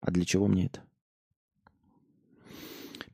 А 0.00 0.10
для 0.10 0.24
чего 0.24 0.46
мне 0.46 0.66
это? 0.66 0.82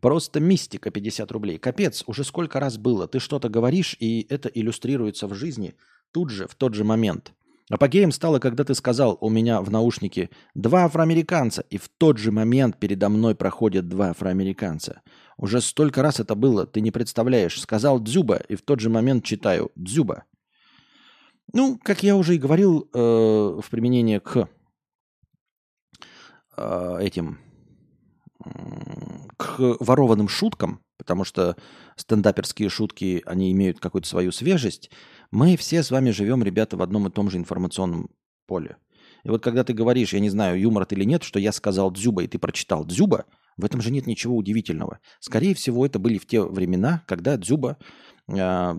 Просто 0.01 0.41
мистика 0.41 0.91
50 0.91 1.31
рублей. 1.31 1.59
Капец, 1.59 2.05
уже 2.07 2.25
сколько 2.25 2.59
раз 2.59 2.79
было. 2.79 3.07
Ты 3.07 3.21
что-то 3.21 3.49
говоришь, 3.49 3.97
и 4.01 4.27
это 4.31 4.49
иллюстрируется 4.49 5.27
в 5.27 5.35
жизни 5.35 5.75
тут 6.11 6.31
же, 6.31 6.47
в 6.49 6.55
тот 6.55 6.75
же 6.75 6.85
момент. 6.85 7.35
Апогеем 7.71 8.11
стало, 8.11 8.41
когда 8.41 8.65
ты 8.65 8.75
сказал 8.75 9.17
у 9.21 9.31
меня 9.31 9.63
в 9.63 9.71
наушнике 9.71 10.31
«два 10.57 10.87
афроамериканца», 10.87 11.65
и 11.71 11.79
в 11.79 11.89
тот 11.89 12.19
же 12.19 12.33
момент 12.33 12.77
передо 12.81 13.09
мной 13.09 13.37
проходят 13.37 13.89
два 13.89 14.11
афроамериканца. 14.11 15.03
Уже 15.37 15.61
столько 15.61 16.03
раз 16.03 16.19
это 16.19 16.35
было, 16.35 16.67
ты 16.67 16.81
не 16.81 16.91
представляешь. 16.91 17.61
Сказал 17.61 18.01
«дзюба», 18.01 18.43
и 18.49 18.57
в 18.57 18.63
тот 18.63 18.81
же 18.81 18.91
момент 18.91 19.25
читаю 19.25 19.71
«дзюба». 19.77 20.25
Ну, 21.53 21.79
как 21.79 22.03
я 22.03 22.17
уже 22.17 22.35
и 22.35 22.39
говорил 22.39 22.91
э, 22.93 22.99
в 22.99 23.65
применении 23.71 24.19
к 24.19 24.49
э, 26.57 26.99
этим, 27.01 27.39
к 29.37 29.77
ворованным 29.79 30.29
шуткам, 30.29 30.81
потому 30.97 31.25
что 31.25 31.57
стендаперские 31.95 32.69
шутки, 32.69 33.23
они 33.27 33.53
имеют 33.53 33.79
какую-то 33.79 34.09
свою 34.09 34.33
свежесть– 34.33 34.91
мы 35.31 35.57
все 35.57 35.83
с 35.83 35.91
вами 35.91 36.11
живем, 36.11 36.43
ребята, 36.43 36.77
в 36.77 36.83
одном 36.83 37.07
и 37.07 37.11
том 37.11 37.31
же 37.31 37.39
информационном 37.39 38.11
поле. 38.47 38.77
И 39.25 39.29
вот 39.29 39.43
когда 39.43 39.65
ты 39.65 39.73
говоришь, 39.73 40.13
я 40.13 40.21
не 40.21 40.31
знаю, 40.31 40.59
юмор 40.61 40.85
это 40.85 40.95
или 40.95 41.05
нет, 41.05 41.23
что 41.23 41.39
я 41.39 41.53
сказал 41.53 41.91
Дзюба, 41.91 42.23
и 42.23 42.27
ты 42.27 42.39
прочитал 42.39 42.85
Дзюба, 42.85 43.27
в 43.57 43.65
этом 43.65 43.81
же 43.81 43.91
нет 43.91 44.07
ничего 44.07 44.37
удивительного. 44.37 45.01
Скорее 45.21 45.55
всего, 45.55 45.85
это 45.85 45.99
были 45.99 46.19
в 46.19 46.27
те 46.27 46.41
времена, 46.43 47.05
когда 47.07 47.37
Дзюба 47.37 47.77
э, 48.29 48.75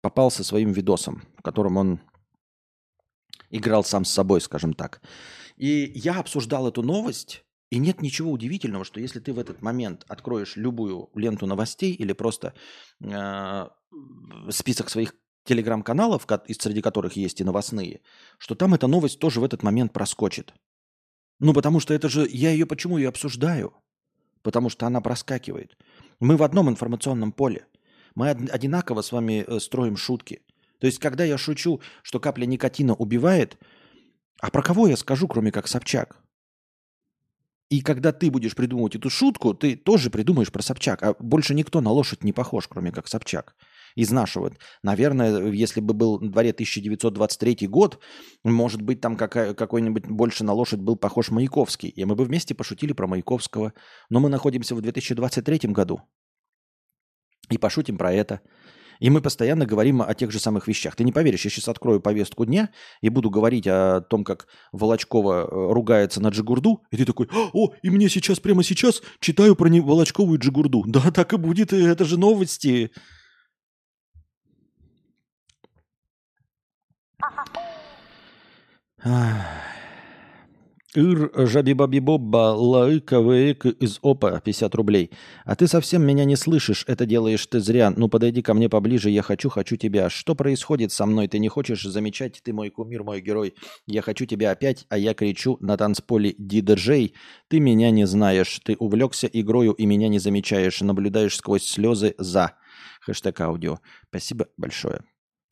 попал 0.00 0.30
со 0.30 0.44
своим 0.44 0.72
видосом, 0.72 1.24
в 1.36 1.42
котором 1.42 1.76
он 1.76 2.00
играл 3.50 3.84
сам 3.84 4.04
с 4.04 4.12
собой, 4.12 4.40
скажем 4.40 4.74
так. 4.74 5.02
И 5.56 5.90
я 5.94 6.20
обсуждал 6.20 6.68
эту 6.68 6.82
новость 6.82 7.44
И 7.70 7.78
нет 7.78 8.00
ничего 8.00 8.30
удивительного, 8.30 8.84
что 8.84 9.00
если 9.00 9.20
ты 9.20 9.32
в 9.32 9.38
этот 9.38 9.60
момент 9.60 10.04
откроешь 10.08 10.56
любую 10.56 11.10
ленту 11.14 11.46
новостей 11.46 11.92
или 11.92 12.14
просто 12.14 12.54
э, 13.02 13.68
список 14.50 14.88
своих 14.88 15.14
телеграм-каналов, 15.44 16.26
среди 16.58 16.82
которых 16.82 17.14
есть 17.16 17.40
и 17.40 17.44
новостные, 17.44 18.00
что 18.38 18.54
там 18.54 18.74
эта 18.74 18.86
новость 18.86 19.18
тоже 19.18 19.40
в 19.40 19.44
этот 19.44 19.62
момент 19.62 19.92
проскочит. 19.92 20.54
Ну, 21.40 21.52
потому 21.52 21.80
что 21.80 21.94
это 21.94 22.08
же, 22.08 22.28
я 22.28 22.50
ее 22.50 22.66
почему 22.66 22.98
ее 22.98 23.08
обсуждаю? 23.08 23.74
Потому 24.42 24.70
что 24.70 24.86
она 24.86 25.00
проскакивает. 25.00 25.76
Мы 26.20 26.36
в 26.36 26.42
одном 26.42 26.68
информационном 26.68 27.32
поле. 27.32 27.66
Мы 28.14 28.30
одинаково 28.30 29.02
с 29.02 29.12
вами 29.12 29.44
э, 29.46 29.60
строим 29.60 29.96
шутки. 29.96 30.42
То 30.80 30.86
есть, 30.86 30.98
когда 30.98 31.24
я 31.24 31.38
шучу, 31.38 31.80
что 32.02 32.20
капля 32.20 32.46
никотина 32.46 32.94
убивает, 32.94 33.58
а 34.40 34.50
про 34.50 34.62
кого 34.62 34.88
я 34.88 34.96
скажу, 34.96 35.28
кроме 35.28 35.52
как 35.52 35.68
Собчак? 35.68 36.16
И 37.68 37.82
когда 37.82 38.12
ты 38.12 38.30
будешь 38.30 38.54
придумывать 38.54 38.94
эту 38.94 39.10
шутку, 39.10 39.52
ты 39.54 39.76
тоже 39.76 40.10
придумаешь 40.10 40.50
про 40.50 40.62
Собчак. 40.62 41.02
А 41.02 41.14
больше 41.18 41.54
никто 41.54 41.80
на 41.80 41.90
лошадь 41.90 42.24
не 42.24 42.32
похож, 42.32 42.66
кроме 42.66 42.92
как 42.92 43.08
Собчак. 43.08 43.54
Из 43.98 44.12
нашего. 44.12 44.52
Наверное, 44.84 45.50
если 45.50 45.80
бы 45.80 45.92
был 45.92 46.20
на 46.20 46.30
дворе 46.30 46.50
1923 46.50 47.66
год, 47.66 47.98
может 48.44 48.80
быть, 48.80 49.00
там 49.00 49.16
какой-нибудь 49.16 50.06
больше 50.06 50.44
на 50.44 50.52
лошадь 50.52 50.78
был 50.78 50.94
похож 50.94 51.30
Маяковский. 51.30 51.88
И 51.88 52.04
мы 52.04 52.14
бы 52.14 52.24
вместе 52.24 52.54
пошутили 52.54 52.92
про 52.92 53.08
Маяковского. 53.08 53.72
Но 54.08 54.20
мы 54.20 54.28
находимся 54.28 54.76
в 54.76 54.80
2023 54.82 55.72
году. 55.72 56.02
И 57.50 57.58
пошутим 57.58 57.98
про 57.98 58.12
это. 58.12 58.40
И 59.00 59.10
мы 59.10 59.20
постоянно 59.20 59.66
говорим 59.66 60.00
о 60.00 60.14
тех 60.14 60.30
же 60.30 60.38
самых 60.38 60.68
вещах. 60.68 60.94
Ты 60.94 61.02
не 61.02 61.10
поверишь, 61.10 61.44
я 61.44 61.50
сейчас 61.50 61.66
открою 61.66 62.00
повестку 62.00 62.44
дня 62.44 62.70
и 63.00 63.08
буду 63.08 63.30
говорить 63.30 63.66
о 63.66 64.00
том, 64.02 64.22
как 64.22 64.46
Волочкова 64.70 65.42
э, 65.42 65.72
ругается 65.72 66.20
на 66.20 66.28
Джигурду, 66.28 66.82
и 66.92 66.96
ты 66.96 67.04
такой, 67.04 67.28
о, 67.52 67.72
и 67.82 67.90
мне 67.90 68.08
сейчас, 68.08 68.38
прямо 68.38 68.62
сейчас 68.62 69.02
читаю 69.18 69.56
про 69.56 69.68
Волочкову 69.68 70.36
и 70.36 70.38
Джигурду. 70.38 70.84
Да, 70.88 71.10
так 71.10 71.32
и 71.32 71.36
будет, 71.36 71.72
это 71.72 72.04
же 72.04 72.16
новости. 72.16 72.92
Ир 80.94 81.30
жабибабибобба 81.34 82.54
лаыка 82.56 83.20
вэйк 83.20 83.66
из 83.66 83.98
опа 84.02 84.40
50 84.40 84.74
рублей. 84.74 85.10
А 85.44 85.54
ты 85.54 85.68
совсем 85.68 86.02
меня 86.02 86.24
не 86.24 86.34
слышишь, 86.34 86.84
это 86.88 87.04
делаешь 87.04 87.46
ты 87.46 87.60
зря. 87.60 87.92
Ну 87.94 88.08
подойди 88.08 88.40
ко 88.40 88.54
мне 88.54 88.70
поближе, 88.70 89.10
я 89.10 89.22
хочу, 89.22 89.50
хочу 89.50 89.76
тебя. 89.76 90.08
Что 90.08 90.34
происходит 90.34 90.90
со 90.90 91.04
мной? 91.04 91.28
Ты 91.28 91.38
не 91.40 91.48
хочешь 91.48 91.82
замечать, 91.82 92.40
ты 92.42 92.54
мой 92.54 92.70
кумир, 92.70 93.04
мой 93.04 93.20
герой. 93.20 93.54
Я 93.86 94.00
хочу 94.00 94.24
тебя 94.24 94.50
опять, 94.50 94.86
а 94.88 94.96
я 94.96 95.12
кричу 95.12 95.58
на 95.60 95.76
танцполе 95.76 96.34
диджей. 96.38 97.14
Ты 97.48 97.60
меня 97.60 97.90
не 97.90 98.06
знаешь, 98.06 98.58
ты 98.64 98.74
увлекся 98.78 99.26
игрою 99.26 99.72
и 99.72 99.84
меня 99.84 100.08
не 100.08 100.18
замечаешь, 100.18 100.80
наблюдаешь 100.80 101.36
сквозь 101.36 101.64
слезы 101.64 102.14
за. 102.16 102.54
Хэштег 103.02 103.40
аудио. 103.42 103.78
Спасибо 104.08 104.46
большое. 104.56 105.02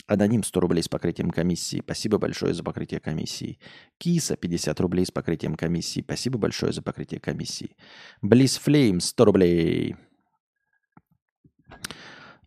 Аноним 0.06 0.44
100 0.44 0.60
рублей 0.60 0.82
с 0.82 0.88
покрытием 0.88 1.30
комиссии. 1.30 1.80
Спасибо 1.80 2.18
большое 2.18 2.54
за 2.54 2.62
покрытие 2.62 3.00
комиссии. 3.00 3.58
Киса 3.98 4.36
50 4.36 4.80
рублей 4.80 5.04
с 5.04 5.10
покрытием 5.10 5.56
комиссии. 5.56 6.00
Спасибо 6.00 6.38
большое 6.38 6.72
за 6.72 6.80
покрытие 6.80 7.18
комиссии. 7.18 7.76
Близ 8.22 8.56
Флейм 8.58 9.00
100 9.00 9.24
рублей. 9.24 9.96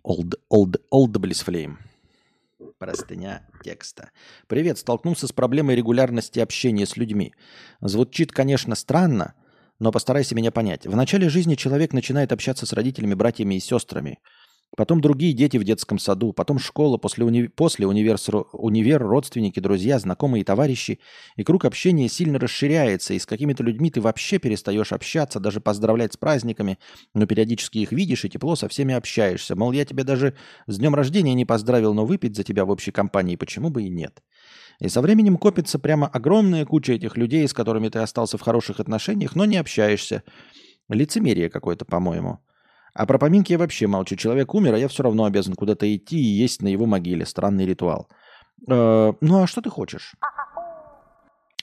Old, 0.05 0.36
old, 0.51 0.78
old 0.93 1.12
Bliss 1.12 1.45
Flame. 1.45 1.76
Простыня 2.78 3.45
текста. 3.62 4.12
Привет, 4.47 4.78
столкнулся 4.78 5.28
с 5.28 5.34
проблемой 5.34 5.76
регулярности 5.76 6.39
общения 6.39 6.86
с 6.86 6.95
людьми. 6.95 7.34
Звучит, 7.82 8.32
конечно, 8.32 8.76
странно, 8.76 9.34
но 9.80 9.91
постарайся 9.91 10.34
меня 10.34 10.51
понять. 10.51 10.88
В 10.88 10.95
начале 10.95 11.28
жизни 11.28 11.55
человек 11.55 11.91
начинает 11.91 12.32
общаться 12.32 12.66
с 12.66 12.72
родителями, 12.72 13.16
братьями 13.16 13.55
и 13.55 13.60
сестрами– 13.60 14.20
Потом 14.78 15.01
другие 15.01 15.34
дети 15.34 15.57
в 15.57 15.63
детском 15.63 15.97
саду, 15.97 16.32
потом 16.32 16.59
школа, 16.59 16.97
после, 16.97 17.26
уни... 17.26 17.47
после 17.47 17.88
универ... 17.88 18.17
универ, 18.53 19.01
родственники, 19.01 19.59
друзья, 19.59 19.97
знакомые 19.97 20.43
товарищи. 20.43 20.99
И 21.36 21.43
круг 21.43 21.65
общения 21.65 22.07
сильно 22.07 22.38
расширяется, 22.38 23.13
и 23.13 23.20
с 23.20 23.26
какими-то 23.26 23.63
людьми 23.63 23.89
ты 23.89 23.99
вообще 23.99 24.38
перестаешь 24.38 24.93
общаться, 24.93 25.39
даже 25.39 25.59
поздравлять 25.59 26.13
с 26.13 26.17
праздниками, 26.17 26.78
но 27.15 27.26
периодически 27.26 27.80
их 27.80 27.91
видишь 27.91 28.26
и 28.26 28.30
тепло 28.30 28.55
со 28.55 28.67
всеми 28.67 28.93
общаешься. 28.93 29.55
Мол, 29.55 29.72
я 29.72 29.86
тебя 29.86 30.03
даже 30.03 30.36
с 30.67 30.78
днем 30.78 30.93
рождения 30.93 31.34
не 31.34 31.45
поздравил, 31.45 31.93
но 31.93 32.05
выпить 32.05 32.36
за 32.36 32.43
тебя 32.43 32.63
в 32.63 32.70
общей 32.70 32.91
компании 32.91 33.36
почему 33.36 33.70
бы 33.70 33.84
и 33.84 33.89
нет. 33.89 34.22
И 34.80 34.88
со 34.88 35.01
временем 35.01 35.38
копится 35.38 35.80
прямо 35.80 36.07
огромная 36.07 36.65
куча 36.65 36.93
этих 36.93 37.17
людей, 37.17 37.47
с 37.47 37.53
которыми 37.53 37.89
ты 37.89 37.99
остался 37.99 38.38
в 38.38 38.41
хороших 38.41 38.80
отношениях, 38.80 39.36
но 39.36 39.45
не 39.45 39.57
общаешься. 39.57 40.24
Лицемерие 40.88 41.49
какое-то, 41.49 41.86
по-моему. 41.86 42.39
А 43.00 43.06
про 43.06 43.18
поминки 43.18 43.54
я 43.54 43.58
вообще 43.58 43.88
молчу. 43.88 44.18
Человек 44.18 44.54
умер, 44.54 44.74
а 44.74 44.78
я 44.78 44.89
все 44.89 45.04
равно 45.04 45.24
обязан 45.24 45.56
куда-то 45.56 45.86
идти 45.95 46.18
и 46.18 46.43
есть 46.43 46.62
на 46.62 46.68
его 46.68 46.86
могиле. 46.86 47.26
Странный 47.26 47.66
ритуал. 47.66 48.10
Э, 48.70 49.14
ну 49.22 49.41
а 49.41 49.47
что 49.47 49.62
ты 49.62 49.70
хочешь? 49.70 50.16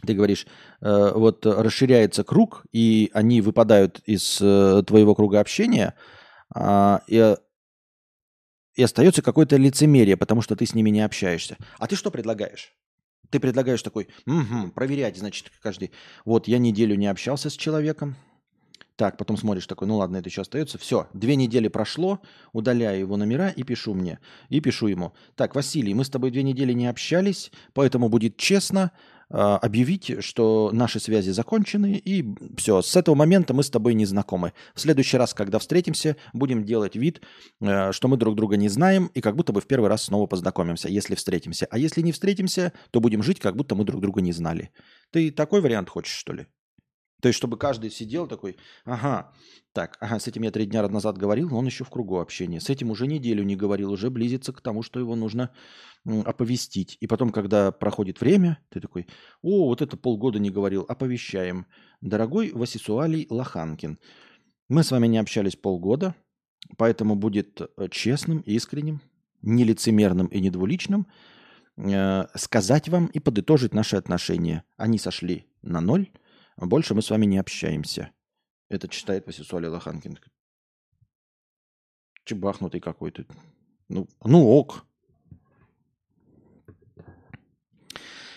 Ты 0.06 0.14
говоришь, 0.14 0.46
э, 0.80 1.12
вот 1.14 1.44
расширяется 1.44 2.24
круг, 2.24 2.64
и 2.72 3.10
они 3.12 3.42
выпадают 3.42 4.00
из 4.06 4.38
э, 4.40 4.82
твоего 4.86 5.14
круга 5.14 5.40
общения, 5.40 5.92
э, 6.54 6.98
и, 7.06 7.36
и 8.74 8.82
остается 8.82 9.20
какое-то 9.20 9.56
лицемерие, 9.58 10.16
потому 10.16 10.40
что 10.40 10.56
ты 10.56 10.64
с 10.64 10.74
ними 10.74 10.88
не 10.88 11.02
общаешься. 11.02 11.58
А 11.78 11.86
ты 11.86 11.96
что 11.96 12.10
предлагаешь? 12.10 12.72
Ты 13.28 13.40
предлагаешь 13.40 13.82
такой, 13.82 14.08
угу, 14.26 14.70
проверять, 14.74 15.18
значит, 15.18 15.52
каждый. 15.62 15.92
Вот 16.24 16.48
я 16.48 16.56
неделю 16.56 16.94
не 16.96 17.08
общался 17.08 17.50
с 17.50 17.56
человеком, 17.58 18.16
так, 18.96 19.18
потом 19.18 19.36
смотришь 19.36 19.66
такой, 19.66 19.86
ну 19.86 19.96
ладно, 19.98 20.16
это 20.16 20.28
еще 20.30 20.40
остается. 20.40 20.78
Все, 20.78 21.08
две 21.12 21.36
недели 21.36 21.68
прошло, 21.68 22.20
удаляю 22.52 23.00
его 23.00 23.16
номера 23.18 23.50
и 23.50 23.62
пишу 23.62 23.92
мне. 23.92 24.18
И 24.48 24.60
пишу 24.60 24.86
ему. 24.86 25.12
Так, 25.34 25.54
Василий, 25.54 25.92
мы 25.92 26.04
с 26.04 26.10
тобой 26.10 26.30
две 26.30 26.42
недели 26.42 26.72
не 26.72 26.86
общались, 26.86 27.52
поэтому 27.74 28.08
будет 28.08 28.38
честно 28.38 28.92
э, 29.28 29.36
объявить, 29.36 30.24
что 30.24 30.70
наши 30.72 30.98
связи 30.98 31.28
закончены, 31.28 32.00
и 32.02 32.24
все, 32.56 32.80
с 32.80 32.96
этого 32.96 33.14
момента 33.14 33.52
мы 33.52 33.64
с 33.64 33.70
тобой 33.70 33.92
не 33.92 34.06
знакомы. 34.06 34.54
В 34.74 34.80
следующий 34.80 35.18
раз, 35.18 35.34
когда 35.34 35.58
встретимся, 35.58 36.16
будем 36.32 36.64
делать 36.64 36.96
вид, 36.96 37.20
э, 37.60 37.92
что 37.92 38.08
мы 38.08 38.16
друг 38.16 38.34
друга 38.34 38.56
не 38.56 38.70
знаем, 38.70 39.10
и 39.12 39.20
как 39.20 39.36
будто 39.36 39.52
бы 39.52 39.60
в 39.60 39.66
первый 39.66 39.90
раз 39.90 40.04
снова 40.04 40.26
познакомимся, 40.26 40.88
если 40.88 41.16
встретимся. 41.16 41.66
А 41.70 41.76
если 41.76 42.00
не 42.00 42.12
встретимся, 42.12 42.72
то 42.92 43.00
будем 43.00 43.22
жить, 43.22 43.40
как 43.40 43.56
будто 43.56 43.74
мы 43.74 43.84
друг 43.84 44.00
друга 44.00 44.22
не 44.22 44.32
знали. 44.32 44.70
Ты 45.10 45.30
такой 45.30 45.60
вариант 45.60 45.90
хочешь, 45.90 46.14
что 46.14 46.32
ли? 46.32 46.46
То 47.20 47.28
есть, 47.28 47.38
чтобы 47.38 47.56
каждый 47.56 47.90
сидел 47.90 48.26
такой, 48.26 48.56
ага, 48.84 49.32
так, 49.72 49.96
ага, 50.00 50.18
с 50.18 50.26
этим 50.26 50.42
я 50.42 50.50
три 50.50 50.66
дня 50.66 50.86
назад 50.88 51.16
говорил, 51.16 51.48
но 51.48 51.58
он 51.58 51.66
еще 51.66 51.84
в 51.84 51.90
кругу 51.90 52.18
общения. 52.18 52.60
С 52.60 52.68
этим 52.68 52.90
уже 52.90 53.06
неделю 53.06 53.42
не 53.42 53.56
говорил, 53.56 53.92
уже 53.92 54.10
близится 54.10 54.52
к 54.52 54.60
тому, 54.60 54.82
что 54.82 55.00
его 55.00 55.16
нужно 55.16 55.50
оповестить. 56.04 56.98
И 57.00 57.06
потом, 57.06 57.30
когда 57.30 57.72
проходит 57.72 58.20
время, 58.20 58.58
ты 58.68 58.80
такой, 58.80 59.06
о, 59.42 59.66
вот 59.66 59.82
это 59.82 59.96
полгода 59.96 60.38
не 60.38 60.50
говорил, 60.50 60.84
оповещаем. 60.88 61.66
Дорогой 62.00 62.52
Васисуалий 62.52 63.26
Лоханкин, 63.30 63.98
мы 64.68 64.82
с 64.82 64.90
вами 64.90 65.06
не 65.06 65.18
общались 65.18 65.56
полгода, 65.56 66.14
поэтому 66.76 67.16
будет 67.16 67.60
э, 67.60 67.88
честным, 67.90 68.40
искренним, 68.40 69.00
нелицемерным 69.42 70.26
и 70.26 70.40
недвуличным 70.40 71.06
э, 71.76 72.24
сказать 72.34 72.88
вам 72.88 73.06
и 73.06 73.18
подытожить 73.18 73.74
наши 73.74 73.96
отношения. 73.96 74.64
Они 74.76 74.98
сошли 74.98 75.46
на 75.62 75.80
ноль, 75.80 76.08
больше 76.64 76.94
мы 76.94 77.02
с 77.02 77.10
вами 77.10 77.26
не 77.26 77.38
общаемся. 77.38 78.12
Это 78.68 78.88
читает 78.88 79.26
Васисуали 79.26 79.66
Лоханкин. 79.66 80.18
Чебахнутый 82.24 82.80
какой-то. 82.80 83.26
Ну, 83.88 84.08
ну 84.24 84.48
ок. 84.48 84.86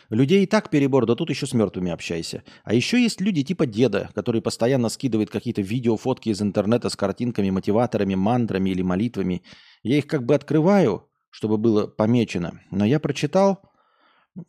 Людей 0.09 0.43
и 0.43 0.47
так 0.47 0.71
перебор, 0.71 1.05
да 1.05 1.15
тут 1.15 1.29
еще 1.29 1.45
с 1.45 1.53
мертвыми 1.53 1.91
общайся. 1.91 2.43
А 2.63 2.73
еще 2.73 3.01
есть 3.01 3.21
люди 3.21 3.43
типа 3.43 3.67
деда, 3.67 4.09
который 4.15 4.41
постоянно 4.41 4.89
скидывает 4.89 5.29
какие-то 5.29 5.61
видео, 5.61 5.97
фотки 5.97 6.29
из 6.29 6.41
интернета 6.41 6.89
с 6.89 6.95
картинками, 6.95 7.51
мотиваторами, 7.51 8.15
мантрами 8.15 8.71
или 8.71 8.81
молитвами. 8.81 9.43
Я 9.83 9.97
их 9.97 10.07
как 10.07 10.25
бы 10.25 10.33
открываю, 10.33 11.07
чтобы 11.29 11.57
было 11.57 11.85
помечено. 11.85 12.59
Но 12.71 12.85
я 12.85 12.99
прочитал, 12.99 13.61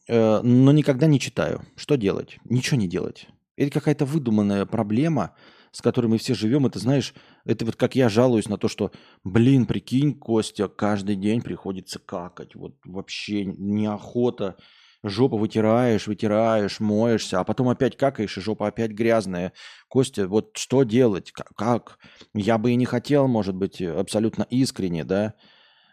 э, 0.09 0.41
но 0.41 0.73
никогда 0.73 1.07
не 1.07 1.21
читаю. 1.21 1.63
Что 1.77 1.97
делать? 1.97 2.39
Ничего 2.45 2.79
не 2.79 2.89
делать. 2.89 3.29
Это 3.61 3.73
какая-то 3.73 4.07
выдуманная 4.07 4.65
проблема, 4.65 5.35
с 5.71 5.83
которой 5.83 6.07
мы 6.07 6.17
все 6.17 6.33
живем. 6.33 6.65
Это, 6.65 6.79
знаешь, 6.79 7.13
это 7.45 7.67
вот 7.67 7.77
как 7.77 7.95
я 7.95 8.09
жалуюсь 8.09 8.49
на 8.49 8.57
то, 8.57 8.69
что, 8.69 8.91
блин, 9.23 9.67
прикинь, 9.67 10.19
Костя, 10.19 10.67
каждый 10.67 11.15
день 11.15 11.43
приходится 11.43 11.99
какать. 11.99 12.55
Вот 12.55 12.77
вообще 12.87 13.45
неохота. 13.45 14.57
Жопу 15.03 15.37
вытираешь, 15.37 16.07
вытираешь, 16.07 16.81
моешься, 16.81 17.41
а 17.41 17.45
потом 17.45 17.69
опять 17.69 17.99
какаешь, 17.99 18.39
и 18.39 18.41
жопа 18.41 18.67
опять 18.67 18.93
грязная. 18.93 19.53
Костя, 19.89 20.27
вот 20.27 20.57
что 20.57 20.83
делать? 20.83 21.31
Как? 21.33 21.99
Я 22.33 22.57
бы 22.57 22.71
и 22.71 22.77
не 22.77 22.87
хотел, 22.87 23.29
может 23.29 23.55
быть, 23.55 23.83
абсолютно 23.83 24.47
искренне, 24.49 25.05
да, 25.05 25.35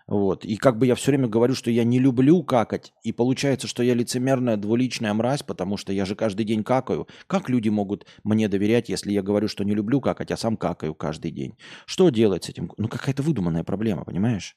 Вот. 0.08 0.46
И 0.46 0.56
как 0.56 0.78
бы 0.78 0.86
я 0.86 0.96
все 0.96 1.12
время 1.12 1.28
говорю, 1.28 1.54
что 1.54 1.70
я 1.70 1.84
не 1.84 2.00
люблю 2.00 2.42
какать. 2.42 2.94
И 3.04 3.12
получается, 3.12 3.68
что 3.68 3.84
я 3.84 3.94
лицемерная 3.94 4.56
двуличная 4.56 5.14
мразь, 5.14 5.44
потому 5.44 5.76
что 5.76 5.92
я 5.92 6.06
же 6.06 6.16
каждый 6.16 6.46
день 6.46 6.64
какаю. 6.64 7.08
Как 7.28 7.50
люди 7.50 7.68
могут 7.68 8.06
мне 8.24 8.48
доверять, 8.48 8.88
если 8.88 9.12
я 9.12 9.22
говорю, 9.22 9.50
что 9.50 9.66
не 9.66 9.76
люблю 9.76 10.00
какать, 10.00 10.32
а 10.32 10.38
сам 10.38 10.56
какаю 10.56 10.96
каждый 10.96 11.32
день? 11.32 11.58
Что 11.86 12.10
делать 12.10 12.46
с 12.46 12.50
этим? 12.50 12.72
Ну, 12.78 12.88
какая-то 12.88 13.22
выдуманная 13.22 13.66
проблема, 13.66 14.06
понимаешь? 14.06 14.56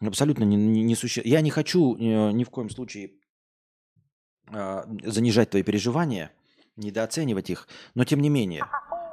Абсолютно 0.00 0.44
не, 0.44 0.56
не, 0.56 0.82
не 0.82 0.94
суще... 0.94 1.22
Я 1.24 1.40
не 1.40 1.50
хочу 1.50 1.96
э, 1.96 2.32
ни 2.32 2.44
в 2.44 2.50
коем 2.50 2.68
случае 2.68 3.12
э, 4.52 4.82
занижать 5.02 5.50
твои 5.50 5.62
переживания, 5.62 6.30
недооценивать 6.76 7.48
их, 7.48 7.66
но 7.94 8.04
тем 8.04 8.20
не 8.20 8.28
менее, 8.28 8.66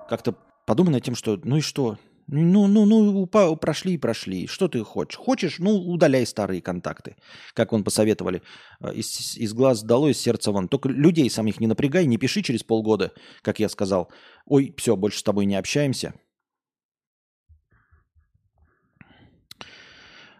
как-то 0.10 0.36
подумай 0.68 0.92
над 0.92 1.04
тем, 1.04 1.16
что 1.16 1.40
ну 1.44 1.58
и 1.58 1.62
что? 1.62 1.98
Ну, 2.28 2.68
ну, 2.68 2.86
ну, 2.86 3.28
прошли 3.28 3.94
и 3.94 3.98
прошли. 3.98 4.48
Что 4.48 4.68
ты 4.68 4.84
хочешь? 4.84 5.18
Хочешь, 5.18 5.60
ну, 5.60 5.72
удаляй 5.72 6.26
старые 6.26 6.62
контакты. 6.62 7.16
Как 7.54 7.72
он 7.72 7.84
посоветовали. 7.84 8.42
Э, 8.82 8.94
из, 8.94 9.38
из 9.38 9.54
глаз 9.54 9.84
долой, 9.84 10.12
из 10.12 10.20
сердца 10.20 10.52
вон. 10.52 10.68
Только 10.68 10.90
людей 10.90 11.30
самих 11.30 11.60
не 11.60 11.68
напрягай, 11.68 12.08
не 12.08 12.18
пиши 12.18 12.42
через 12.42 12.64
полгода, 12.64 13.12
как 13.44 13.60
я 13.60 13.70
сказал. 13.70 14.10
Ой, 14.46 14.74
все, 14.78 14.96
больше 14.96 15.20
с 15.20 15.24
тобой 15.24 15.46
не 15.46 15.56
общаемся. 15.56 16.14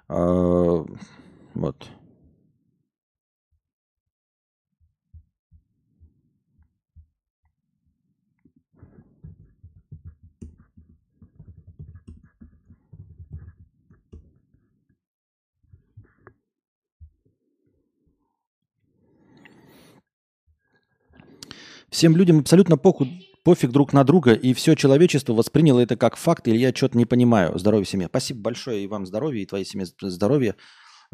А, 0.08 0.86
вот. 1.54 1.90
Всем 21.96 22.18
людям 22.18 22.39
абсолютно 22.39 22.78
похуй, 22.78 23.26
пофиг 23.43 23.72
друг 23.72 23.93
на 23.93 24.04
друга, 24.04 24.34
и 24.34 24.54
все 24.54 24.76
человечество 24.76 25.32
восприняло 25.32 25.80
это 25.80 25.96
как 25.96 26.18
факт, 26.18 26.46
или 26.50 26.58
я 26.58 26.76
что-то 26.76 26.98
не 26.98 27.06
понимаю. 27.06 27.58
Здоровья 27.58 27.86
семье. 27.86 28.08
Спасибо 28.10 28.41
большое 28.41 28.84
и 28.84 28.88
вам 28.88 29.06
здоровья, 29.06 29.41
и 29.41 29.46
твоей 29.46 29.64
семье 29.64 29.86
здоровья. 30.02 30.58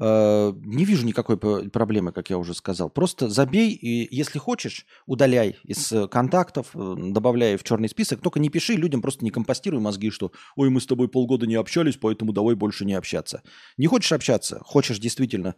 Э, 0.04 0.52
не 0.66 0.84
вижу 0.84 1.06
никакой 1.06 1.38
проблемы, 1.38 2.12
как 2.12 2.32
я 2.32 2.40
уже 2.40 2.56
сказал. 2.56 2.90
Просто 2.90 3.30
забей, 3.30 3.70
и 3.70 4.08
если 4.14 4.40
хочешь, 4.40 4.88
удаляй 5.06 5.58
из 5.64 5.92
э, 5.92 6.08
контактов, 6.08 6.72
э, 6.74 6.96
добавляй 6.98 7.56
в 7.56 7.64
черный 7.64 7.88
список. 7.88 8.20
Только 8.20 8.40
не 8.40 8.50
пиши 8.50 8.74
людям, 8.74 9.04
просто 9.04 9.24
не 9.24 9.30
компостируй 9.30 9.80
мозги, 9.80 10.10
что 10.10 10.32
«Ой, 10.56 10.72
мы 10.72 10.82
с 10.82 10.88
тобой 10.88 11.08
полгода 11.08 11.46
не 11.46 11.54
общались, 11.54 11.98
поэтому 11.98 12.34
давай 12.34 12.56
больше 12.56 12.84
не 12.84 12.96
общаться». 12.96 13.44
Не 13.78 13.86
хочешь 13.86 14.12
общаться, 14.12 14.60
хочешь 14.66 14.98
действительно 14.98 15.56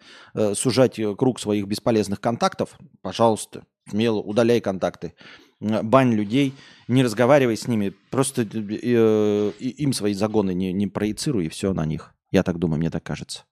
сужать 0.53 0.99
круг 1.17 1.39
своих 1.39 1.65
бесполезных 1.67 2.19
контактов, 2.19 2.77
пожалуйста, 3.01 3.65
смело 3.89 4.19
удаляй 4.19 4.59
контакты 4.59 5.13
бань 5.59 6.13
людей, 6.13 6.53
не 6.89 7.03
разговаривай 7.03 7.55
с 7.55 7.67
ними, 7.69 7.93
просто 8.11 8.41
э, 8.41 9.51
им 9.59 9.93
свои 9.93 10.13
загоны 10.13 10.53
не, 10.53 10.73
не 10.73 10.87
проецируй, 10.87 11.45
и 11.45 11.49
все 11.49 11.73
на 11.73 11.85
них. 11.85 12.13
Я 12.31 12.43
так 12.43 12.59
думаю, 12.59 12.79
мне 12.79 12.89
так 12.89 13.03
кажется. 13.03 13.45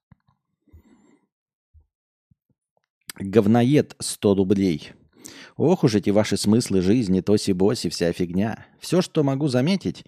Говноед 3.18 3.94
100 3.98 4.34
рублей. 4.34 4.92
Ох 5.56 5.84
уж 5.84 5.94
эти 5.94 6.10
ваши 6.10 6.36
смыслы 6.36 6.80
жизни, 6.80 7.20
тоси-боси, 7.20 7.90
вся 7.90 8.12
фигня. 8.12 8.66
Все, 8.80 9.02
что 9.02 9.22
могу 9.22 9.48
заметить, 9.48 10.04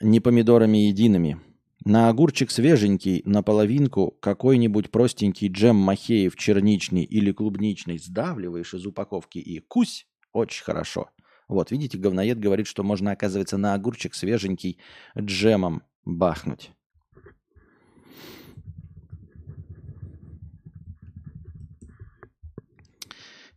не 0.00 0.20
помидорами 0.20 0.78
едиными. 0.78 1.40
На 1.84 2.08
огурчик 2.08 2.50
свеженький, 2.50 3.22
на 3.24 3.42
половинку 3.42 4.16
какой-нибудь 4.20 4.90
простенький 4.90 5.48
джем 5.48 5.76
махеев 5.76 6.34
черничный 6.34 7.04
или 7.04 7.30
клубничный 7.30 7.98
сдавливаешь 7.98 8.74
из 8.74 8.84
упаковки 8.86 9.38
и 9.38 9.60
кусь, 9.60 10.08
очень 10.32 10.64
хорошо. 10.64 11.10
Вот, 11.46 11.70
видите, 11.70 11.96
говноед 11.96 12.40
говорит, 12.40 12.66
что 12.66 12.82
можно, 12.82 13.12
оказывается, 13.12 13.56
на 13.56 13.74
огурчик 13.74 14.14
свеженький 14.14 14.78
джемом 15.16 15.84
бахнуть. 16.04 16.72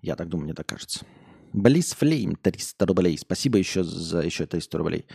Я 0.02 0.16
так 0.16 0.30
думаю, 0.30 0.46
мне 0.46 0.54
так 0.54 0.68
кажется. 0.68 1.06
Близ 1.52 1.94
Флейм 1.94 2.36
300 2.36 2.86
рублей. 2.86 3.18
Спасибо 3.18 3.58
еще 3.58 3.84
за 3.84 4.20
еще 4.20 4.46
300 4.46 4.78
рублей. 4.78 5.06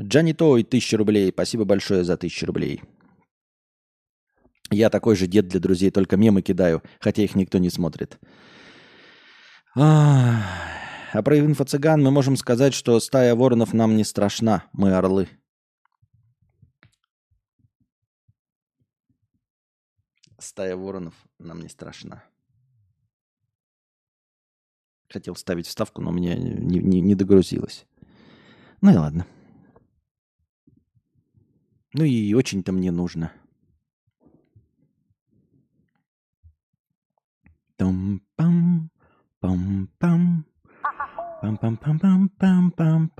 Джанни 0.00 0.32
Той 0.32 0.62
1000 0.62 0.96
рублей. 0.96 1.30
Спасибо 1.30 1.64
большое 1.64 2.04
за 2.04 2.14
1000 2.14 2.46
рублей. 2.46 2.82
Я 4.70 4.88
такой 4.88 5.16
же 5.16 5.26
дед 5.26 5.48
для 5.48 5.58
друзей, 5.58 5.90
только 5.90 6.16
мемы 6.16 6.42
кидаю, 6.42 6.82
хотя 7.00 7.22
их 7.22 7.34
никто 7.34 7.58
не 7.58 7.70
смотрит. 7.70 8.20
А 9.74 11.22
про 11.24 11.38
инфо-цыган 11.38 12.00
мы 12.00 12.12
можем 12.12 12.36
сказать, 12.36 12.72
что 12.72 13.00
стая 13.00 13.34
воронов 13.34 13.72
нам 13.72 13.96
не 13.96 14.04
страшна, 14.04 14.64
мы 14.72 14.92
орлы. 14.92 15.28
Стая 20.38 20.76
воронов 20.76 21.14
нам 21.40 21.60
не 21.60 21.68
страшна. 21.68 22.22
Хотел 25.10 25.34
ставить 25.34 25.66
вставку, 25.66 26.00
но 26.00 26.10
у 26.10 26.12
меня 26.12 26.36
не, 26.36 26.78
не, 26.78 27.00
не 27.00 27.14
догрузилось. 27.16 27.84
Ну 28.80 28.92
и 28.92 28.96
ладно. 28.96 29.26
Ну 31.92 32.04
и 32.04 32.32
очень-то 32.32 32.70
мне 32.72 32.92
нужно. 32.92 33.32
Там-пам, 37.76 38.90
пам-пам, 39.40 40.44
пам 41.40 41.70
пам 42.36 43.10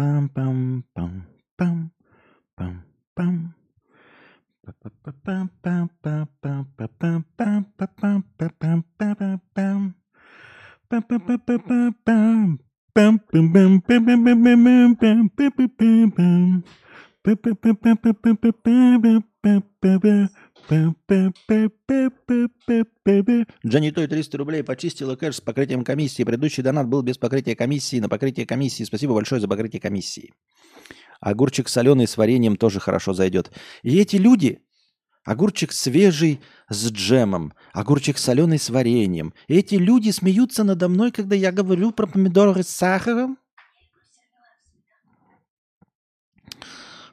пам 9.54 9.94
Джанни 23.66 23.90
Той 23.90 24.06
300 24.08 24.38
рублей 24.38 24.62
почистила 24.64 25.16
кэш 25.16 25.36
с 25.36 25.40
покрытием 25.40 25.84
комиссии. 25.84 26.24
Предыдущий 26.24 26.62
донат 26.62 26.88
был 26.88 27.02
без 27.02 27.18
покрытия 27.18 27.54
комиссии. 27.54 28.00
На 28.00 28.08
покрытие 28.08 28.46
комиссии. 28.46 28.84
Спасибо 28.84 29.14
большое 29.14 29.40
за 29.40 29.48
покрытие 29.48 29.80
комиссии. 29.80 30.32
Огурчик 31.20 31.68
соленый 31.68 32.08
с 32.08 32.16
вареньем 32.16 32.56
тоже 32.56 32.80
хорошо 32.80 33.12
зайдет. 33.12 33.52
И 33.82 33.98
эти 33.98 34.16
люди, 34.16 34.60
огурчик 35.24 35.72
свежий 35.72 36.40
с 36.68 36.90
джемом, 36.90 37.52
огурчик 37.72 38.18
соленый 38.18 38.58
с 38.58 38.70
вареньем. 38.70 39.34
И 39.48 39.54
эти 39.56 39.74
люди 39.74 40.10
смеются 40.10 40.64
надо 40.64 40.88
мной, 40.88 41.12
когда 41.12 41.34
я 41.36 41.52
говорю 41.52 41.92
про 41.92 42.06
помидоры 42.06 42.62
с 42.62 42.68
сахаром. 42.68 43.38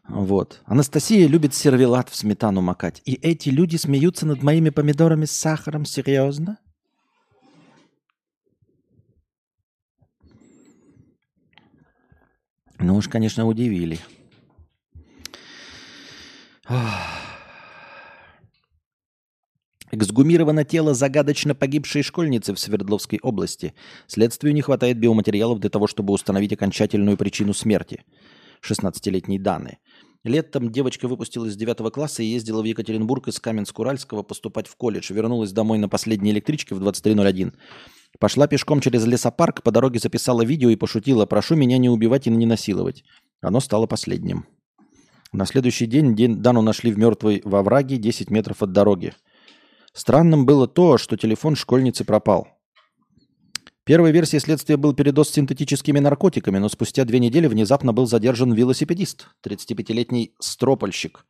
Вот. 0.08 0.62
Анастасия 0.66 1.28
любит 1.28 1.54
сервелат 1.54 2.10
в 2.10 2.16
сметану 2.16 2.62
макать. 2.62 3.02
И 3.06 3.14
эти 3.14 3.50
люди 3.50 3.76
смеются 3.76 4.26
над 4.26 4.42
моими 4.42 4.70
помидорами 4.70 5.26
с 5.26 5.32
сахаром. 5.32 5.86
Серьезно? 5.86 6.58
Ну 12.80 12.96
уж, 12.96 13.10
конечно, 13.10 13.46
удивили. 13.46 14.00
Эксгумировано 19.92 20.66
тело 20.66 20.94
загадочно 20.94 21.56
погибшей 21.56 22.04
школьницы 22.04 22.54
в 22.54 22.60
Свердловской 22.60 23.20
области. 23.22 23.74
Следствию 24.08 24.54
не 24.54 24.62
хватает 24.62 25.00
биоматериалов 25.00 25.60
для 25.60 25.70
того, 25.70 25.88
чтобы 25.88 26.14
установить 26.14 26.52
окончательную 26.52 27.16
причину 27.16 27.54
смерти. 27.54 28.04
16-летней 28.62 29.40
Даны. 29.40 29.78
Летом 30.24 30.72
девочка 30.72 31.08
выпустилась 31.08 31.52
из 31.52 31.56
9 31.56 31.94
класса 31.94 32.22
и 32.22 32.26
ездила 32.26 32.62
в 32.62 32.66
Екатеринбург 32.66 33.30
из 33.30 33.40
Каменск-Уральского 33.40 34.24
поступать 34.24 34.68
в 34.68 34.76
колледж. 34.76 35.14
Вернулась 35.14 35.54
домой 35.54 35.78
на 35.78 35.88
последней 35.88 36.32
электричке 36.32 36.76
в 36.76 36.84
23.01. 36.84 37.54
Пошла 38.20 38.48
пешком 38.48 38.82
через 38.82 39.06
лесопарк, 39.06 39.64
по 39.64 39.72
дороге 39.72 40.00
записала 40.00 40.42
видео 40.42 40.70
и 40.70 40.76
пошутила 40.76 41.26
«Прошу 41.26 41.56
меня 41.56 41.78
не 41.78 41.90
убивать 41.90 42.28
и 42.28 42.30
не 42.30 42.46
насиловать». 42.46 43.04
Оно 43.42 43.62
стало 43.62 43.86
последним. 43.88 44.46
На 45.32 45.46
следующий 45.46 45.86
день 45.86 46.16
Дану 46.42 46.62
нашли 46.62 46.92
в 46.92 46.98
мертвой 46.98 47.42
во 47.46 47.62
враге 47.62 47.98
10 47.98 48.30
метров 48.30 48.64
от 48.64 48.72
дороги. 48.72 49.14
Странным 49.98 50.46
было 50.46 50.68
то, 50.68 51.00
что 51.00 51.18
телефон 51.18 51.56
школьницы 51.56 52.06
пропал. 52.06 52.48
Первой 53.84 54.12
версией 54.12 54.40
следствия 54.40 54.78
был 54.78 54.94
передоз 54.94 55.32
синтетическими 55.32 55.98
наркотиками, 55.98 56.60
но 56.60 56.70
спустя 56.70 57.04
две 57.04 57.18
недели 57.18 57.48
внезапно 57.48 57.94
был 57.94 58.06
задержан 58.06 58.54
велосипедист, 58.54 59.30
35-летний 59.44 60.36
стропольщик. 60.40 61.26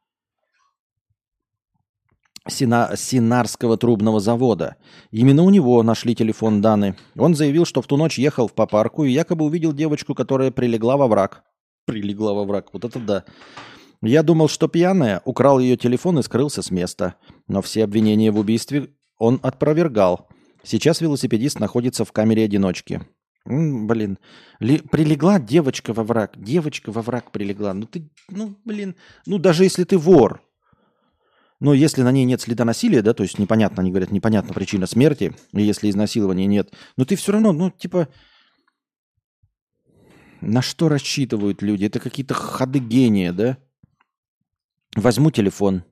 Сина, 2.50 2.92
Синарского 2.98 3.78
трубного 3.78 4.20
завода. 4.20 4.76
Именно 5.12 5.44
у 5.44 5.50
него 5.50 5.82
нашли 5.82 6.14
телефон 6.14 6.62
Даны. 6.62 6.98
Он 7.18 7.36
заявил, 7.36 7.64
что 7.64 7.82
в 7.82 7.88
ту 7.88 7.96
ночь 7.96 8.20
ехал 8.20 8.50
по 8.50 8.68
парку 8.68 9.06
и 9.06 9.14
якобы 9.14 9.46
увидел 9.46 9.72
девочку, 9.72 10.14
которая 10.14 10.52
прилегла 10.52 10.98
во 10.98 11.08
враг. 11.08 11.44
Прилегла 11.86 12.34
во 12.34 12.44
враг, 12.44 12.74
вот 12.74 12.84
это 12.84 13.00
да. 13.00 13.24
Я 14.02 14.24
думал, 14.24 14.50
что 14.50 14.68
пьяная, 14.68 15.22
украл 15.24 15.58
ее 15.60 15.78
телефон 15.78 16.20
и 16.20 16.24
скрылся 16.24 16.62
с 16.62 16.70
места. 16.70 17.16
Но 17.48 17.62
все 17.62 17.84
обвинения 17.84 18.32
в 18.32 18.38
убийстве 18.38 18.90
он 19.18 19.40
опровергал. 19.42 20.30
Сейчас 20.64 21.02
велосипедист 21.02 21.60
находится 21.60 22.04
в 22.06 22.12
камере 22.12 22.44
одиночки. 22.44 23.02
М, 23.46 23.88
блин, 23.88 24.20
Ли- 24.60 24.80
прилегла 24.82 25.40
девочка 25.40 25.94
во 25.94 26.04
враг. 26.04 26.34
Девочка 26.36 26.92
во 26.92 27.02
враг 27.02 27.32
прилегла. 27.32 27.74
Ну 27.74 27.86
ты, 27.86 28.10
ну 28.30 28.56
блин, 28.66 28.96
ну 29.26 29.38
даже 29.38 29.64
если 29.64 29.86
ты 29.86 29.98
вор, 29.98 30.42
но 31.60 31.74
если 31.74 32.04
на 32.04 32.12
ней 32.12 32.26
нет 32.26 32.42
следа 32.42 32.66
насилия, 32.66 33.02
да, 33.02 33.14
то 33.14 33.24
есть 33.24 33.40
непонятно, 33.40 33.82
они 33.82 33.90
говорят, 33.90 34.12
непонятна 34.12 34.54
причина 34.54 34.86
смерти, 34.86 35.34
и 35.54 35.62
если 35.62 35.90
изнасилования 35.90 36.46
нет, 36.46 36.72
но 36.98 37.06
ты 37.06 37.16
все 37.16 37.32
равно, 37.32 37.52
ну, 37.52 37.72
типа, 37.72 38.10
на 40.42 40.62
что 40.62 40.88
рассчитывают 40.88 41.64
люди? 41.64 41.86
Это 41.86 42.00
какие-то 42.00 42.36
ходы 42.36 42.80
гения, 42.80 43.34
да? 43.34 43.58
Возьму 44.96 45.32
телефон 45.32 45.84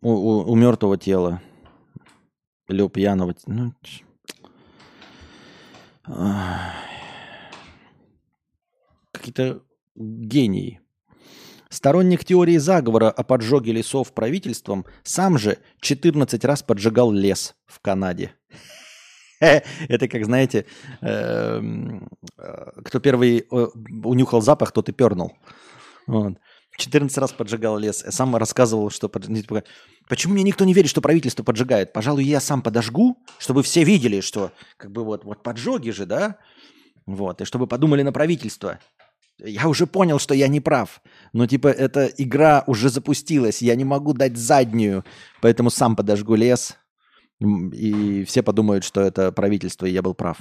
у, 0.00 0.10
у- 0.12 0.50
у 0.52 0.54
мертвого 0.54 0.96
тела 0.98 1.40
или 2.68 2.82
у 2.82 2.88
пьяного. 2.88 3.34
Ну, 3.46 3.72
какие-то 9.12 9.62
гении. 9.94 10.80
Сторонник 11.70 12.24
теории 12.24 12.56
заговора 12.56 13.10
о 13.10 13.22
поджоге 13.24 13.72
лесов 13.72 14.14
правительством 14.14 14.86
сам 15.02 15.36
же 15.38 15.58
14 15.80 16.44
раз 16.44 16.62
поджигал 16.62 17.12
лес 17.12 17.54
в 17.66 17.80
Канаде. 17.80 18.32
Это 19.40 20.08
как, 20.08 20.24
знаете, 20.24 20.64
эм, 21.02 22.08
э, 22.38 22.70
кто 22.84 23.00
первый 23.00 23.38
э, 23.40 23.44
унюхал 24.04 24.40
запах, 24.40 24.72
тот 24.72 24.88
и 24.88 24.92
пернул. 24.92 25.36
Вот. 26.06 26.38
14 26.78 27.18
раз 27.18 27.32
поджигал 27.32 27.76
лес. 27.76 28.04
Сам 28.08 28.34
рассказывал, 28.36 28.88
что... 28.90 29.08
Почему 29.08 30.34
мне 30.34 30.44
никто 30.44 30.64
не 30.64 30.72
верит, 30.72 30.88
что 30.88 31.00
правительство 31.00 31.42
поджигает? 31.42 31.92
Пожалуй, 31.92 32.24
я 32.24 32.40
сам 32.40 32.62
подожгу, 32.62 33.18
чтобы 33.38 33.62
все 33.62 33.84
видели, 33.84 34.20
что 34.20 34.52
как 34.76 34.92
бы 34.92 35.04
вот, 35.04 35.24
вот 35.24 35.42
поджоги 35.42 35.90
же, 35.90 36.06
да? 36.06 36.38
Вот, 37.04 37.40
и 37.40 37.44
чтобы 37.44 37.66
подумали 37.66 38.02
на 38.02 38.12
правительство. 38.12 38.78
Я 39.38 39.68
уже 39.68 39.86
понял, 39.86 40.18
что 40.18 40.34
я 40.34 40.48
не 40.48 40.60
прав. 40.60 41.00
Но 41.32 41.46
типа 41.46 41.68
эта 41.68 42.06
игра 42.06 42.64
уже 42.66 42.90
запустилась, 42.90 43.60
я 43.60 43.74
не 43.74 43.84
могу 43.84 44.12
дать 44.12 44.36
заднюю, 44.36 45.04
поэтому 45.42 45.70
сам 45.70 45.96
подожгу 45.96 46.36
лес, 46.36 46.76
и 47.40 48.24
все 48.24 48.42
подумают, 48.42 48.84
что 48.84 49.00
это 49.00 49.30
правительство, 49.32 49.86
и 49.86 49.92
я 49.92 50.02
был 50.02 50.14
прав. 50.14 50.38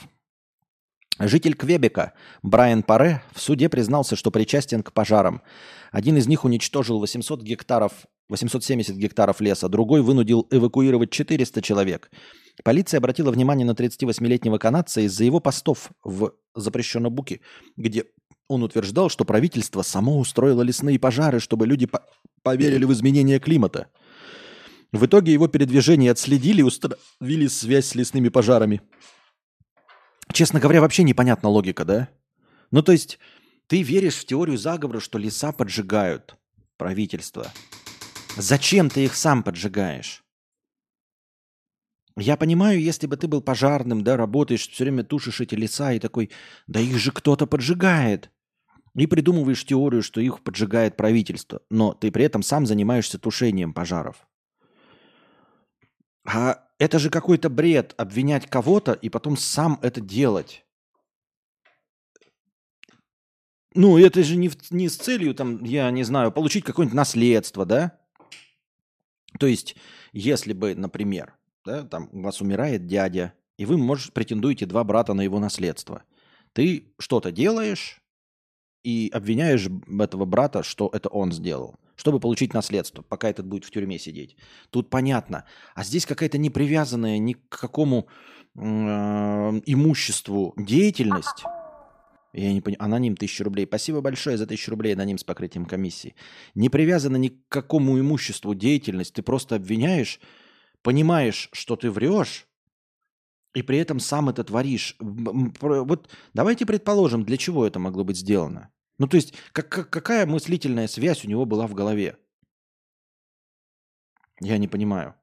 Житель 1.20 1.56
Квебека 1.56 2.14
Брайан 2.44 2.84
Паре 2.84 3.24
в 3.34 3.42
суде 3.42 3.70
признался, 3.70 4.16
что 4.16 4.30
причастен 4.30 4.84
к 4.84 4.94
пожарам. 4.94 5.42
Один 5.92 6.18
из 6.18 6.28
них 6.28 6.46
уничтожил 6.46 7.00
800 7.00 7.42
гектаров, 7.42 7.92
870 8.30 8.96
гектаров 8.96 9.42
леса, 9.42 9.68
другой 9.68 10.02
вынудил 10.02 10.48
эвакуировать 10.52 11.10
400 11.10 11.62
человек. 11.62 12.12
Полиция 12.64 13.00
обратила 13.00 13.32
внимание 13.32 13.66
на 13.66 13.72
38-летнего 13.72 14.58
канадца 14.58 15.02
из-за 15.02 15.24
его 15.24 15.40
постов 15.40 15.92
в 16.04 16.34
запрещенном 16.56 17.14
буке, 17.14 17.42
где 17.78 18.06
он 18.48 18.64
утверждал, 18.64 19.10
что 19.10 19.26
правительство 19.26 19.82
само 19.82 20.20
устроило 20.20 20.62
лесные 20.62 21.00
пожары, 21.00 21.40
чтобы 21.40 21.66
люди 21.66 21.86
по- 21.86 22.06
поверили 22.44 22.86
в 22.86 22.94
изменение 22.94 23.40
климата. 23.40 23.88
В 24.92 25.06
итоге 25.06 25.34
его 25.34 25.48
передвижение 25.48 26.12
отследили 26.12 26.62
и 26.62 26.64
установили 26.64 27.48
связь 27.48 27.88
с 27.88 27.96
лесными 27.96 28.30
пожарами. 28.30 28.82
Честно 30.32 30.60
говоря, 30.60 30.82
вообще 30.82 31.04
непонятна 31.04 31.50
логика, 31.50 31.86
да? 31.86 32.10
Ну, 32.72 32.82
то 32.82 32.92
есть, 32.92 33.20
ты 33.68 33.82
веришь 33.82 34.16
в 34.16 34.26
теорию 34.26 34.58
заговора, 34.58 35.00
что 35.00 35.18
леса 35.18 35.52
поджигают 35.52 36.38
правительство. 36.78 37.52
Зачем 38.36 38.90
ты 38.90 39.06
их 39.06 39.16
сам 39.16 39.44
поджигаешь? 39.44 40.24
Я 42.16 42.36
понимаю, 42.36 42.82
если 42.82 43.06
бы 43.06 43.16
ты 43.16 43.28
был 43.28 43.42
пожарным, 43.42 44.04
да, 44.04 44.18
работаешь, 44.18 44.68
все 44.68 44.86
время 44.86 45.04
тушишь 45.04 45.42
эти 45.42 45.54
леса 45.54 45.94
и 45.94 46.00
такой, 46.00 46.32
да 46.66 46.80
их 46.80 46.98
же 46.98 47.12
кто-то 47.12 47.46
поджигает. 47.46 48.32
И 48.96 49.06
придумываешь 49.06 49.64
теорию, 49.64 50.02
что 50.02 50.20
их 50.20 50.42
поджигает 50.42 50.98
правительство. 50.98 51.62
Но 51.70 51.94
ты 51.94 52.12
при 52.12 52.24
этом 52.26 52.42
сам 52.42 52.66
занимаешься 52.66 53.20
тушением 53.20 53.72
пожаров. 53.72 54.28
А 56.26 56.67
это 56.80 57.00
же 57.00 57.10
какой-то 57.10 57.50
бред 57.50 57.94
обвинять 57.98 58.48
кого-то 58.48 58.94
и 58.94 59.10
потом 59.10 59.38
сам 59.38 59.80
это 59.82 60.02
делать. 60.02 60.64
Ну, 63.74 63.98
это 63.98 64.24
же 64.24 64.36
не, 64.38 64.50
в- 64.50 64.72
не 64.72 64.90
с 64.90 64.98
целью, 64.98 65.36
там, 65.36 65.64
я 65.64 65.92
не 65.92 66.04
знаю, 66.04 66.32
получить 66.32 66.64
какое-нибудь 66.64 66.96
наследство, 66.96 67.66
да? 67.66 68.00
То 69.40 69.46
есть, 69.46 69.76
если 70.14 70.54
бы, 70.54 70.74
например, 70.74 71.36
да, 71.66 71.84
там 71.84 72.10
у 72.12 72.22
вас 72.22 72.42
умирает 72.42 72.88
дядя, 72.88 73.34
и 73.58 73.66
вы, 73.66 73.78
может, 73.78 74.14
претендуете 74.14 74.66
два 74.66 74.84
брата 74.84 75.14
на 75.14 75.22
его 75.22 75.40
наследство. 75.40 76.04
Ты 76.54 76.94
что-то 76.98 77.32
делаешь 77.32 78.02
и 78.88 79.10
обвиняешь 79.14 79.68
этого 80.00 80.24
брата, 80.24 80.64
что 80.64 80.90
это 80.94 81.10
он 81.10 81.34
сделал, 81.34 81.76
чтобы 81.98 82.22
получить 82.22 82.54
наследство, 82.54 83.02
пока 83.02 83.30
этот 83.30 83.46
будет 83.46 83.66
в 83.66 83.72
тюрьме 83.72 84.00
сидеть. 84.00 84.38
Тут 84.70 84.90
понятно. 84.90 85.44
А 85.76 85.84
здесь 85.84 86.06
какая-то 86.06 86.38
непривязанная 86.38 87.18
ни 87.18 87.34
к 87.34 87.50
какому 87.50 88.08
э, 88.56 88.62
имуществу 88.62 90.54
деятельность. 90.56 91.44
Я 92.32 92.54
не 92.54 92.62
понимаю. 92.62 92.86
Аноним 92.86 93.14
1000 93.16 93.44
рублей. 93.44 93.66
Спасибо 93.66 94.00
большое 94.00 94.38
за 94.38 94.46
1000 94.46 94.72
рублей, 94.72 94.94
аноним 94.94 95.18
с 95.18 95.26
покрытием 95.26 95.66
комиссии. 95.66 96.16
Не 96.56 96.70
привязана 96.70 97.18
ни 97.18 97.28
к 97.28 97.50
какому 97.50 98.00
имуществу 98.00 98.56
деятельность. 98.56 99.14
Ты 99.14 99.22
просто 99.22 99.56
обвиняешь, 99.56 100.22
понимаешь, 100.82 101.50
что 101.52 101.76
ты 101.76 101.92
врешь, 101.92 102.48
и 103.54 103.64
при 103.64 103.80
этом 103.80 104.00
сам 104.00 104.30
это 104.30 104.46
творишь. 104.46 104.96
Вот 105.00 106.10
давайте 106.34 106.66
предположим, 106.66 107.26
для 107.26 107.36
чего 107.36 107.68
это 107.68 107.80
могло 107.80 108.06
быть 108.06 108.18
сделано. 108.18 108.70
Ну, 108.98 109.08
то 109.08 109.18
есть, 109.18 109.34
как, 109.52 109.70
как- 109.70 109.90
какая 109.90 110.26
мыслительная 110.26 110.88
связь 110.88 111.24
у 111.24 111.28
него 111.28 111.46
была 111.46 111.68
в 111.68 111.74
голове? 111.74 112.18
Я 114.42 114.58
не 114.58 114.68
понимаю. 114.68 115.16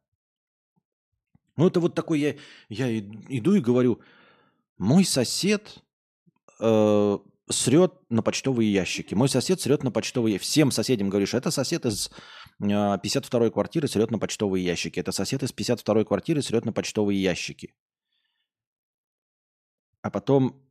Ну, 1.56 1.66
это 1.68 1.80
вот 1.80 1.94
такой 1.94 2.20
я, 2.20 2.36
я 2.68 2.98
иду 2.98 3.54
и 3.54 3.60
говорю, 3.60 4.00
мой 4.76 5.04
сосед 5.04 5.82
э, 6.60 7.18
срет 7.48 7.92
на 8.10 8.22
почтовые 8.22 8.72
ящики. 8.72 9.14
Мой 9.14 9.28
сосед 9.28 9.60
срет 9.60 9.84
на 9.84 9.92
почтовые... 9.92 10.38
Всем 10.38 10.70
соседям 10.72 11.10
говоришь, 11.10 11.34
это 11.34 11.50
сосед 11.50 11.86
из 11.86 12.10
э, 12.60 12.64
52-й 12.64 13.50
квартиры 13.52 13.86
срет 13.86 14.10
на 14.10 14.18
почтовые 14.18 14.64
ящики. 14.64 14.98
Это 14.98 15.12
сосед 15.12 15.42
из 15.44 15.52
52-й 15.52 16.04
квартиры 16.04 16.42
срет 16.42 16.64
на 16.64 16.72
почтовые 16.72 17.22
ящики. 17.22 17.74
А 20.02 20.10
потом 20.10 20.63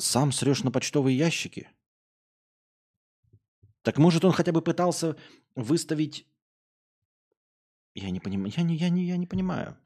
сам 0.00 0.32
срешь 0.32 0.62
на 0.64 0.70
почтовые 0.70 1.16
ящики? 1.16 1.68
Так 3.82 3.98
может 3.98 4.24
он 4.24 4.32
хотя 4.32 4.52
бы 4.52 4.62
пытался 4.62 5.16
выставить... 5.54 6.26
Я 7.94 8.10
не 8.10 8.20
понимаю. 8.20 8.52
Я 8.56 8.62
не, 8.62 8.76
я 8.76 8.88
не, 8.88 9.04
я 9.04 9.16
не 9.16 9.26
понимаю. 9.26 9.76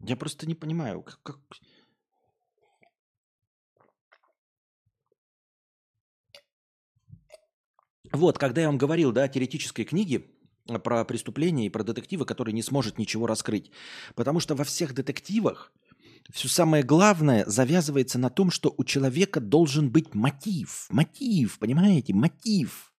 Я 0.00 0.16
просто 0.16 0.46
не 0.46 0.54
понимаю, 0.54 1.02
как, 1.02 1.22
как- 1.22 1.40
Вот, 8.12 8.38
когда 8.38 8.60
я 8.60 8.68
вам 8.68 8.78
говорил, 8.78 9.10
да, 9.12 9.24
о 9.24 9.28
теоретической 9.28 9.84
книге 9.84 10.24
э, 10.68 10.78
про 10.78 11.04
преступления 11.04 11.66
и 11.66 11.70
про 11.70 11.82
детектива, 11.82 12.24
который 12.24 12.52
не 12.52 12.62
сможет 12.62 12.96
ничего 12.96 13.26
раскрыть. 13.26 13.72
Потому 14.14 14.38
что 14.38 14.54
во 14.54 14.62
всех 14.62 14.94
детективах 14.94 15.72
все 16.32 16.48
самое 16.48 16.82
главное 16.82 17.44
завязывается 17.46 18.18
на 18.18 18.30
том, 18.30 18.50
что 18.50 18.74
у 18.76 18.84
человека 18.84 19.40
должен 19.40 19.90
быть 19.90 20.14
мотив. 20.14 20.86
Мотив, 20.90 21.58
понимаете? 21.58 22.14
Мотив. 22.14 22.92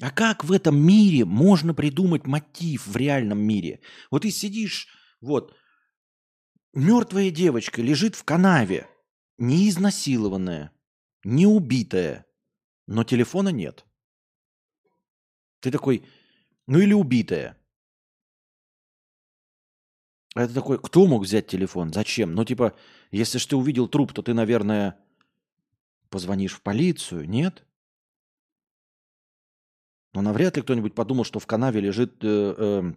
А 0.00 0.10
как 0.10 0.44
в 0.44 0.52
этом 0.52 0.76
мире 0.78 1.24
можно 1.24 1.72
придумать 1.74 2.26
мотив 2.26 2.86
в 2.86 2.96
реальном 2.96 3.38
мире? 3.38 3.80
Вот 4.10 4.22
ты 4.22 4.30
сидишь, 4.30 4.88
вот, 5.20 5.54
мертвая 6.74 7.30
девочка 7.30 7.80
лежит 7.80 8.14
в 8.14 8.24
канаве, 8.24 8.86
не 9.38 9.68
изнасилованная, 9.68 10.72
не 11.24 11.46
убитая, 11.46 12.26
но 12.86 13.04
телефона 13.04 13.48
нет. 13.48 13.86
Ты 15.60 15.70
такой, 15.70 16.04
ну 16.66 16.78
или 16.78 16.92
убитая. 16.92 17.58
А 20.36 20.42
это 20.42 20.52
такой, 20.52 20.78
кто 20.78 21.06
мог 21.06 21.22
взять 21.22 21.46
телефон? 21.46 21.94
Зачем? 21.94 22.34
Ну, 22.34 22.44
типа, 22.44 22.74
если 23.10 23.38
ж 23.38 23.46
ты 23.46 23.56
увидел 23.56 23.88
труп, 23.88 24.12
то 24.12 24.20
ты, 24.20 24.34
наверное, 24.34 24.98
позвонишь 26.10 26.52
в 26.52 26.60
полицию, 26.60 27.26
нет? 27.26 27.64
Но 30.12 30.20
навряд 30.20 30.56
ли 30.56 30.62
кто-нибудь 30.62 30.94
подумал, 30.94 31.24
что 31.24 31.38
в 31.38 31.46
канаве 31.46 31.80
лежит 31.80 32.22
э, 32.22 32.92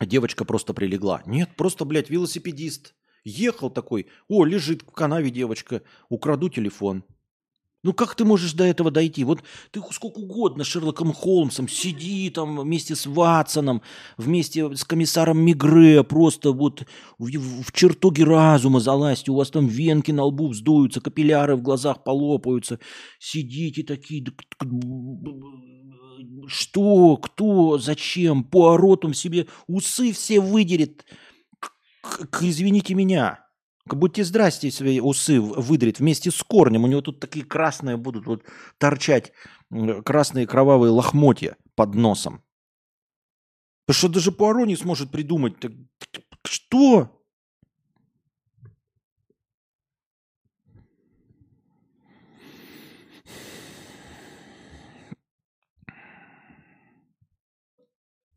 э, 0.00 0.06
девочка 0.06 0.46
просто 0.46 0.72
прилегла. 0.72 1.22
Нет, 1.26 1.54
просто, 1.56 1.84
блядь, 1.84 2.08
велосипедист. 2.08 2.94
Ехал 3.22 3.68
такой, 3.68 4.06
о, 4.26 4.46
лежит 4.46 4.80
в 4.80 4.92
канаве 4.92 5.28
девочка, 5.28 5.82
украду 6.08 6.48
телефон. 6.48 7.04
Ну 7.86 7.92
как 7.92 8.16
ты 8.16 8.24
можешь 8.24 8.52
до 8.52 8.64
этого 8.64 8.90
дойти? 8.90 9.22
Вот 9.22 9.44
ты 9.70 9.80
сколько 9.92 10.18
угодно 10.18 10.64
Шерлоком 10.64 11.12
Холмсом 11.12 11.68
сиди 11.68 12.28
там 12.30 12.58
вместе 12.58 12.96
с 12.96 13.06
Ватсоном, 13.06 13.80
вместе 14.16 14.74
с 14.74 14.82
комиссаром 14.82 15.38
Мигре, 15.38 16.02
просто 16.02 16.50
вот 16.50 16.84
в, 17.16 17.62
в 17.62 17.70
чертоге 17.70 18.24
разума 18.24 18.80
залазьте, 18.80 19.30
у 19.30 19.36
вас 19.36 19.52
там 19.52 19.68
венки 19.68 20.10
на 20.10 20.24
лбу 20.24 20.48
вздуются, 20.48 21.00
капилляры 21.00 21.54
в 21.54 21.62
глазах 21.62 22.02
полопаются, 22.02 22.80
сидите 23.20 23.84
такие, 23.84 24.24
что, 26.48 27.16
кто, 27.18 27.78
зачем, 27.78 28.42
Пуарот 28.42 29.04
он 29.04 29.14
себе 29.14 29.46
усы 29.68 30.12
все 30.12 30.40
выдерет, 30.40 31.04
к, 31.60 32.26
к, 32.30 32.42
извините 32.42 32.94
меня, 32.94 33.45
Будьте 33.86 34.24
здрасте, 34.24 34.70
свои 34.72 34.98
усы 34.98 35.40
выдрит 35.40 36.00
вместе 36.00 36.32
с 36.32 36.42
корнем. 36.42 36.84
У 36.84 36.86
него 36.88 37.02
тут 37.02 37.20
такие 37.20 37.44
красные 37.44 37.96
будут 37.96 38.26
вот 38.26 38.42
торчать, 38.78 39.32
красные 40.04 40.46
кровавые 40.46 40.90
лохмотья 40.90 41.56
под 41.76 41.94
носом. 41.94 42.42
Потому 43.86 43.98
что 43.98 44.08
даже 44.08 44.32
Пуаро 44.32 44.64
не 44.64 44.76
сможет 44.76 45.12
придумать. 45.12 45.54
Что? 46.44 47.12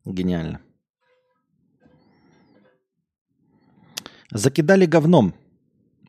Гениально. 0.04 0.60
Закидали 4.32 4.86
говном. 4.86 5.34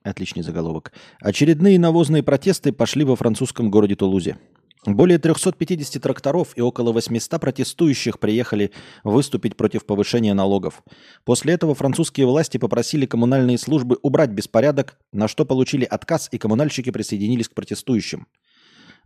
Отличный 0.03 0.43
заголовок. 0.43 0.91
Очередные 1.19 1.79
навозные 1.79 2.21
протесты 2.21 2.71
пошли 2.71 3.03
во 3.03 3.15
французском 3.15 3.71
городе 3.71 3.95
Тулузе. 3.95 4.37
Более 4.85 5.17
350 5.17 6.01
тракторов 6.01 6.53
и 6.55 6.61
около 6.61 6.91
800 6.91 7.41
протестующих 7.41 8.19
приехали 8.19 8.71
выступить 9.03 9.55
против 9.55 9.85
повышения 9.85 10.35
налогов. 10.35 10.83
После 11.23 11.53
этого 11.53 11.73
французские 11.73 12.27
власти 12.27 12.57
попросили 12.57 13.07
коммунальные 13.07 13.57
службы 13.57 13.97
убрать 14.03 14.29
беспорядок, 14.29 14.99
на 15.11 15.27
что 15.27 15.45
получили 15.45 15.85
отказ, 15.85 16.29
и 16.31 16.37
коммунальщики 16.37 16.91
присоединились 16.91 17.49
к 17.49 17.55
протестующим. 17.55 18.27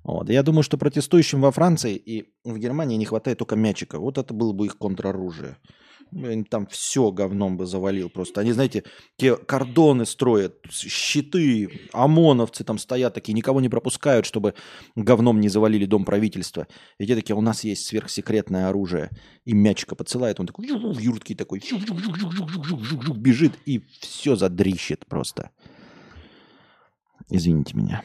Вот. 0.03 0.29
Я 0.29 0.43
думаю, 0.43 0.63
что 0.63 0.77
протестующим 0.77 1.41
во 1.41 1.51
Франции 1.51 1.95
и 1.95 2.25
в 2.43 2.57
Германии 2.57 2.97
не 2.97 3.05
хватает 3.05 3.39
только 3.39 3.55
мячика. 3.55 3.97
Вот 3.97 4.17
это 4.17 4.33
было 4.33 4.51
бы 4.51 4.65
их 4.65 4.77
контроружие 4.77 5.57
там 6.49 6.67
все 6.67 7.11
говном 7.11 7.57
бы 7.57 7.65
завалил 7.65 8.09
просто. 8.09 8.41
Они, 8.41 8.51
знаете, 8.51 8.83
те 9.17 9.35
кордоны 9.35 10.05
строят, 10.05 10.55
щиты, 10.69 11.89
ОМОНовцы 11.91 12.63
там 12.63 12.77
стоят 12.77 13.13
такие, 13.13 13.33
никого 13.33 13.61
не 13.61 13.69
пропускают, 13.69 14.25
чтобы 14.25 14.53
говном 14.95 15.39
не 15.39 15.49
завалили 15.49 15.85
дом 15.85 16.05
правительства. 16.05 16.67
И 16.99 17.05
те 17.05 17.15
такие, 17.15 17.35
у 17.35 17.41
нас 17.41 17.63
есть 17.63 17.85
сверхсекретное 17.85 18.69
оружие. 18.69 19.09
И 19.43 19.53
мячика 19.53 19.95
подсылает, 19.95 20.39
он 20.39 20.47
такой, 20.47 20.67
в 20.67 20.99
юртке 20.99 21.35
такой, 21.35 21.59
бежит 23.15 23.53
и 23.65 23.81
все 23.99 24.35
задрищет 24.35 25.05
просто. 25.05 25.51
Извините 27.29 27.75
меня. 27.75 28.03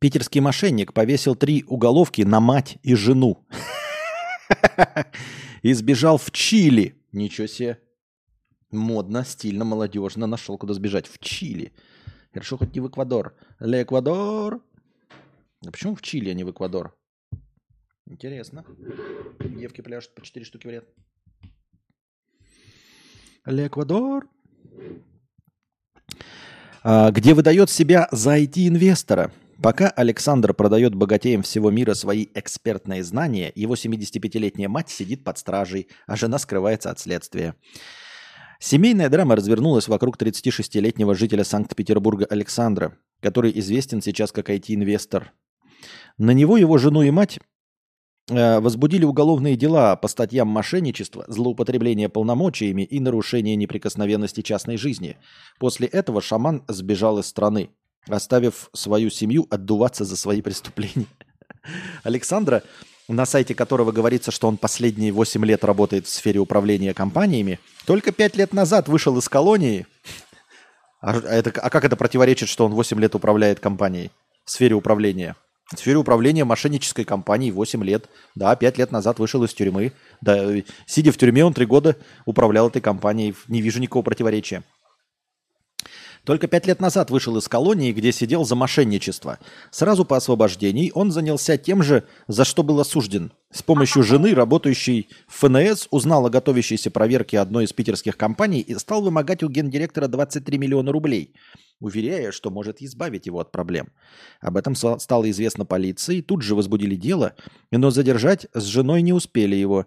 Питерский 0.00 0.40
мошенник 0.40 0.94
повесил 0.94 1.36
три 1.36 1.62
уголовки 1.66 2.22
на 2.22 2.40
мать 2.40 2.78
и 2.82 2.94
жену. 2.94 3.46
И 5.62 5.74
сбежал 5.74 6.16
в 6.16 6.30
Чили. 6.30 6.94
Ничего 7.12 7.46
себе. 7.46 7.78
Модно, 8.70 9.24
стильно, 9.24 9.66
молодежно. 9.66 10.26
Нашел, 10.26 10.56
куда 10.56 10.72
сбежать. 10.72 11.06
В 11.06 11.18
Чили. 11.18 11.74
Хорошо, 12.32 12.56
хоть 12.56 12.74
не 12.74 12.80
в 12.80 12.88
Эквадор. 12.88 13.36
Ле 13.58 13.82
Эквадор. 13.82 14.62
А 15.66 15.70
почему 15.70 15.94
в 15.94 16.00
Чили, 16.00 16.30
а 16.30 16.34
не 16.34 16.44
в 16.44 16.50
Эквадор? 16.50 16.96
Интересно. 18.06 18.64
Девки 19.38 19.82
пляшут 19.82 20.14
по 20.14 20.22
4 20.22 20.46
штуки 20.46 20.66
в 20.66 20.70
ряд. 20.70 20.84
Ле 23.44 23.66
Эквадор. 23.66 24.26
А, 26.82 27.10
где 27.10 27.34
выдает 27.34 27.68
себя 27.68 28.08
за 28.12 28.38
IT-инвестора. 28.38 29.30
Пока 29.62 29.90
Александр 29.90 30.54
продает 30.54 30.94
богатеям 30.94 31.42
всего 31.42 31.70
мира 31.70 31.92
свои 31.92 32.28
экспертные 32.34 33.04
знания, 33.04 33.52
его 33.54 33.74
75-летняя 33.74 34.68
мать 34.68 34.88
сидит 34.88 35.22
под 35.22 35.36
стражей, 35.36 35.88
а 36.06 36.16
жена 36.16 36.38
скрывается 36.38 36.90
от 36.90 36.98
следствия. 36.98 37.54
Семейная 38.58 39.10
драма 39.10 39.36
развернулась 39.36 39.86
вокруг 39.86 40.16
36-летнего 40.16 41.14
жителя 41.14 41.44
Санкт-Петербурга 41.44 42.24
Александра, 42.24 42.96
который 43.20 43.58
известен 43.58 44.00
сейчас 44.00 44.32
как 44.32 44.48
IT-инвестор. 44.48 45.32
На 46.16 46.30
него 46.30 46.56
его 46.56 46.78
жену 46.78 47.02
и 47.02 47.10
мать 47.10 47.38
э, 48.30 48.60
возбудили 48.60 49.04
уголовные 49.04 49.56
дела 49.56 49.94
по 49.96 50.08
статьям 50.08 50.48
мошенничества, 50.48 51.24
злоупотребления 51.28 52.08
полномочиями 52.08 52.82
и 52.82 52.98
нарушения 52.98 53.56
неприкосновенности 53.56 54.40
частной 54.40 54.78
жизни. 54.78 55.18
После 55.58 55.86
этого 55.86 56.22
шаман 56.22 56.64
сбежал 56.68 57.18
из 57.18 57.26
страны 57.26 57.70
оставив 58.08 58.70
свою 58.72 59.10
семью 59.10 59.46
отдуваться 59.50 60.04
за 60.04 60.16
свои 60.16 60.42
преступления. 60.42 61.06
Александра, 62.02 62.62
на 63.08 63.26
сайте 63.26 63.54
которого 63.54 63.92
говорится, 63.92 64.30
что 64.30 64.48
он 64.48 64.56
последние 64.56 65.12
8 65.12 65.44
лет 65.44 65.64
работает 65.64 66.06
в 66.06 66.10
сфере 66.10 66.40
управления 66.40 66.94
компаниями, 66.94 67.58
только 67.86 68.12
5 68.12 68.36
лет 68.36 68.52
назад 68.52 68.88
вышел 68.88 69.16
из 69.18 69.28
колонии. 69.28 69.86
А, 71.00 71.18
это, 71.18 71.50
а 71.60 71.70
как 71.70 71.84
это 71.84 71.96
противоречит, 71.96 72.48
что 72.48 72.66
он 72.66 72.72
8 72.72 73.00
лет 73.00 73.14
управляет 73.14 73.60
компанией 73.60 74.10
в 74.44 74.50
сфере 74.50 74.74
управления? 74.74 75.36
В 75.74 75.78
сфере 75.78 75.98
управления 75.98 76.44
мошеннической 76.44 77.04
компанией 77.04 77.52
8 77.52 77.84
лет. 77.84 78.08
Да, 78.34 78.54
5 78.56 78.78
лет 78.78 78.90
назад 78.90 79.20
вышел 79.20 79.42
из 79.44 79.54
тюрьмы. 79.54 79.92
Да, 80.20 80.52
сидя 80.86 81.12
в 81.12 81.16
тюрьме, 81.16 81.44
он 81.44 81.54
3 81.54 81.64
года 81.66 81.96
управлял 82.26 82.68
этой 82.68 82.82
компанией. 82.82 83.34
Не 83.46 83.62
вижу 83.62 83.80
никакого 83.80 84.02
противоречия. 84.02 84.64
Только 86.24 86.48
пять 86.48 86.66
лет 86.66 86.80
назад 86.80 87.10
вышел 87.10 87.36
из 87.38 87.48
колонии, 87.48 87.92
где 87.92 88.12
сидел 88.12 88.44
за 88.44 88.54
мошенничество. 88.54 89.38
Сразу 89.70 90.04
по 90.04 90.16
освобождении 90.16 90.92
он 90.94 91.12
занялся 91.12 91.56
тем 91.56 91.82
же, 91.82 92.04
за 92.28 92.44
что 92.44 92.62
был 92.62 92.78
осужден. 92.78 93.32
С 93.50 93.62
помощью 93.62 94.02
жены, 94.02 94.34
работающей 94.34 95.08
в 95.26 95.38
ФНС, 95.38 95.88
узнал 95.90 96.26
о 96.26 96.30
готовящейся 96.30 96.90
проверке 96.90 97.38
одной 97.38 97.64
из 97.64 97.72
питерских 97.72 98.16
компаний 98.18 98.60
и 98.60 98.74
стал 98.74 99.02
вымогать 99.02 99.42
у 99.42 99.48
гендиректора 99.48 100.08
23 100.08 100.58
миллиона 100.58 100.92
рублей, 100.92 101.34
уверяя, 101.80 102.32
что 102.32 102.50
может 102.50 102.82
избавить 102.82 103.26
его 103.26 103.40
от 103.40 103.50
проблем. 103.50 103.88
Об 104.42 104.58
этом 104.58 104.74
стало 104.74 105.30
известно 105.30 105.64
полиции, 105.64 106.20
тут 106.20 106.42
же 106.42 106.54
возбудили 106.54 106.96
дело, 106.96 107.34
но 107.70 107.90
задержать 107.90 108.46
с 108.52 108.64
женой 108.64 109.00
не 109.00 109.14
успели 109.14 109.56
его. 109.56 109.86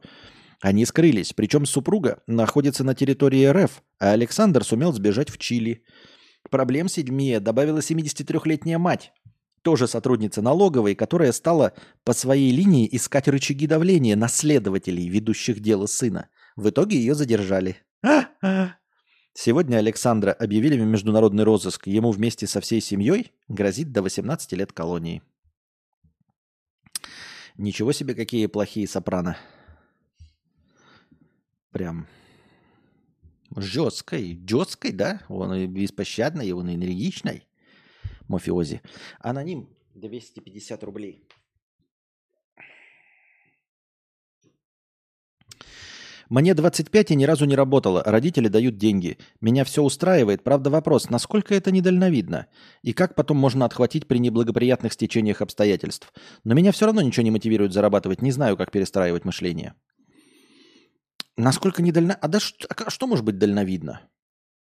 Они 0.61 0.85
скрылись, 0.85 1.33
причем 1.33 1.65
супруга 1.65 2.23
находится 2.25 2.83
на 2.83 2.95
территории 2.95 3.45
РФ, 3.45 3.83
а 3.99 4.11
Александр 4.11 4.63
сумел 4.63 4.93
сбежать 4.93 5.29
в 5.29 5.37
Чили– 5.37 5.83
Проблем 6.49 6.87
седьмее 6.87 7.39
добавила 7.39 7.79
73-летняя 7.79 8.77
мать, 8.77 9.13
тоже 9.63 9.87
сотрудница 9.87 10.41
налоговой, 10.41 10.93
которая 10.93 11.31
стала 11.31 11.73
по 12.03 12.13
своей 12.13 12.51
линии 12.51 12.87
искать 12.91 13.27
рычаги 13.27 13.65
давления 13.65 14.15
на 14.15 14.27
следователей, 14.27 15.07
ведущих 15.07 15.61
дело 15.61 15.85
сына. 15.85 16.29
В 16.55 16.69
итоге 16.69 16.97
ее 16.97 17.15
задержали. 17.15 17.77
Сегодня 19.33 19.77
Александра 19.77 20.31
объявили 20.31 20.79
в 20.79 20.85
международный 20.85 21.43
розыск. 21.43 21.87
Ему 21.87 22.11
вместе 22.11 22.45
со 22.45 22.61
всей 22.61 22.81
семьей 22.81 23.31
грозит 23.47 23.91
до 23.91 24.03
18 24.03 24.51
лет 24.53 24.71
колонии. 24.73 25.23
Ничего 27.57 27.93
себе, 27.93 28.13
какие 28.13 28.45
плохие 28.47 28.87
сопрано. 28.87 29.37
Прям 31.71 32.07
жесткой, 33.55 34.39
жесткой, 34.47 34.91
да? 34.91 35.21
Он 35.29 35.53
и 35.53 35.67
беспощадный, 35.67 36.51
он 36.51 36.69
и 36.69 36.75
энергичный. 36.75 37.47
Мафиози. 38.27 38.81
Аноним 39.19 39.69
250 39.95 40.83
рублей. 40.83 41.27
Мне 46.29 46.55
25 46.55 47.11
и 47.11 47.15
ни 47.15 47.25
разу 47.25 47.45
не 47.45 47.55
работало, 47.55 48.01
родители 48.03 48.47
дают 48.47 48.77
деньги. 48.77 49.19
Меня 49.39 49.63
все 49.65 49.83
устраивает, 49.83 50.43
правда 50.43 50.71
вопрос, 50.71 51.11
насколько 51.11 51.53
это 51.53 51.71
недальновидно? 51.71 52.47
И 52.81 52.93
как 52.93 53.13
потом 53.13 53.37
можно 53.37 53.65
отхватить 53.65 54.07
при 54.07 54.17
неблагоприятных 54.17 54.93
стечениях 54.93 55.41
обстоятельств? 55.41 56.11
Но 56.43 56.55
меня 56.55 56.71
все 56.71 56.87
равно 56.87 57.01
ничего 57.01 57.23
не 57.23 57.29
мотивирует 57.29 57.73
зарабатывать, 57.73 58.23
не 58.23 58.31
знаю, 58.31 58.57
как 58.57 58.71
перестраивать 58.71 59.25
мышление. 59.25 59.75
Насколько 61.37 61.81
недально... 61.81 62.13
А 62.15 62.27
да 62.27 62.39
что, 62.39 62.67
а 62.69 62.89
что 62.89 63.07
может 63.07 63.25
быть 63.25 63.37
дальновидно? 63.37 64.01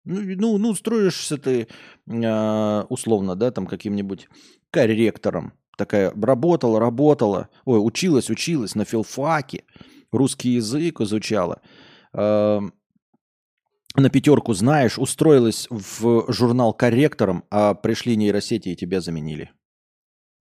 Ну, 0.05 0.21
ну, 0.23 0.59
ну 0.59 0.75
строишься 0.75 1.39
ты 1.39 1.69
э, 2.07 2.83
условно, 2.89 3.37
да, 3.37 3.51
там 3.51 3.67
каким-нибудь 3.67 4.29
корректором. 4.71 5.53
Такая 5.77 6.11
работала, 6.11 6.81
работала, 6.81 7.49
ой, 7.65 7.79
училась, 7.79 8.31
училась 8.31 8.75
на 8.75 8.85
филфаке, 8.85 9.65
русский 10.11 10.51
язык 10.51 11.01
изучала. 11.01 11.61
Э, 12.13 12.61
на 13.97 14.11
пятерку 14.11 14.55
знаешь, 14.55 14.99
устроилась 14.99 15.67
в 15.71 16.33
журнал 16.33 16.73
корректором, 16.73 17.45
а 17.51 17.75
пришли 17.75 18.17
нейросети 18.17 18.71
и 18.71 18.77
тебя 18.77 19.01
заменили. 19.01 19.51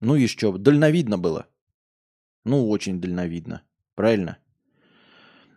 Ну 0.00 0.26
что, 0.28 0.56
дальновидно 0.56 1.18
было. 1.18 1.46
Ну, 2.44 2.68
очень 2.68 3.00
дальновидно. 3.00 3.62
Правильно? 3.94 4.38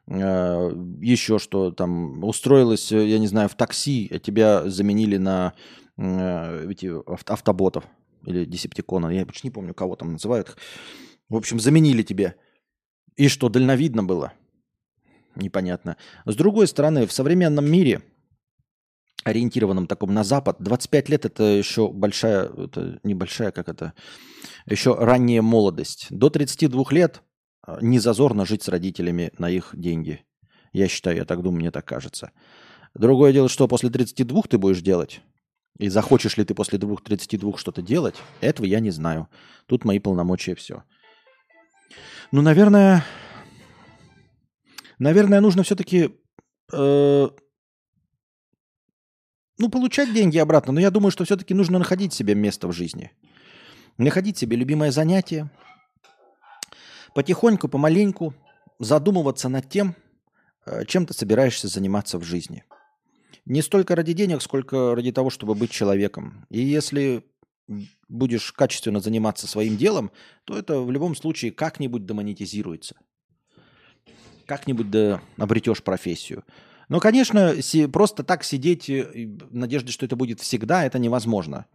Э, 0.08 0.72
еще 1.02 1.40
что 1.40 1.72
там, 1.72 2.24
устроилась, 2.24 2.92
я 2.92 3.20
не 3.20 3.28
знаю, 3.28 3.50
в 3.50 3.56
такси, 3.56 4.10
а 4.12 4.20
тебя 4.20 4.70
заменили 4.70 5.18
на 5.18 5.54
э, 5.98 6.72
эти 6.72 6.92
автоботов 7.32 7.86
или 8.26 8.46
десептикона, 8.46 9.08
я 9.10 9.26
почти 9.26 9.48
не 9.48 9.52
помню, 9.52 9.74
кого 9.74 9.96
там 9.96 10.14
называют. 10.14 10.56
В 11.30 11.36
общем, 11.36 11.60
заменили 11.60 12.04
тебе. 12.04 12.36
И 13.16 13.28
что, 13.28 13.50
дальновидно 13.50 14.04
было? 14.04 14.34
Непонятно. 15.36 15.98
С 16.26 16.36
другой 16.36 16.68
стороны, 16.68 17.08
в 17.08 17.12
современном 17.12 17.72
мире, 17.72 18.02
ориентированном 19.24 19.88
таком 19.88 20.14
на 20.14 20.24
Запад, 20.24 20.58
25 20.60 21.10
лет 21.10 21.26
это 21.26 21.44
еще 21.44 21.90
большая, 21.90 22.50
это 22.50 23.00
небольшая, 23.04 23.52
как 23.52 23.70
это, 23.70 23.94
еще 24.66 24.96
ранняя 24.96 25.42
молодость. 25.42 26.08
До 26.10 26.30
32 26.30 26.84
лет 26.92 27.22
не 27.82 28.00
зазорно 28.00 28.46
жить 28.46 28.64
с 28.64 28.68
родителями 28.68 29.32
на 29.38 29.50
их 29.50 29.72
деньги. 29.74 30.26
Я 30.74 30.88
считаю, 30.88 31.18
я 31.18 31.26
так 31.26 31.42
думаю, 31.42 31.60
мне 31.60 31.72
так 31.72 31.86
кажется. 31.86 32.32
Другое 32.94 33.34
дело, 33.34 33.50
что 33.50 33.68
после 33.68 33.90
32 33.90 34.44
ты 34.44 34.58
будешь 34.58 34.82
делать, 34.82 35.22
и 35.78 35.90
захочешь 35.90 36.38
ли 36.38 36.44
ты 36.44 36.54
после 36.54 36.78
32 36.78 37.58
что-то 37.58 37.82
делать, 37.82 38.16
этого 38.42 38.66
я 38.66 38.80
не 38.80 38.92
знаю. 38.92 39.28
Тут 39.66 39.86
мои 39.86 40.00
полномочия 40.00 40.56
все. 40.56 40.84
Ну, 42.32 42.42
наверное, 42.42 43.06
наверное, 45.00 45.42
нужно 45.42 45.64
все-таки 45.64 46.12
э, 46.72 47.30
ну, 49.58 49.70
получать 49.70 50.14
деньги 50.14 50.38
обратно. 50.38 50.74
Но 50.74 50.80
я 50.80 50.92
думаю, 50.92 51.12
что 51.12 51.24
все-таки 51.24 51.54
нужно 51.54 51.80
находить 51.80 52.14
себе 52.14 52.36
место 52.36 52.68
в 52.68 52.74
жизни. 52.74 53.12
Находить 53.98 54.38
себе 54.38 54.58
любимое 54.58 54.92
занятие, 54.92 55.50
потихоньку, 57.14 57.68
помаленьку 57.68 58.34
задумываться 58.80 59.50
над 59.50 59.70
тем, 59.70 59.96
э, 60.66 60.86
чем 60.86 61.06
ты 61.06 61.14
собираешься 61.14 61.68
заниматься 61.68 62.18
в 62.18 62.24
жизни. 62.24 62.64
Не 63.46 63.62
столько 63.62 63.96
ради 63.96 64.14
денег, 64.14 64.42
сколько 64.42 64.96
ради 64.96 65.12
того, 65.12 65.30
чтобы 65.30 65.56
быть 65.56 65.72
человеком. 65.72 66.46
И 66.50 66.62
если 66.62 67.24
будешь 68.08 68.52
качественно 68.52 69.00
заниматься 69.00 69.48
своим 69.48 69.78
делом, 69.78 70.12
то 70.46 70.58
это 70.58 70.80
в 70.80 70.92
любом 70.92 71.16
случае 71.16 71.52
как-нибудь 71.52 72.06
демонетизируется. 72.06 72.96
Как-нибудь 74.46 74.92
да 74.92 75.22
обретешь 75.38 75.82
профессию. 75.82 76.44
Но, 76.90 77.00
конечно, 77.00 77.56
просто 77.92 78.24
так 78.24 78.44
сидеть 78.44 78.90
в 78.90 79.56
надежде, 79.56 79.94
что 79.94 80.06
это 80.06 80.18
будет 80.18 80.42
всегда, 80.42 80.84
это 80.84 81.00
невозможно. 81.00 81.66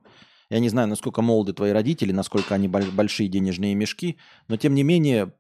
Я 0.51 0.61
не 0.61 0.68
знаю, 0.68 0.88
насколько 0.88 1.22
молоды 1.22 1.53
твои 1.53 1.72
родители, 1.72 2.12
насколько 2.12 2.55
они 2.55 2.68
большие 2.68 3.28
денежные 3.28 3.74
мешки, 3.74 4.16
но 4.49 4.57
тем 4.57 4.74
не 4.74 4.84
менее, 4.84 5.32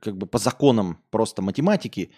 как 0.00 0.16
бы 0.16 0.26
по 0.26 0.38
законам 0.38 0.98
просто 1.10 1.42
математики, 1.42 2.12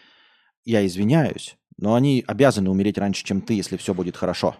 я 0.64 0.84
извиняюсь, 0.86 1.57
но 1.76 1.95
они 1.95 2.22
обязаны 2.26 2.70
умереть 2.70 2.99
раньше, 2.99 3.24
чем 3.24 3.40
ты, 3.40 3.55
если 3.55 3.76
все 3.76 3.95
будет 3.95 4.16
хорошо. 4.16 4.57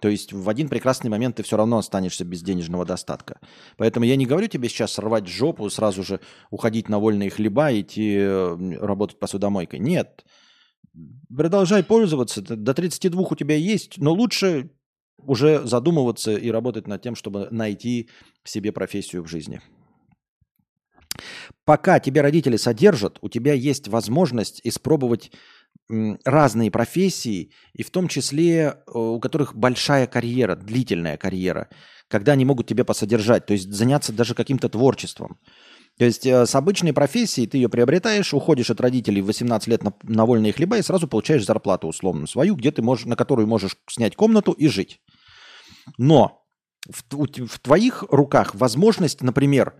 То 0.00 0.08
есть 0.08 0.32
в 0.32 0.48
один 0.48 0.68
прекрасный 0.68 1.10
момент 1.10 1.36
ты 1.36 1.44
все 1.44 1.56
равно 1.56 1.78
останешься 1.78 2.24
без 2.24 2.42
денежного 2.42 2.84
достатка. 2.84 3.38
Поэтому 3.76 4.04
я 4.04 4.16
не 4.16 4.26
говорю 4.26 4.48
тебе 4.48 4.68
сейчас 4.68 4.92
сорвать 4.92 5.28
жопу, 5.28 5.70
сразу 5.70 6.02
же 6.02 6.18
уходить 6.50 6.88
на 6.88 6.98
вольные 6.98 7.30
хлеба 7.30 7.72
идти 7.72 8.20
работать 8.80 9.20
посудомойкой. 9.20 9.78
Нет. 9.78 10.24
Продолжай 11.34 11.84
пользоваться. 11.84 12.42
До 12.42 12.74
32 12.74 13.22
у 13.22 13.36
тебя 13.36 13.54
есть, 13.54 13.98
но 13.98 14.12
лучше 14.12 14.72
уже 15.18 15.66
задумываться 15.66 16.32
и 16.32 16.50
работать 16.50 16.86
над 16.86 17.02
тем, 17.02 17.14
чтобы 17.14 17.48
найти 17.50 18.08
себе 18.44 18.72
профессию 18.72 19.22
в 19.22 19.28
жизни. 19.28 19.60
Пока 21.64 22.00
тебя 22.00 22.22
родители 22.22 22.56
содержат, 22.56 23.18
у 23.20 23.28
тебя 23.28 23.52
есть 23.52 23.88
возможность 23.88 24.60
испробовать 24.64 25.30
разные 25.88 26.70
профессии, 26.70 27.52
и 27.74 27.82
в 27.82 27.90
том 27.90 28.08
числе 28.08 28.60
э, 28.60 28.74
у 28.94 29.20
которых 29.20 29.54
большая 29.54 30.06
карьера, 30.06 30.56
длительная 30.56 31.16
карьера, 31.16 31.68
когда 32.08 32.32
они 32.32 32.44
могут 32.44 32.66
тебя 32.66 32.84
посодержать, 32.84 33.46
то 33.46 33.52
есть 33.52 33.70
заняться 33.70 34.12
даже 34.12 34.34
каким-то 34.34 34.68
творчеством. 34.68 35.38
То 35.98 36.04
есть 36.04 36.26
э, 36.26 36.46
с 36.46 36.54
обычной 36.54 36.92
профессией 36.92 37.46
ты 37.46 37.58
ее 37.58 37.68
приобретаешь, 37.68 38.32
уходишь 38.32 38.70
от 38.70 38.80
родителей 38.80 39.20
в 39.20 39.26
18 39.26 39.68
лет 39.68 39.82
на, 39.82 39.92
на 40.02 40.24
вольные 40.26 40.52
хлеба 40.52 40.78
и 40.78 40.82
сразу 40.82 41.06
получаешь 41.06 41.44
зарплату 41.44 41.86
условно 41.88 42.26
свою, 42.26 42.56
где 42.56 42.70
ты 42.70 42.82
можешь, 42.82 43.04
на 43.04 43.16
которую 43.16 43.46
можешь 43.46 43.76
снять 43.88 44.16
комнату 44.16 44.52
и 44.52 44.68
жить. 44.68 45.00
Но 45.98 46.44
в, 46.88 47.04
в 47.10 47.58
твоих 47.60 48.04
руках 48.10 48.54
возможность, 48.54 49.20
например, 49.20 49.74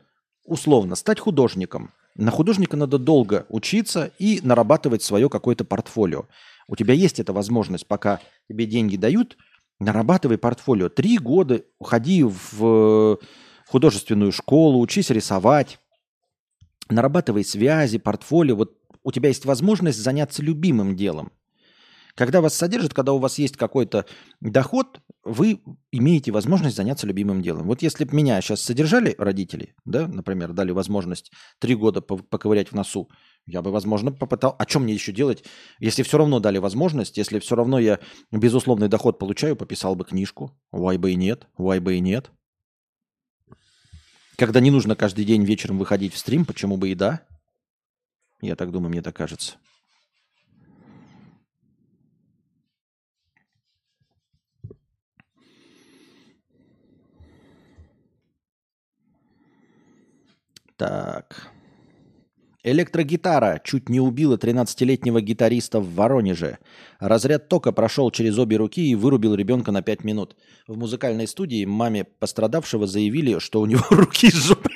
условно 0.45 0.97
стать 0.97 1.21
художником. 1.21 1.93
На 2.15 2.31
художника 2.31 2.77
надо 2.77 2.99
долго 2.99 3.47
учиться 3.49 4.13
и 4.19 4.41
нарабатывать 4.43 5.03
свое 5.03 5.31
какое-то 5.31 5.65
портфолио. 5.65 6.27
У 6.69 6.77
тебя 6.77 6.95
есть 6.95 7.19
эта 7.21 7.33
возможность, 7.33 7.87
пока 7.87 8.21
тебе 8.49 8.67
деньги 8.67 8.97
дают, 8.97 9.39
нарабатывай 9.81 10.39
портфолио. 10.39 10.89
Три 10.89 11.19
года 11.19 11.63
уходи 11.79 12.23
в 12.23 13.19
художественную 13.67 14.33
школу, 14.33 14.81
учись 14.81 15.11
рисовать, 15.11 15.79
нарабатывай 16.93 17.45
связи, 17.45 17.99
портфолио. 17.99 18.57
Вот 18.57 18.79
у 19.03 19.13
тебя 19.13 19.29
есть 19.29 19.45
возможность 19.45 19.99
заняться 19.99 20.43
любимым 20.43 20.97
делом. 20.97 21.33
Когда 22.15 22.43
вас 22.43 22.55
содержат, 22.55 22.93
когда 22.93 23.15
у 23.15 23.19
вас 23.19 23.39
есть 23.39 23.57
какой-то 23.57 24.05
доход, 24.41 25.01
вы 25.25 25.63
имеете 25.91 26.31
возможность 26.31 26.77
заняться 26.77 27.07
любимым 27.07 27.41
делом. 27.41 27.67
Вот 27.67 27.81
если 27.81 28.05
бы 28.05 28.15
меня 28.15 28.41
сейчас 28.43 28.61
содержали 28.61 29.15
родители, 29.17 29.75
да, 29.87 30.07
например, 30.07 30.53
дали 30.53 30.73
возможность 30.73 31.33
три 31.59 31.75
года 31.75 32.03
поковырять 32.03 32.69
в 32.69 32.75
носу, 32.75 33.09
я 33.47 33.63
бы, 33.63 33.71
возможно, 33.71 34.13
попытал... 34.13 34.55
А 34.59 34.69
что 34.69 34.81
мне 34.81 34.93
еще 34.93 35.13
делать, 35.13 35.45
если 35.79 36.03
все 36.03 36.19
равно 36.19 36.39
дали 36.39 36.59
возможность, 36.59 37.17
если 37.17 37.39
все 37.39 37.57
равно 37.57 37.79
я 37.79 37.99
безусловный 38.31 38.89
доход 38.89 39.19
получаю, 39.19 39.57
пописал 39.57 39.95
бы 39.95 40.05
книжку. 40.05 40.53
Why 40.73 40.99
бы 40.99 41.13
и 41.13 41.17
нет, 41.17 41.47
why 41.59 41.81
бы 41.81 41.97
и 41.97 42.01
нет. 42.01 42.31
Когда 44.43 44.59
не 44.59 44.73
нужно 44.73 44.97
каждый 44.97 45.25
день 45.25 45.45
вечером 45.45 45.79
выходить 45.79 46.13
в 46.13 46.19
стрим, 46.19 46.45
почему 46.45 46.77
бы 46.77 46.89
и 46.89 46.97
да? 46.97 47.25
Я 48.41 48.57
так 48.57 48.73
думаю, 48.73 48.91
мне 48.91 49.01
так 49.01 49.15
кажется. 49.15 49.55
Так. 60.77 61.52
Электрогитара 62.65 63.61
чуть 63.65 63.89
не 63.89 64.01
убила 64.01 64.37
13-летнего 64.37 65.21
гитариста 65.21 65.81
в 65.81 65.95
Воронеже. 65.95 66.59
Разряд 67.01 67.49
тока 67.49 67.73
прошел 67.73 68.13
через 68.13 68.39
обе 68.39 68.57
руки 68.57 68.89
и 68.89 68.95
вырубил 68.95 69.35
ребенка 69.35 69.73
на 69.73 69.83
5 69.83 70.05
минут. 70.05 70.37
В 70.69 70.79
музыкальной 70.79 71.27
студии 71.27 71.65
маме 71.65 72.05
пострадавшего 72.05 72.87
заявили, 72.87 73.41
что 73.41 73.61
у 73.61 73.67
него 73.67 73.83
руки 73.91 74.29
из 74.29 74.35
жопы. 74.35 74.71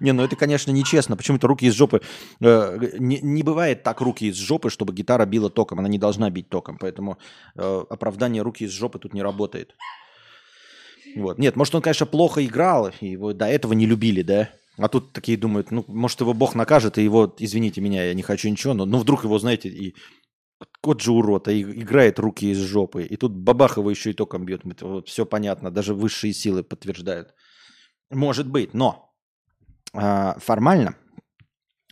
Не, 0.00 0.12
ну 0.12 0.24
это, 0.24 0.36
конечно, 0.36 0.72
нечестно. 0.72 1.16
Почему-то 1.16 1.46
руки 1.46 1.66
из 1.66 1.74
жопы... 1.74 2.02
Э, 2.40 2.78
не, 2.98 3.20
не 3.22 3.42
бывает 3.42 3.82
так 3.82 4.00
руки 4.00 4.26
из 4.26 4.36
жопы, 4.36 4.68
чтобы 4.68 4.92
гитара 4.92 5.24
била 5.24 5.48
током. 5.48 5.78
Она 5.78 5.88
не 5.88 5.98
должна 5.98 6.28
бить 6.28 6.50
током. 6.50 6.76
Поэтому 6.76 7.18
э, 7.54 7.84
оправдание 7.88 8.42
руки 8.42 8.64
из 8.64 8.72
жопы 8.72 8.98
тут 8.98 9.14
не 9.14 9.22
работает. 9.22 9.74
Вот. 11.16 11.38
Нет, 11.38 11.56
может, 11.56 11.74
он, 11.74 11.82
конечно, 11.82 12.06
плохо 12.06 12.44
играл, 12.44 12.90
и 13.00 13.08
его 13.08 13.32
до 13.32 13.46
этого 13.46 13.72
не 13.72 13.86
любили, 13.86 14.22
да? 14.22 14.50
А 14.78 14.88
тут 14.88 15.12
такие 15.12 15.36
думают, 15.36 15.70
ну, 15.70 15.84
может, 15.88 16.20
его 16.20 16.32
Бог 16.32 16.54
накажет, 16.54 16.98
и 16.98 17.04
его, 17.04 17.34
извините 17.38 17.80
меня, 17.80 18.04
я 18.04 18.14
не 18.14 18.22
хочу 18.22 18.48
ничего, 18.48 18.74
но 18.74 18.86
ну, 18.86 18.98
вдруг 18.98 19.24
его, 19.24 19.38
знаете, 19.38 19.68
и 19.68 19.94
кот 20.80 21.00
же 21.00 21.12
урод, 21.12 21.48
а 21.48 21.52
играет 21.52 22.18
руки 22.18 22.50
из 22.50 22.58
жопы. 22.58 23.04
И 23.04 23.16
тут 23.16 23.32
бабах 23.32 23.76
его 23.76 23.90
еще 23.90 24.10
и 24.10 24.14
током 24.14 24.44
бьет. 24.44 24.62
Вот, 24.80 25.08
все 25.08 25.26
понятно, 25.26 25.70
даже 25.70 25.94
высшие 25.94 26.32
силы 26.32 26.62
подтверждают. 26.62 27.34
Может 28.10 28.48
быть, 28.48 28.74
но 28.74 29.12
а, 29.92 30.38
формально, 30.38 30.96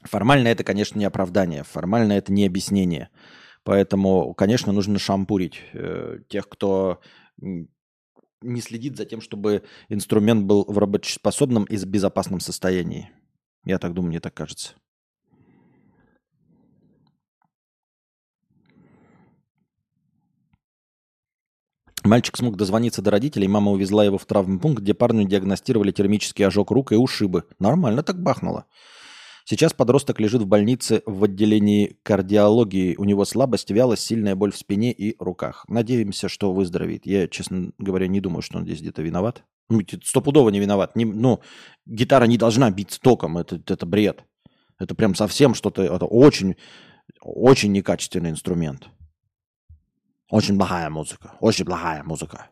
формально 0.03 0.49
это, 0.49 0.65
конечно, 0.65 0.99
не 0.99 1.05
оправдание, 1.05 1.65
формально 1.65 2.15
это 2.15 2.33
не 2.33 2.47
объяснение. 2.47 3.11
Поэтому, 3.63 4.33
конечно, 4.35 4.73
нужно 4.73 4.99
шампурить 4.99 5.61
э, 5.75 6.21
тех, 6.29 6.49
кто 6.49 7.01
не 8.43 8.61
следит 8.61 8.97
за 8.97 9.05
тем, 9.05 9.21
чтобы 9.21 9.63
инструмент 9.89 10.45
был 10.45 10.65
в 10.67 10.79
рабочеспособном 10.79 11.65
и 11.65 11.77
безопасном 11.77 12.41
состоянии. 12.41 13.11
Я 13.65 13.79
так 13.79 13.93
думаю, 13.93 14.11
мне 14.11 14.21
так 14.21 14.35
кажется. 14.35 14.75
Мальчик 22.03 22.37
смог 22.37 22.57
дозвониться 22.57 23.03
до 23.03 23.11
родителей, 23.11 23.47
мама 23.47 23.73
увезла 23.73 24.05
его 24.05 24.17
в 24.17 24.25
травмпункт, 24.25 24.83
где 24.83 24.95
парню 24.95 25.29
диагностировали 25.29 25.93
термический 25.93 26.47
ожог 26.47 26.71
рук 26.71 26.93
и 26.93 26.97
ушибы. 26.97 27.45
Нормально 27.59 28.03
так 28.03 28.23
бахнуло. 28.23 28.65
Сейчас 29.51 29.73
подросток 29.73 30.21
лежит 30.21 30.43
в 30.43 30.47
больнице 30.47 31.03
в 31.07 31.25
отделении 31.25 31.99
кардиологии. 32.05 32.95
У 32.95 33.03
него 33.03 33.25
слабость, 33.25 33.73
вялость, 33.73 34.05
сильная 34.05 34.37
боль 34.37 34.53
в 34.53 34.57
спине 34.57 34.93
и 34.93 35.17
руках. 35.19 35.65
Надеемся, 35.67 36.29
что 36.29 36.53
выздоровеет. 36.53 37.05
Я, 37.05 37.27
честно 37.27 37.73
говоря, 37.77 38.07
не 38.07 38.21
думаю, 38.21 38.43
что 38.43 38.59
он 38.59 38.65
здесь 38.65 38.81
где-то 38.81 39.03
виноват. 39.03 39.43
Ну, 39.69 39.81
стопудово 40.05 40.51
не 40.51 40.61
виноват. 40.61 40.95
Не, 40.95 41.05
ну, 41.05 41.41
гитара 41.85 42.27
не 42.27 42.39
должна 42.39 42.71
бить 42.71 43.01
током. 43.03 43.39
Это, 43.39 43.61
это 43.67 43.87
бред. 43.87 44.23
Это 44.79 44.95
прям 44.95 45.17
совсем 45.17 45.55
что-то... 45.55 45.83
Это 45.83 46.05
очень, 46.05 46.55
очень 47.21 47.73
некачественный 47.73 48.31
инструмент. 48.31 48.89
Очень 50.31 50.59
плохая 50.59 50.91
музыка. 50.91 51.33
Очень 51.41 51.65
плохая 51.65 52.05
музыка. 52.05 52.51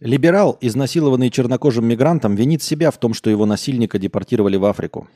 Либерал, 0.00 0.56
изнасилованный 0.60 1.30
чернокожим 1.30 1.84
мигрантом, 1.84 2.36
винит 2.36 2.62
себя 2.62 2.90
в 2.90 2.98
том, 2.98 3.14
что 3.14 3.30
его 3.30 3.46
насильника 3.46 3.98
депортировали 3.98 4.56
в 4.56 4.64
Африку. 4.64 5.08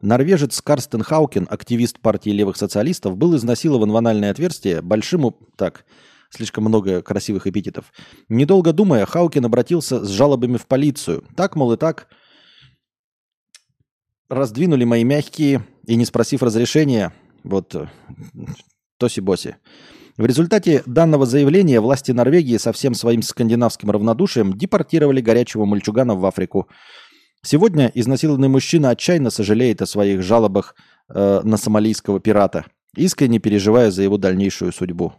Норвежец 0.00 0.60
Карстен 0.60 1.02
Хаукен, 1.02 1.46
активист 1.48 2.00
партии 2.00 2.30
левых 2.30 2.56
социалистов, 2.56 3.16
был 3.16 3.36
изнасилован 3.36 3.90
в 3.92 3.96
анальное 3.96 4.30
отверстие 4.30 4.82
большим... 4.82 5.34
Так, 5.56 5.84
слишком 6.30 6.64
много 6.64 7.02
красивых 7.02 7.46
эпитетов. 7.46 7.92
Недолго 8.28 8.72
думая, 8.72 9.06
Хаукен 9.06 9.44
обратился 9.44 10.04
с 10.04 10.08
жалобами 10.08 10.56
в 10.56 10.66
полицию. 10.66 11.24
Так, 11.36 11.54
мол, 11.54 11.72
и 11.72 11.76
так. 11.76 12.08
Раздвинули 14.28 14.84
мои 14.84 15.04
мягкие 15.04 15.64
и, 15.86 15.94
не 15.94 16.04
спросив 16.04 16.42
разрешения, 16.42 17.12
вот 17.44 17.74
тоси-боси. 18.98 19.56
В 20.16 20.24
результате 20.24 20.82
данного 20.86 21.26
заявления 21.26 21.78
власти 21.78 22.10
Норвегии 22.10 22.56
со 22.56 22.72
всем 22.72 22.94
своим 22.94 23.20
скандинавским 23.20 23.90
равнодушием 23.90 24.56
депортировали 24.56 25.20
горячего 25.20 25.66
мальчугана 25.66 26.14
в 26.14 26.24
Африку. 26.24 26.68
Сегодня 27.42 27.92
изнасилованный 27.94 28.48
мужчина 28.48 28.90
отчаянно 28.90 29.28
сожалеет 29.28 29.82
о 29.82 29.86
своих 29.86 30.22
жалобах 30.22 30.74
э, 31.10 31.40
на 31.44 31.58
сомалийского 31.58 32.18
пирата, 32.18 32.64
искренне 32.96 33.40
переживая 33.40 33.90
за 33.90 34.04
его 34.04 34.16
дальнейшую 34.16 34.72
судьбу. 34.72 35.12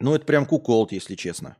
Ну, 0.00 0.14
это 0.14 0.24
прям 0.24 0.46
куколт, 0.46 0.92
если 0.92 1.14
честно. 1.14 1.58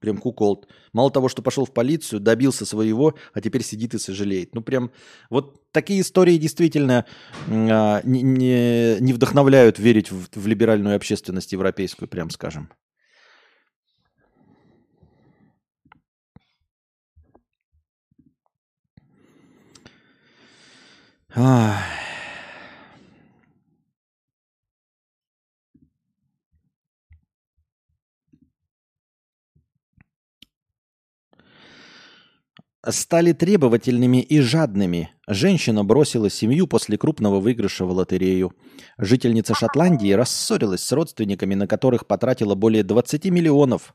Прям 0.00 0.18
куколт. 0.18 0.68
Мало 0.92 1.10
того, 1.10 1.28
что 1.28 1.42
пошел 1.42 1.64
в 1.64 1.72
полицию, 1.72 2.20
добился 2.20 2.64
своего, 2.64 3.14
а 3.34 3.40
теперь 3.40 3.62
сидит 3.62 3.94
и 3.94 3.98
сожалеет. 3.98 4.54
Ну, 4.54 4.62
прям 4.62 4.90
вот 5.30 5.60
такие 5.72 6.00
истории 6.00 6.36
действительно 6.36 7.04
а, 7.48 8.00
не, 8.04 8.22
не, 8.22 8.96
не 9.00 9.12
вдохновляют 9.12 9.78
верить 9.78 10.10
в, 10.10 10.28
в 10.32 10.46
либеральную 10.46 10.96
общественность 10.96 11.52
европейскую, 11.52 12.08
прям 12.08 12.30
скажем. 12.30 12.70
Ах. 21.34 22.07
Стали 32.86 33.32
требовательными 33.32 34.22
и 34.22 34.40
жадными. 34.40 35.10
Женщина 35.26 35.84
бросила 35.84 36.30
семью 36.30 36.66
после 36.66 36.96
крупного 36.96 37.40
выигрыша 37.40 37.84
в 37.84 37.92
лотерею. 37.92 38.52
Жительница 38.98 39.54
Шотландии 39.54 40.12
рассорилась 40.12 40.82
с 40.82 40.92
родственниками, 40.92 41.54
на 41.54 41.66
которых 41.66 42.06
потратила 42.06 42.54
более 42.54 42.84
20 42.84 43.26
миллионов 43.26 43.94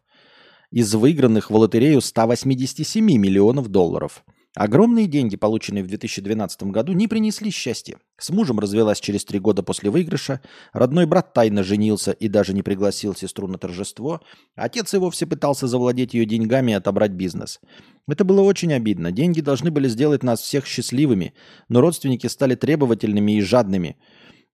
из 0.72 0.94
выигранных 0.94 1.50
в 1.50 1.56
лотерею 1.56 2.02
187 2.02 3.06
миллионов 3.06 3.70
долларов. 3.70 4.24
Огромные 4.56 5.08
деньги, 5.08 5.36
полученные 5.36 5.84
в 5.84 5.88
2012 5.88 6.64
году, 6.64 6.94
не 6.94 7.08
принесли 7.08 7.50
счастья. 7.50 7.98
С 8.20 8.30
мужем 8.30 8.60
развелась 8.60 9.00
через 9.00 9.26
три 9.26 9.40
года 9.40 9.64
после 9.64 9.90
выигрыша, 9.90 10.42
родной 10.74 11.08
брат 11.08 11.34
тайно 11.34 11.64
женился 11.64 12.12
и 12.12 12.28
даже 12.28 12.54
не 12.54 12.62
пригласил 12.62 13.16
сестру 13.16 13.48
на 13.48 13.58
торжество, 13.58 14.22
отец 14.56 14.94
и 14.94 14.98
вовсе 14.98 15.26
пытался 15.26 15.68
завладеть 15.68 16.14
ее 16.14 16.26
деньгами 16.26 16.72
и 16.72 16.76
отобрать 16.76 17.12
бизнес. 17.12 17.60
Это 18.08 18.24
было 18.24 18.42
очень 18.42 18.74
обидно. 18.74 19.12
Деньги 19.12 19.42
должны 19.42 19.72
были 19.72 19.88
сделать 19.88 20.22
нас 20.22 20.42
всех 20.42 20.68
счастливыми, 20.68 21.34
но 21.68 21.82
родственники 21.82 22.28
стали 22.28 22.54
требовательными 22.54 23.32
и 23.32 23.42
жадными– 23.42 23.98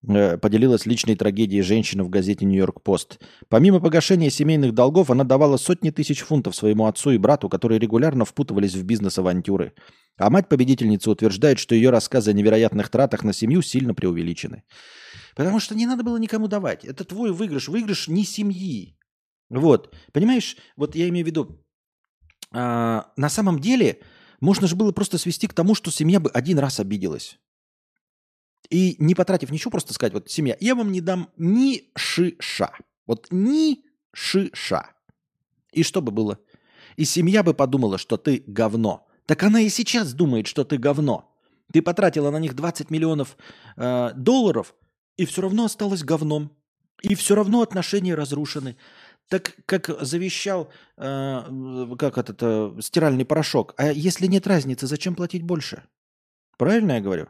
поделилась 0.05 0.85
личной 0.85 1.15
трагедией 1.15 1.61
женщина 1.61 2.03
в 2.03 2.09
газете 2.09 2.45
«Нью-Йорк 2.45 2.81
Пост». 2.83 3.19
Помимо 3.49 3.79
погашения 3.79 4.29
семейных 4.29 4.73
долгов, 4.73 5.09
она 5.09 5.23
давала 5.23 5.57
сотни 5.57 5.89
тысяч 5.89 6.21
фунтов 6.21 6.55
своему 6.55 6.85
отцу 6.85 7.11
и 7.11 7.17
брату, 7.17 7.49
которые 7.49 7.79
регулярно 7.79 8.23
впутывались 8.25 8.75
в 8.75 8.83
бизнес-авантюры. 8.83 9.73
А 10.17 10.29
мать-победительница 10.29 11.11
утверждает, 11.11 11.59
что 11.59 11.75
ее 11.75 11.89
рассказы 11.89 12.31
о 12.31 12.33
невероятных 12.33 12.89
тратах 12.89 13.23
на 13.23 13.33
семью 13.33 13.61
сильно 13.61 13.93
преувеличены. 13.93 14.63
Потому 15.35 15.59
что 15.59 15.75
не 15.75 15.85
надо 15.85 16.03
было 16.03 16.17
никому 16.17 16.47
давать. 16.47 16.85
Это 16.85 17.03
твой 17.03 17.31
выигрыш. 17.31 17.67
Выигрыш 17.67 18.07
не 18.07 18.23
семьи. 18.23 18.97
Вот. 19.49 19.95
Понимаешь, 20.13 20.57
вот 20.75 20.95
я 20.95 21.09
имею 21.09 21.25
в 21.25 21.27
виду, 21.27 21.65
а, 22.51 23.11
на 23.17 23.29
самом 23.29 23.59
деле 23.59 23.99
можно 24.41 24.67
же 24.67 24.75
было 24.75 24.91
просто 24.91 25.17
свести 25.17 25.47
к 25.47 25.53
тому, 25.53 25.75
что 25.75 25.91
семья 25.91 26.19
бы 26.19 26.29
один 26.29 26.59
раз 26.59 26.79
обиделась. 26.79 27.39
И 28.69 28.95
не 28.99 29.15
потратив 29.15 29.51
ничего, 29.51 29.71
просто 29.71 29.93
сказать, 29.93 30.13
вот 30.13 30.29
семья, 30.29 30.55
я 30.59 30.75
вам 30.75 30.91
не 30.91 31.01
дам 31.01 31.29
ни 31.37 31.89
шиша. 31.95 32.71
Вот 33.07 33.27
ни 33.31 33.83
шиша. 34.13 34.91
И 35.71 35.83
что 35.83 36.01
бы 36.01 36.11
было? 36.11 36.39
И 36.95 37.05
семья 37.05 37.43
бы 37.43 37.53
подумала, 37.53 37.97
что 37.97 38.17
ты 38.17 38.43
говно. 38.45 39.07
Так 39.25 39.43
она 39.43 39.61
и 39.61 39.69
сейчас 39.69 40.13
думает, 40.13 40.47
что 40.47 40.63
ты 40.63 40.77
говно. 40.77 41.35
Ты 41.71 41.81
потратила 41.81 42.31
на 42.31 42.37
них 42.37 42.55
20 42.55 42.89
миллионов 42.89 43.37
э, 43.77 44.11
долларов, 44.15 44.75
и 45.17 45.25
все 45.25 45.41
равно 45.41 45.65
осталось 45.65 46.03
говном. 46.03 46.51
И 47.01 47.15
все 47.15 47.35
равно 47.35 47.61
отношения 47.61 48.15
разрушены. 48.15 48.75
Так 49.29 49.55
как 49.65 49.89
завещал, 50.01 50.69
э, 50.97 51.95
как 51.97 52.17
этот 52.17 52.39
э, 52.41 52.81
стиральный 52.81 53.25
порошок. 53.25 53.75
А 53.77 53.91
если 53.91 54.25
нет 54.25 54.47
разницы, 54.47 54.87
зачем 54.87 55.15
платить 55.15 55.43
больше? 55.43 55.83
Правильно 56.57 56.93
я 56.93 57.01
говорю? 57.01 57.27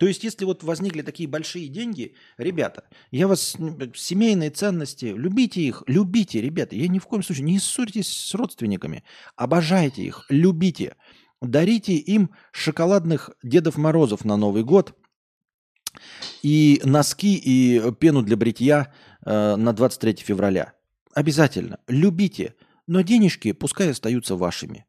То 0.00 0.06
есть, 0.06 0.24
если 0.24 0.46
вот 0.46 0.62
возникли 0.62 1.02
такие 1.02 1.28
большие 1.28 1.68
деньги, 1.68 2.14
ребята, 2.38 2.84
я 3.10 3.28
вас, 3.28 3.54
семейные 3.94 4.48
ценности, 4.48 5.04
любите 5.14 5.60
их, 5.60 5.82
любите, 5.86 6.40
ребята, 6.40 6.74
я 6.74 6.88
ни 6.88 6.98
в 6.98 7.04
коем 7.04 7.22
случае, 7.22 7.44
не 7.44 7.58
ссорьтесь 7.58 8.08
с 8.08 8.34
родственниками, 8.34 9.04
обожайте 9.36 10.02
их, 10.02 10.24
любите, 10.30 10.96
дарите 11.42 11.96
им 11.96 12.30
шоколадных 12.50 13.28
Дедов 13.42 13.76
Морозов 13.76 14.24
на 14.24 14.38
Новый 14.38 14.64
год 14.64 14.96
и 16.42 16.80
носки 16.82 17.36
и 17.36 17.92
пену 18.00 18.22
для 18.22 18.38
бритья 18.38 18.94
э, 19.26 19.56
на 19.56 19.74
23 19.74 20.14
февраля. 20.24 20.72
Обязательно, 21.12 21.78
любите, 21.88 22.54
но 22.86 23.02
денежки 23.02 23.52
пускай 23.52 23.90
остаются 23.90 24.34
вашими. 24.34 24.86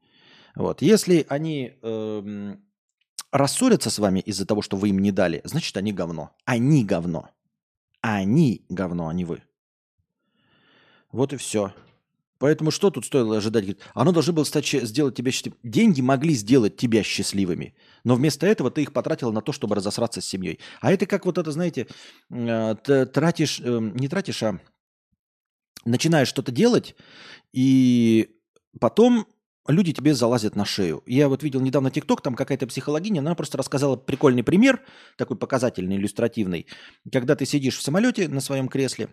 Вот. 0.56 0.82
Если 0.82 1.26
они 1.28 1.74
э, 1.82 2.56
рассорятся 3.32 3.90
с 3.90 4.00
вами 4.00 4.20
из-за 4.20 4.46
того, 4.46 4.62
что 4.62 4.78
вы 4.78 4.90
им 4.90 5.00
не 5.00 5.12
дали, 5.12 5.42
значит, 5.44 5.76
они 5.78 5.94
говно. 5.94 6.36
Они 6.46 6.84
говно. 6.84 7.30
Они 8.02 8.66
говно, 8.70 9.08
а 9.08 9.14
не 9.14 9.26
вы. 9.26 9.44
Вот 11.12 11.34
и 11.34 11.38
все. 11.38 11.74
Поэтому 12.40 12.72
что 12.72 12.90
тут 12.90 13.06
стоило 13.06 13.38
ожидать? 13.38 13.78
Оно 13.94 14.12
должно 14.12 14.34
было 14.34 14.44
стать, 14.46 14.66
сделать 14.68 15.16
тебя 15.16 15.32
счастливым. 15.32 15.60
Деньги 15.62 16.02
могли 16.02 16.34
сделать 16.34 16.76
тебя 16.76 17.04
счастливыми, 17.04 17.76
но 18.04 18.16
вместо 18.16 18.48
этого 18.48 18.72
ты 18.72 18.82
их 18.82 18.94
потратил 18.94 19.32
на 19.32 19.42
то, 19.42 19.52
чтобы 19.52 19.76
разосраться 19.76 20.22
с 20.22 20.26
семьей. 20.26 20.60
А 20.80 20.92
это 20.92 21.06
как 21.06 21.28
вот 21.28 21.38
это, 21.38 21.52
знаете, 21.52 21.86
э, 22.32 22.76
тратишь, 23.14 23.60
эм, 23.60 23.96
не 23.96 24.08
тратишь, 24.08 24.42
а 24.42 24.60
начинаешь 25.86 26.30
что-то 26.30 26.52
делать, 26.52 26.96
и 27.54 28.36
потом 28.80 29.28
люди 29.72 29.94
тебе 29.94 30.14
залазят 30.14 30.56
на 30.56 30.66
шею. 30.66 31.04
Я 31.06 31.30
вот 31.30 31.44
видел 31.44 31.62
недавно 31.62 31.92
ТикТок, 31.92 32.22
там 32.22 32.36
какая-то 32.36 32.68
психологиня, 32.68 33.20
она 33.20 33.36
просто 33.36 33.58
рассказала 33.58 33.96
прикольный 33.96 34.44
пример, 34.44 34.82
такой 35.18 35.38
показательный, 35.38 35.98
иллюстративный. 35.98 36.68
Когда 37.12 37.36
ты 37.36 37.46
сидишь 37.46 37.78
в 37.78 37.82
самолете 37.82 38.28
на 38.28 38.42
своем 38.42 38.68
кресле, 38.68 39.10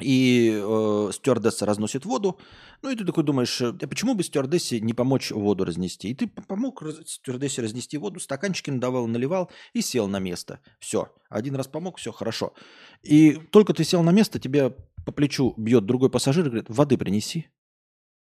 и 0.00 0.50
э, 0.52 1.10
стюардесса 1.12 1.66
разносит 1.66 2.04
воду, 2.04 2.38
ну 2.82 2.90
и 2.90 2.96
ты 2.96 3.04
такой 3.04 3.24
думаешь, 3.24 3.60
а 3.60 3.72
почему 3.72 4.14
бы 4.14 4.22
стюардессе 4.22 4.80
не 4.80 4.94
помочь 4.94 5.30
воду 5.30 5.64
разнести? 5.64 6.10
И 6.10 6.14
ты 6.14 6.26
помог 6.26 6.82
стюардессе 7.06 7.62
разнести 7.62 7.98
воду, 7.98 8.20
стаканчики 8.20 8.70
надавал, 8.70 9.06
наливал 9.06 9.50
и 9.72 9.82
сел 9.82 10.08
на 10.08 10.18
место. 10.18 10.60
Все, 10.78 11.12
один 11.28 11.54
раз 11.54 11.68
помог, 11.68 11.98
все 11.98 12.12
хорошо. 12.12 12.54
И 13.02 13.34
только 13.52 13.74
ты 13.74 13.84
сел 13.84 14.02
на 14.02 14.10
место, 14.10 14.38
тебе 14.38 14.70
по 15.04 15.12
плечу 15.12 15.54
бьет 15.56 15.86
другой 15.86 16.10
пассажир 16.10 16.46
и 16.46 16.48
говорит, 16.48 16.70
воды 16.70 16.96
принеси. 16.96 17.48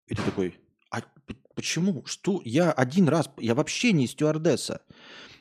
И 0.07 0.15
ты 0.15 0.21
такой, 0.21 0.55
а 0.93 1.01
почему? 1.55 2.05
Что? 2.05 2.41
Я 2.45 2.71
один 2.71 3.09
раз, 3.09 3.29
я 3.39 3.55
вообще 3.55 3.91
не 3.93 4.07
стюардесса. 4.07 4.81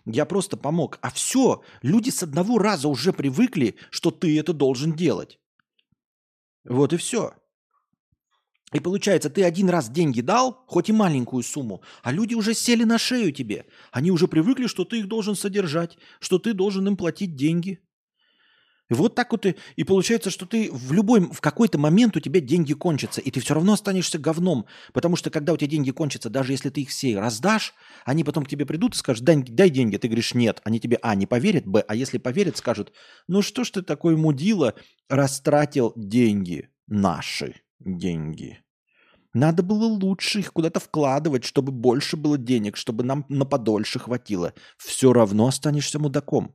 Я 0.07 0.25
просто 0.25 0.57
помог. 0.57 0.99
А 1.03 1.11
все, 1.11 1.63
люди 1.83 2.09
с 2.09 2.23
одного 2.23 2.59
раза 2.59 2.89
уже 2.89 3.13
привыкли, 3.13 3.77
что 3.91 4.11
ты 4.11 4.39
это 4.39 4.55
должен 4.55 4.95
делать. 4.95 5.39
Вот 6.65 6.95
и 6.95 6.97
все. 6.97 7.35
И 8.73 8.81
получается, 8.81 9.29
ты 9.29 9.45
один 9.45 9.69
раз 9.69 9.91
деньги 9.91 10.23
дал, 10.23 10.65
хоть 10.67 10.89
и 10.89 10.93
маленькую 10.93 11.43
сумму, 11.43 11.83
а 12.03 12.11
люди 12.11 12.35
уже 12.35 12.55
сели 12.55 12.85
на 12.85 12.97
шею 12.97 13.31
тебе. 13.31 13.67
Они 13.91 14.11
уже 14.11 14.29
привыкли, 14.29 14.67
что 14.67 14.87
ты 14.87 15.01
их 15.01 15.09
должен 15.09 15.35
содержать, 15.35 15.99
что 16.21 16.39
ты 16.39 16.55
должен 16.55 16.89
им 16.89 16.97
платить 16.97 17.37
деньги. 17.37 17.81
Вот 18.95 19.15
так 19.15 19.33
вот 19.33 19.47
и, 19.47 19.57
и 19.77 19.85
получается, 19.85 20.31
что 20.31 20.47
ты 20.47 20.71
в 20.73 20.93
любой, 20.93 21.21
в 21.21 21.41
какой-то 21.41 21.79
момент 21.79 22.17
у 22.17 22.21
тебя 22.21 22.41
деньги 22.41 22.73
кончатся, 22.73 23.21
и 23.21 23.31
ты 23.31 23.41
все 23.41 23.55
равно 23.55 23.75
останешься 23.75 24.19
говном. 24.19 24.67
Потому 24.93 25.17
что 25.17 25.31
когда 25.31 25.53
у 25.53 25.57
тебя 25.57 25.71
деньги 25.71 25.91
кончатся, 25.91 26.31
даже 26.31 26.53
если 26.53 26.71
ты 26.71 26.83
их 26.83 26.91
все 26.91 27.19
раздашь, 27.19 27.75
они 28.05 28.25
потом 28.25 28.45
к 28.45 28.49
тебе 28.49 28.67
придут 28.67 28.95
и 28.95 28.99
скажут, 28.99 29.25
дай, 29.25 29.37
дай 29.37 29.71
деньги. 29.71 29.97
Ты 29.97 30.09
говоришь, 30.09 30.35
нет. 30.35 30.61
Они 30.65 30.81
тебе, 30.81 30.99
а, 31.03 31.15
не 31.15 31.27
поверят, 31.27 31.67
б, 31.67 31.85
а 31.87 31.95
если 31.95 32.19
поверят, 32.19 32.57
скажут, 32.57 32.93
ну 33.29 33.43
что 33.43 33.65
ж 33.65 33.71
ты 33.71 33.83
такой 33.83 34.17
мудила, 34.17 34.75
растратил 35.09 35.93
деньги, 35.97 36.71
наши 36.87 37.63
деньги. 37.81 38.63
Надо 39.35 39.63
было 39.63 39.87
лучше 39.87 40.41
их 40.41 40.53
куда-то 40.53 40.79
вкладывать, 40.79 41.45
чтобы 41.45 41.73
больше 41.73 42.17
было 42.17 42.37
денег, 42.37 42.77
чтобы 42.77 43.03
нам 43.03 43.25
на 43.29 43.47
подольше 43.47 43.99
хватило. 43.99 44.53
Все 44.77 45.13
равно 45.13 45.47
останешься 45.47 45.99
мудаком. 45.99 46.55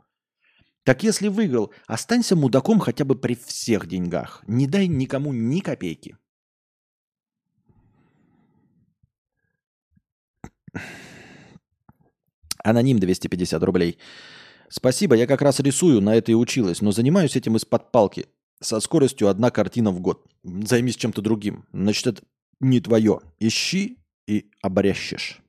Так 0.88 1.04
если 1.04 1.28
выиграл, 1.28 1.74
останься 1.86 2.38
мудаком 2.38 2.80
хотя 2.80 3.04
бы 3.04 3.16
при 3.16 3.36
всех 3.36 3.88
деньгах. 3.88 4.42
Не 4.48 4.68
дай 4.68 4.88
никому 4.88 5.34
ни 5.34 5.60
копейки. 5.60 6.16
Аноним 12.64 13.00
250 13.00 13.62
рублей. 13.64 13.98
Спасибо, 14.70 15.16
я 15.16 15.28
как 15.28 15.42
раз 15.42 15.60
рисую, 15.60 16.00
на 16.00 16.16
это 16.16 16.32
и 16.32 16.36
училась, 16.36 16.80
но 16.80 16.94
занимаюсь 16.94 17.36
этим 17.36 17.58
из-под 17.58 17.92
палки. 17.92 18.28
Со 18.62 18.80
скоростью 18.80 19.28
одна 19.28 19.52
картина 19.52 19.92
в 19.92 20.00
год. 20.00 20.26
Займись 20.46 20.96
чем-то 20.96 21.22
другим. 21.22 21.66
Значит, 21.74 22.08
это 22.08 22.22
не 22.62 22.80
твое. 22.80 23.20
Ищи 23.40 23.98
и 24.26 24.50
обрящешь. 24.62 25.42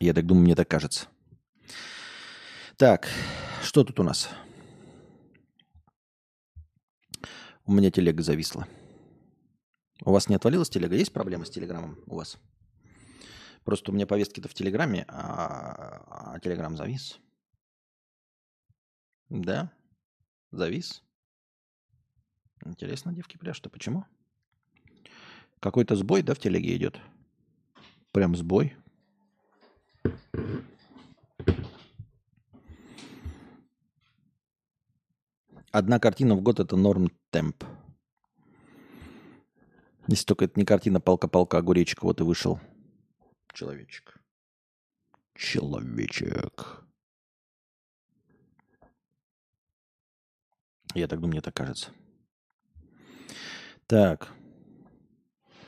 Я 0.00 0.14
так 0.14 0.26
думаю, 0.26 0.44
мне 0.44 0.54
так 0.54 0.66
кажется. 0.66 1.08
Так, 2.78 3.06
что 3.62 3.84
тут 3.84 4.00
у 4.00 4.02
нас? 4.02 4.30
У 7.66 7.72
меня 7.72 7.90
телега 7.90 8.22
зависла. 8.22 8.66
У 10.02 10.10
вас 10.10 10.30
не 10.30 10.34
отвалилась 10.34 10.70
телега? 10.70 10.96
Есть 10.96 11.12
проблемы 11.12 11.44
с 11.44 11.50
телеграммом 11.50 12.02
у 12.06 12.16
вас? 12.16 12.38
Просто 13.64 13.92
у 13.92 13.94
меня 13.94 14.06
повестки-то 14.06 14.48
в 14.48 14.54
телеграме, 14.54 15.04
а, 15.06 16.32
а 16.34 16.40
телеграм 16.40 16.78
завис. 16.78 17.20
Да, 19.28 19.70
завис. 20.50 21.02
Интересно, 22.64 23.12
девки 23.12 23.36
пляж-то 23.36 23.68
почему? 23.68 24.06
Какой-то 25.60 25.94
сбой, 25.94 26.22
да, 26.22 26.32
в 26.32 26.38
телеге 26.38 26.74
идет? 26.74 26.98
Прям 28.12 28.34
сбой. 28.34 28.74
Одна 35.72 36.00
картина 36.00 36.34
в 36.34 36.42
год– 36.42 36.58
это 36.60 36.76
норм 36.76 37.10
темп. 37.30 37.64
Если 40.08 40.24
только 40.24 40.46
это 40.46 40.58
не 40.58 40.66
картина 40.66 41.00
палка-палка, 41.00 41.58
огуречек, 41.58 42.02
вот 42.02 42.20
и 42.20 42.24
вышел 42.24 42.58
человечек. 43.54 44.18
Человечек. 45.34 46.82
Я 50.94 51.06
так 51.06 51.20
думаю, 51.20 51.34
мне 51.34 51.40
так 51.40 51.54
кажется. 51.54 51.92
Так. 53.86 54.32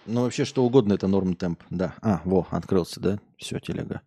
Ну, 0.07 0.23
вообще, 0.23 0.45
что 0.45 0.65
угодно, 0.65 0.95
это 0.95 1.07
норм 1.07 1.37
темп. 1.37 1.63
Да. 1.71 1.95
А, 2.03 2.23
во, 2.25 2.49
открылся, 2.51 2.99
да? 2.99 3.21
Все, 3.43 3.59
телега. 3.59 4.03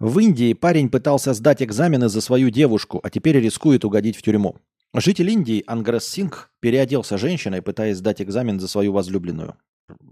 В 0.00 0.18
Индии 0.18 0.52
парень 0.54 0.90
пытался 0.90 1.32
сдать 1.34 1.62
экзамены 1.62 2.08
за 2.08 2.20
свою 2.20 2.50
девушку, 2.50 3.00
а 3.02 3.10
теперь 3.10 3.38
рискует 3.38 3.84
угодить 3.84 4.16
в 4.16 4.22
тюрьму. 4.22 4.56
Житель 4.92 5.30
Индии 5.30 5.62
Ангресс 5.68 6.08
Сингх 6.08 6.50
переоделся 6.58 7.16
женщиной, 7.16 7.62
пытаясь 7.62 7.98
сдать 7.98 8.20
экзамен 8.20 8.58
за 8.58 8.66
свою 8.66 8.92
возлюбленную. 8.92 9.54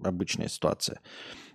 Обычная 0.04 0.48
ситуация. 0.48 1.00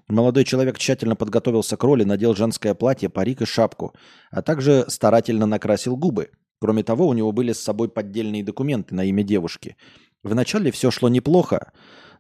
Молодой 0.09 0.43
человек 0.43 0.77
тщательно 0.77 1.15
подготовился 1.15 1.77
к 1.77 1.83
роли, 1.83 2.03
надел 2.03 2.35
женское 2.35 2.75
платье, 2.75 3.07
парик 3.07 3.41
и 3.41 3.45
шапку, 3.45 3.95
а 4.29 4.41
также 4.41 4.85
старательно 4.89 5.45
накрасил 5.45 5.95
губы. 5.95 6.31
Кроме 6.59 6.83
того, 6.83 7.07
у 7.07 7.13
него 7.13 7.31
были 7.31 7.53
с 7.53 7.63
собой 7.63 7.87
поддельные 7.87 8.43
документы 8.43 8.93
на 8.93 9.05
имя 9.05 9.23
девушки. 9.23 9.77
Вначале 10.23 10.71
все 10.71 10.91
шло 10.91 11.07
неплохо, 11.07 11.71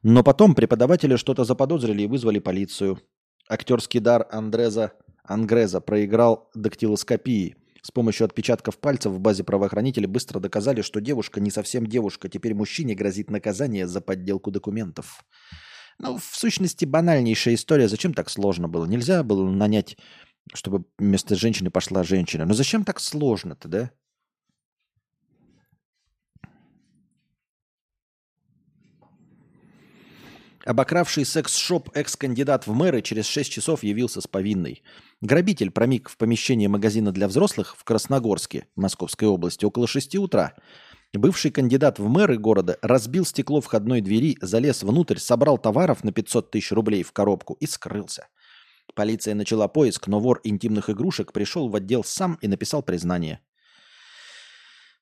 но 0.03 0.23
потом 0.23 0.55
преподаватели 0.55 1.17
что-то 1.17 1.43
заподозрили 1.43 2.03
и 2.03 2.07
вызвали 2.07 2.39
полицию. 2.39 2.99
Актерский 3.47 3.99
дар 3.99 4.27
Андреза 4.31 4.93
Ангреза 5.27 5.81
проиграл 5.81 6.49
дактилоскопии. 6.53 7.55
С 7.81 7.91
помощью 7.91 8.25
отпечатков 8.25 8.79
пальцев 8.79 9.11
в 9.13 9.19
базе 9.19 9.43
правоохранителей 9.43 10.07
быстро 10.07 10.39
доказали, 10.39 10.81
что 10.81 11.01
девушка 11.01 11.39
не 11.39 11.51
совсем 11.51 11.85
девушка. 11.85 12.29
Теперь 12.29 12.55
мужчине 12.55 12.95
грозит 12.95 13.29
наказание 13.29 13.87
за 13.87 14.01
подделку 14.01 14.51
документов. 14.51 15.23
Ну, 15.99 16.17
в 16.17 16.35
сущности, 16.35 16.85
банальнейшая 16.85 17.55
история. 17.55 17.87
Зачем 17.87 18.13
так 18.13 18.29
сложно 18.29 18.67
было? 18.67 18.85
Нельзя 18.85 19.23
было 19.23 19.47
нанять, 19.47 19.97
чтобы 20.53 20.85
вместо 20.97 21.35
женщины 21.35 21.69
пошла 21.69 22.03
женщина. 22.03 22.45
Но 22.45 22.53
зачем 22.53 22.83
так 22.83 22.99
сложно-то, 22.99 23.67
да? 23.67 23.91
Обокравший 30.65 31.25
секс-шоп 31.25 31.91
экс-кандидат 31.93 32.65
в 32.65 32.73
мэры 32.73 33.03
через 33.03 33.27
6 33.27 33.51
часов 33.51 33.83
явился 33.83 34.19
с 34.19 34.25
повинной. 34.25 34.81
Грабитель 35.21 35.69
проник 35.69 36.09
в 36.09 36.17
помещение 36.17 36.67
магазина 36.67 37.11
для 37.11 37.27
взрослых 37.27 37.75
в 37.77 37.83
Красногорске, 37.83 38.67
Московской 38.75 39.27
области, 39.27 39.63
около 39.63 39.87
6 39.87 40.15
утра. 40.15 40.55
Бывший 41.13 41.51
кандидат 41.51 41.99
в 41.99 42.07
мэры 42.07 42.39
города 42.39 42.79
разбил 42.81 43.27
стекло 43.27 43.61
входной 43.61 44.01
двери, 44.01 44.39
залез 44.41 44.81
внутрь, 44.81 45.19
собрал 45.19 45.59
товаров 45.59 46.03
на 46.03 46.11
500 46.11 46.49
тысяч 46.49 46.71
рублей 46.71 47.03
в 47.03 47.11
коробку 47.11 47.53
и 47.59 47.67
скрылся. 47.67 48.27
Полиция 48.95 49.35
начала 49.35 49.67
поиск, 49.67 50.07
но 50.07 50.19
вор 50.19 50.41
интимных 50.43 50.89
игрушек 50.89 51.31
пришел 51.31 51.69
в 51.69 51.75
отдел 51.75 52.03
сам 52.03 52.39
и 52.41 52.47
написал 52.47 52.81
признание. 52.81 53.39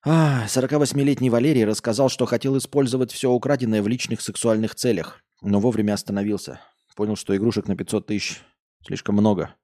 48-летний 0.04 1.30
Валерий 1.30 1.64
рассказал, 1.64 2.10
что 2.10 2.26
хотел 2.26 2.58
использовать 2.58 3.10
все 3.12 3.30
украденное 3.30 3.80
в 3.80 3.88
личных 3.88 4.20
сексуальных 4.20 4.74
целях 4.74 5.23
но 5.44 5.60
вовремя 5.60 5.92
остановился. 5.92 6.60
Понял, 6.96 7.16
что 7.16 7.36
игрушек 7.36 7.68
на 7.68 7.76
500 7.76 8.06
тысяч 8.06 8.40
слишком 8.84 9.16
много. 9.16 9.54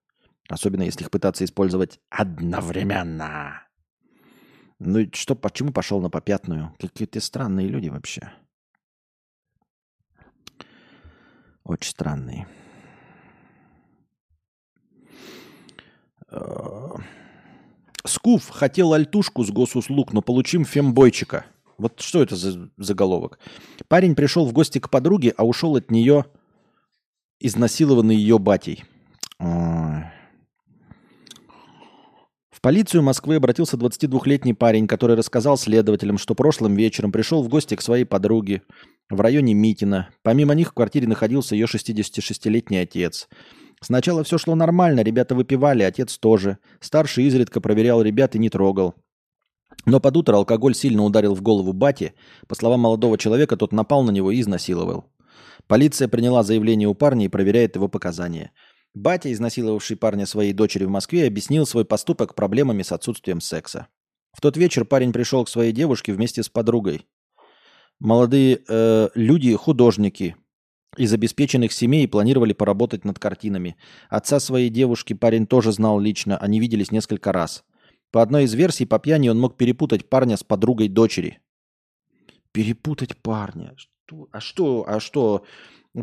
Особенно 0.49 0.83
если 0.83 1.03
их 1.03 1.11
пытаться 1.11 1.45
использовать 1.45 2.01
одновременно. 2.11 3.63
Ну 4.79 5.01
и 5.01 5.11
что, 5.13 5.35
почему 5.35 5.73
пошел 5.73 6.01
на 6.01 6.11
попятную? 6.11 6.75
Какие-то 6.79 7.21
странные 7.21 7.69
люди 7.69 7.89
вообще. 7.89 8.33
Очень 11.65 11.91
странные. 11.91 12.49
Э, 16.31 16.89
Скуф 18.05 18.49
хотел 18.49 18.93
альтушку 18.93 19.45
с 19.45 19.51
госуслуг, 19.51 20.13
но 20.13 20.21
получим 20.21 20.65
фембойчика– 20.65 21.47
вот 21.81 22.01
что 22.01 22.23
это 22.23 22.37
за 22.37 22.71
заголовок? 22.77 23.39
Парень 23.89 24.15
пришел 24.15 24.47
в 24.47 24.53
гости 24.53 24.79
к 24.79 24.91
подруге, 24.91 25.35
а 25.37 25.45
ушел 25.45 25.77
от 25.77 25.91
нее 25.91 26.27
изнасилованный 27.41 28.15
ее 28.15 28.39
батей. 28.39 28.85
В 32.61 32.61
полицию 32.61 33.03
Москвы 33.03 33.37
обратился 33.37 33.79
22-летний 33.79 34.53
парень, 34.53 34.87
который 34.87 35.17
рассказал 35.17 35.57
следователям, 35.57 36.19
что 36.19 36.35
прошлым 36.35 36.75
вечером 36.77 37.11
пришел 37.11 37.43
в 37.43 37.49
гости 37.49 37.75
к 37.75 37.81
своей 37.81 38.05
подруге 38.05 38.61
в 39.09 39.19
районе 39.19 39.55
Митина. 39.55 40.11
Помимо 40.23 40.55
них 40.55 40.69
в 40.69 40.75
квартире 40.75 41.09
находился 41.09 41.55
ее 41.55 41.65
66-летний 41.65 42.77
отец. 42.77 43.29
Сначала 43.81 44.25
все 44.25 44.37
шло 44.37 44.55
нормально, 44.55 45.01
ребята 45.01 45.35
выпивали, 45.35 45.83
отец 45.85 46.19
тоже. 46.19 46.59
Старший 46.81 47.25
изредка 47.25 47.63
проверял 47.63 48.03
ребят 48.03 48.37
и 48.37 48.39
не 48.39 48.51
трогал. 48.51 48.95
Но 49.87 50.01
под 50.01 50.17
утро 50.17 50.37
алкоголь 50.37 50.75
сильно 50.75 51.05
ударил 51.05 51.35
в 51.35 51.43
голову 51.43 51.73
Бати. 51.73 52.15
По 52.49 52.55
словам 52.55 52.81
молодого 52.81 53.17
человека, 53.19 53.57
тот 53.57 53.73
напал 53.73 54.03
на 54.03 54.11
него 54.11 54.31
и 54.31 54.41
изнасиловал. 54.41 55.07
Полиция 55.67 56.09
приняла 56.09 56.43
заявление 56.43 56.89
у 56.89 56.95
парня 56.95 57.27
и 57.27 57.29
проверяет 57.29 57.77
его 57.77 57.89
показания. 57.89 58.53
Батя, 58.95 59.33
изнасиловавший 59.33 59.97
парня 59.97 60.27
своей 60.27 60.53
дочери 60.53 60.85
в 60.85 60.91
Москве, 60.91 61.27
объяснил 61.27 61.65
свой 61.65 61.85
поступок 61.85 62.35
проблемами 62.35 62.83
с 62.83 62.93
отсутствием 62.93 63.41
секса. 63.41 63.87
В 64.33 64.41
тот 64.41 64.57
вечер 64.57 64.85
парень 64.85 65.13
пришел 65.13 65.45
к 65.45 65.49
своей 65.49 65.73
девушке 65.73 66.13
вместе 66.13 66.43
с 66.43 66.49
подругой. 66.49 67.07
Молодые 68.01 68.61
э, 68.69 69.09
люди, 69.15 69.55
художники 69.55 70.37
из 70.97 71.13
обеспеченных 71.13 71.73
семей 71.73 72.09
планировали 72.09 72.53
поработать 72.53 73.05
над 73.05 73.19
картинами. 73.19 73.77
Отца 74.09 74.41
своей 74.41 74.71
девушки 74.71 75.13
парень 75.13 75.47
тоже 75.47 75.71
знал 75.73 76.01
лично, 76.01 76.37
они 76.37 76.59
виделись 76.59 76.91
несколько 76.91 77.33
раз. 77.33 77.65
По 78.11 78.23
одной 78.23 78.45
из 78.45 78.55
версий, 78.55 78.87
по 78.87 78.99
пьяни 78.99 79.29
он 79.29 79.39
мог 79.39 79.57
перепутать 79.57 80.09
парня 80.09 80.37
с 80.37 80.43
подругой 80.43 80.89
дочери. 80.89 81.41
Перепутать 82.53 83.17
парня? 83.17 83.75
Что? 83.77 84.29
А 84.33 84.41
что? 84.41 84.85
А 84.89 84.99
что? 84.99 85.45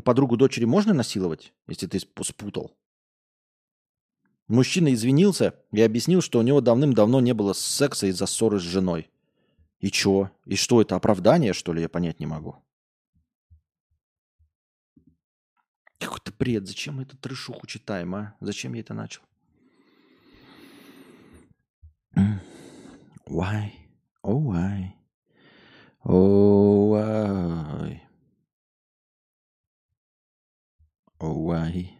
Подругу 0.03 0.37
дочери 0.37 0.65
можно 0.65 0.93
насиловать, 0.93 1.53
если 1.67 1.87
ты 1.87 1.99
спутал? 1.99 2.77
Мужчина 4.47 4.93
извинился 4.93 5.55
и 5.73 5.81
объяснил, 5.81 6.21
что 6.21 6.39
у 6.39 6.41
него 6.41 6.61
давным-давно 6.61 7.19
не 7.19 7.33
было 7.33 7.51
секса 7.51 8.07
из-за 8.07 8.25
ссоры 8.25 8.59
с 8.59 8.63
женой. 8.63 9.09
И 9.79 9.91
чё? 9.91 10.31
И 10.45 10.55
что 10.55 10.81
это, 10.81 10.95
оправдание, 10.95 11.51
что 11.51 11.73
ли, 11.73 11.81
я 11.81 11.89
понять 11.89 12.21
не 12.21 12.25
могу? 12.25 12.55
Какой-то 15.99 16.31
бред. 16.31 16.67
Зачем 16.67 16.95
мы 16.95 17.03
эту 17.03 17.17
трешуху 17.17 17.67
читаем, 17.67 18.15
а? 18.15 18.35
Зачем 18.39 18.73
я 18.73 18.81
это 18.81 18.93
начал? 18.93 19.21
Why? 23.27 23.73
Oh, 24.23 24.37
why? 24.37 24.95
Oh, 26.05 26.89
why? 26.91 28.01
Oh, 31.19 31.33
why? 31.33 31.91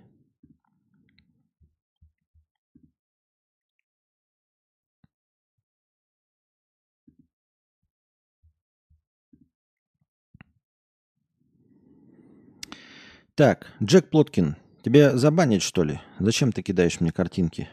Так, 13.35 13.67
Джек 13.83 14.09
Плоткин, 14.09 14.55
тебе 14.83 15.15
забанить, 15.15 15.61
что 15.61 15.83
ли? 15.83 16.01
Зачем 16.19 16.51
ты 16.51 16.63
кидаешь 16.63 16.99
мне 16.99 17.11
картинки? 17.11 17.69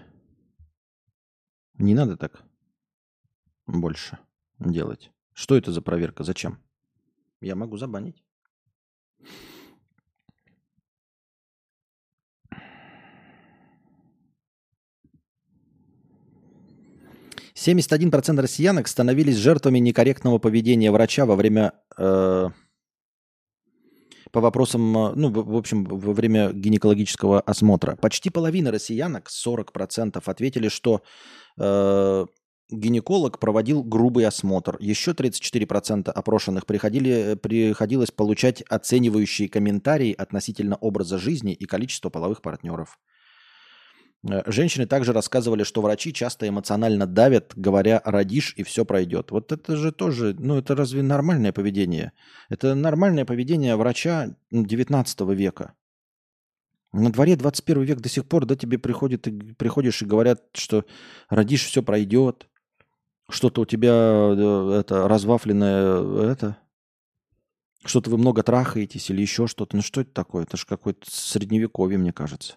Не 1.79 1.95
надо 1.95 2.17
так 2.17 2.43
больше 3.67 4.19
делать. 4.59 5.11
Что 5.33 5.57
это 5.57 5.73
за 5.73 5.83
проверка? 5.83 6.23
Зачем? 6.23 6.59
Я 7.41 7.57
могу 7.57 7.77
забанить. 7.77 8.23
Семьдесят 17.55 17.93
один 17.93 18.11
процент 18.11 18.39
россиянок 18.41 18.89
становились 18.89 19.37
жертвами 19.37 19.79
некорректного 19.79 20.39
поведения 20.39 20.91
врача 20.91 21.25
во 21.25 21.35
время 21.35 21.73
э, 21.97 22.51
по 24.35 24.41
вопросам, 24.41 24.99
э, 24.99 25.13
ну, 25.15 25.31
в 25.31 25.57
общем, 25.57 25.85
во 25.85 26.13
время 26.13 26.53
гинекологического 26.53 27.41
осмотра. 27.41 27.95
Почти 27.95 28.31
половина 28.31 28.73
россиянок, 28.73 29.31
40%, 29.31 30.21
ответили, 30.27 30.67
что 30.67 31.03
э, 31.57 32.27
гинеколог 32.69 33.39
проводил 33.39 33.85
грубый 33.85 34.27
осмотр. 34.27 34.77
Еще 34.81 35.13
34% 35.13 36.11
опрошенных 36.11 36.67
приходили, 36.67 37.39
приходилось 37.41 38.11
получать 38.11 38.63
оценивающие 38.63 39.49
комментарии 39.49 40.13
относительно 40.13 40.75
образа 40.77 41.17
жизни 41.19 41.53
и 41.53 41.65
количества 41.67 42.11
половых 42.11 42.43
партнеров. 42.43 42.99
Э, 44.29 44.43
женщины 44.47 44.87
также 44.87 45.13
рассказывали, 45.13 45.65
что 45.65 45.83
врачи 45.83 46.13
часто 46.13 46.49
эмоционально 46.49 47.07
давят, 47.07 47.53
говоря 47.57 48.01
«родишь 48.05 48.55
и 48.57 48.63
все 48.63 48.85
пройдет». 48.85 49.31
Вот 49.31 49.53
это 49.53 49.77
же 49.77 49.93
тоже, 49.93 50.35
ну 50.39 50.59
это 50.59 50.75
разве 50.75 51.03
нормальное 51.03 51.53
поведение? 51.53 52.13
Это 52.49 52.75
нормальное 52.75 53.25
поведение 53.25 53.77
врача 53.77 54.35
19 54.51 55.21
века. 55.31 55.75
На 56.93 57.11
дворе 57.11 57.37
21 57.37 57.83
век 57.83 58.01
до 58.01 58.09
сих 58.09 58.27
пор, 58.27 58.47
да, 58.47 58.55
тебе 58.55 58.79
приходит, 58.79 59.27
приходишь 59.59 60.01
и 60.03 60.07
говорят, 60.07 60.43
что 60.55 60.85
родишь, 61.29 61.65
все 61.65 61.83
пройдет, 61.83 62.49
что-то 63.29 63.63
у 63.63 63.67
тебя 63.67 63.93
э, 63.93 64.79
это 64.81 65.09
развафленное, 65.09 66.31
это, 66.31 66.57
что-то 67.85 68.11
вы 68.11 68.19
много 68.19 68.43
трахаетесь 68.43 69.11
или 69.11 69.21
еще 69.21 69.47
что-то. 69.47 69.77
Ну 69.77 69.83
что 69.83 70.01
это 70.03 70.13
такое? 70.13 70.45
Это 70.45 70.57
же 70.57 70.67
какое-то 70.67 71.11
средневековье, 71.11 71.99
мне 71.99 72.13
кажется. 72.13 72.57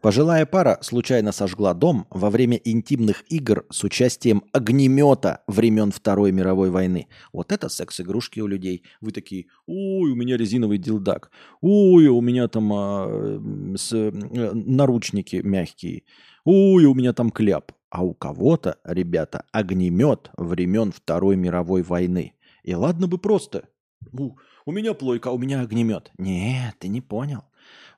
Пожилая 0.00 0.46
пара 0.46 0.78
случайно 0.80 1.30
сожгла 1.30 1.74
дом 1.74 2.06
во 2.08 2.30
время 2.30 2.56
интимных 2.64 3.22
игр 3.30 3.66
с 3.70 3.84
участием 3.84 4.42
огнемета 4.50 5.42
времен 5.46 5.92
Второй 5.92 6.32
мировой 6.32 6.70
войны. 6.70 7.08
Вот 7.34 7.52
это 7.52 7.68
секс-игрушки 7.68 8.40
у 8.40 8.46
людей. 8.46 8.82
Вы 9.02 9.12
такие, 9.12 9.46
ой, 9.66 10.10
у 10.10 10.14
меня 10.14 10.38
резиновый 10.38 10.78
дилдак, 10.78 11.30
ой, 11.60 12.06
у 12.06 12.22
меня 12.22 12.48
там 12.48 12.72
а, 12.72 13.40
с, 13.76 13.92
э, 13.92 14.10
наручники 14.10 15.36
мягкие, 15.44 16.04
ой, 16.44 16.86
у 16.86 16.94
меня 16.94 17.12
там 17.12 17.30
кляп. 17.30 17.72
А 17.90 18.02
у 18.02 18.14
кого-то, 18.14 18.78
ребята, 18.84 19.44
огнемет 19.52 20.30
времен 20.38 20.92
Второй 20.92 21.36
мировой 21.36 21.82
войны. 21.82 22.34
И 22.62 22.74
ладно 22.74 23.06
бы 23.06 23.18
просто. 23.18 23.68
У, 24.12 24.36
у 24.64 24.72
меня 24.72 24.94
плойка, 24.94 25.28
у 25.28 25.36
меня 25.36 25.60
огнемет. 25.60 26.10
Нет, 26.16 26.76
ты 26.78 26.88
не 26.88 27.02
понял. 27.02 27.44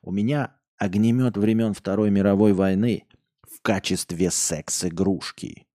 У 0.01 0.11
меня 0.11 0.55
огнемет 0.83 1.37
времен 1.37 1.73
Второй 1.73 2.11
мировой 2.11 2.53
войны 2.53 3.05
в 3.43 3.61
качестве 3.61 4.29
секс-игрушки. 4.29 5.65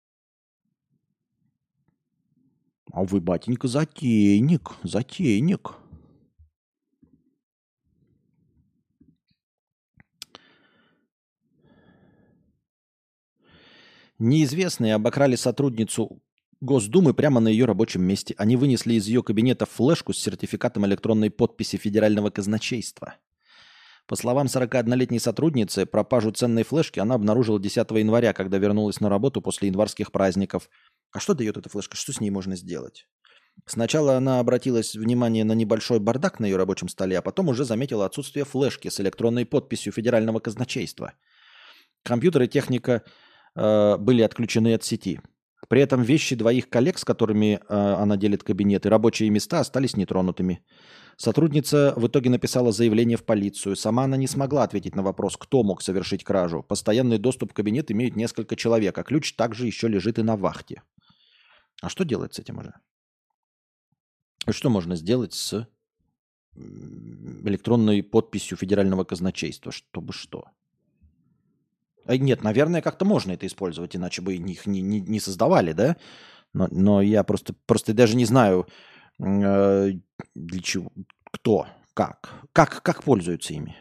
А 2.93 3.05
вы, 3.05 3.21
батенька, 3.21 3.69
затейник, 3.69 4.73
затейник. 4.83 5.75
Неизвестные 14.19 14.95
обокрали 14.95 15.37
сотрудницу 15.37 16.21
Госдумы 16.61 17.15
прямо 17.15 17.39
на 17.39 17.47
ее 17.47 17.67
рабочем 17.67 18.03
месте. 18.03 18.35
Они 18.37 18.57
вынесли 18.57 18.95
из 18.95 19.07
ее 19.07 19.23
кабинета 19.23 19.65
флешку 19.65 20.13
с 20.13 20.19
сертификатом 20.19 20.85
электронной 20.87 21.31
подписи 21.31 21.77
Федерального 21.77 22.31
казначейства– 22.31 23.15
по 24.09 24.17
словам 24.17 24.47
41-летней 24.47 25.19
сотрудницы, 25.19 25.85
пропажу 25.85 26.31
ценной 26.31 26.63
флешки 26.63 26.99
она 26.99 27.15
обнаружила 27.15 27.61
10 27.61 27.91
января, 27.91 28.33
когда 28.33 28.57
вернулась 28.57 29.01
на 29.01 29.11
работу 29.11 29.43
после 29.43 29.69
январских 29.69 30.13
праздников. 30.13 30.71
А 31.13 31.21
что 31.21 31.35
дает 31.35 31.59
эта 31.59 31.69
флешка? 31.69 31.95
Что 31.95 32.15
с 32.15 32.21
ней 32.21 32.31
можно 32.31 32.57
сделать? 32.57 33.07
Сначала 33.67 34.17
она 34.17 34.41
обратилась 34.41 34.95
внимание 34.95 35.45
на 35.45 35.53
небольшой 35.53 36.01
бардак 36.01 36.41
на 36.41 36.47
ее 36.47 36.57
рабочем 36.57 36.89
столе, 36.89 37.19
а 37.19 37.23
потом 37.23 37.49
уже 37.49 37.67
заметила 37.67 38.07
отсутствие 38.07 38.47
флешки 38.47 38.89
с 38.89 38.99
электронной 38.99 39.45
подписью 39.45 39.93
Федерального 39.93 40.39
казначейства. 40.41 41.13
Компьютеры 42.03 42.47
и 42.47 42.49
техника 42.49 43.03
э, 43.57 43.97
были 43.99 44.23
отключены 44.23 44.73
от 44.73 44.85
сети. 44.85 45.21
При 45.69 45.83
этом 45.83 46.01
вещи 46.01 46.35
двоих 46.35 46.71
коллег, 46.71 46.97
с 46.99 47.05
которыми 47.05 47.61
э, 47.69 47.75
она 47.75 48.17
делит 48.17 48.43
кабинет, 48.43 48.87
и 48.87 48.89
рабочие 48.89 49.29
места 49.29 49.61
остались 49.61 49.97
нетронутыми. 49.99 50.65
Сотрудница 51.19 51.95
в 51.97 52.07
итоге 52.07 52.31
написала 52.31 52.71
заявление 52.71 53.17
в 53.17 53.25
полицию. 53.25 53.75
Сама 53.75 54.05
она 54.05 54.17
не 54.17 54.29
смогла 54.29 54.63
ответить 54.63 54.95
на 54.95 55.03
вопрос, 55.03 55.37
кто 55.37 55.65
мог 55.65 55.83
совершить 55.83 56.23
кражу. 56.23 56.63
Постоянный 56.63 57.19
доступ 57.19 57.51
в 57.51 57.55
кабинет 57.55 57.91
имеют 57.91 58.15
несколько 58.15 58.55
человек, 58.55 58.97
а 58.97 59.03
ключ 59.03 59.35
также 59.35 59.67
еще 59.67 59.89
лежит 59.89 60.21
и 60.21 60.23
на 60.23 60.37
вахте. 60.37 60.83
А 61.83 61.89
что 61.89 62.05
делать 62.05 62.35
с 62.35 62.39
этим 62.39 62.59
уже? 62.59 62.73
Что 64.49 64.71
можно 64.71 64.95
сделать 64.95 65.35
с 65.35 65.67
электронной 66.55 68.05
подписью 68.05 68.57
федерального 68.57 69.03
казначейства? 69.03 69.73
Чтобы 69.73 70.13
что? 70.13 70.45
А 72.05 72.17
нет, 72.17 72.45
наверное, 72.45 72.81
как-то 72.81 73.05
можно 73.05 73.33
это 73.33 73.45
использовать, 73.49 73.97
иначе 73.97 74.23
бы 74.23 74.37
их 74.37 74.67
не, 74.67 74.81
не, 74.81 75.01
не 75.01 75.19
создавали, 75.19 75.73
да? 75.73 75.97
Но, 76.53 76.69
но 76.71 77.03
я 77.03 77.25
просто, 77.25 77.57
просто 77.67 77.93
даже 77.93 78.15
не 78.17 78.25
знаю, 78.25 78.69
Э, 79.21 79.91
для 80.35 80.61
чего? 80.61 80.91
Кто? 81.33 81.67
Как? 81.95 82.47
Как, 82.53 82.83
как 82.83 83.03
пользуются 83.03 83.55
ими? 83.55 83.77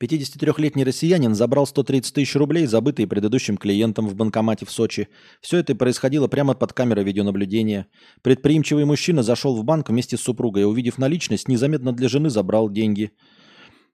53-летний 0.00 0.84
россиянин 0.84 1.34
забрал 1.34 1.66
130 1.66 2.14
тысяч 2.14 2.34
рублей, 2.36 2.66
забытые 2.66 3.06
предыдущим 3.06 3.56
клиентом 3.56 4.08
в 4.08 4.14
банкомате 4.14 4.66
в 4.66 4.70
Сочи. 4.70 5.08
Все 5.40 5.58
это 5.58 5.74
происходило 5.74 6.26
прямо 6.26 6.54
под 6.54 6.72
камерой 6.72 7.04
видеонаблюдения. 7.04 7.86
Предприимчивый 8.22 8.84
мужчина 8.84 9.22
зашел 9.22 9.56
в 9.56 9.64
банк 9.64 9.88
вместе 9.88 10.16
с 10.16 10.20
супругой, 10.20 10.64
увидев 10.64 10.98
наличность, 10.98 11.48
незаметно 11.48 11.92
для 11.92 12.08
жены 12.08 12.30
забрал 12.30 12.68
деньги. 12.68 13.12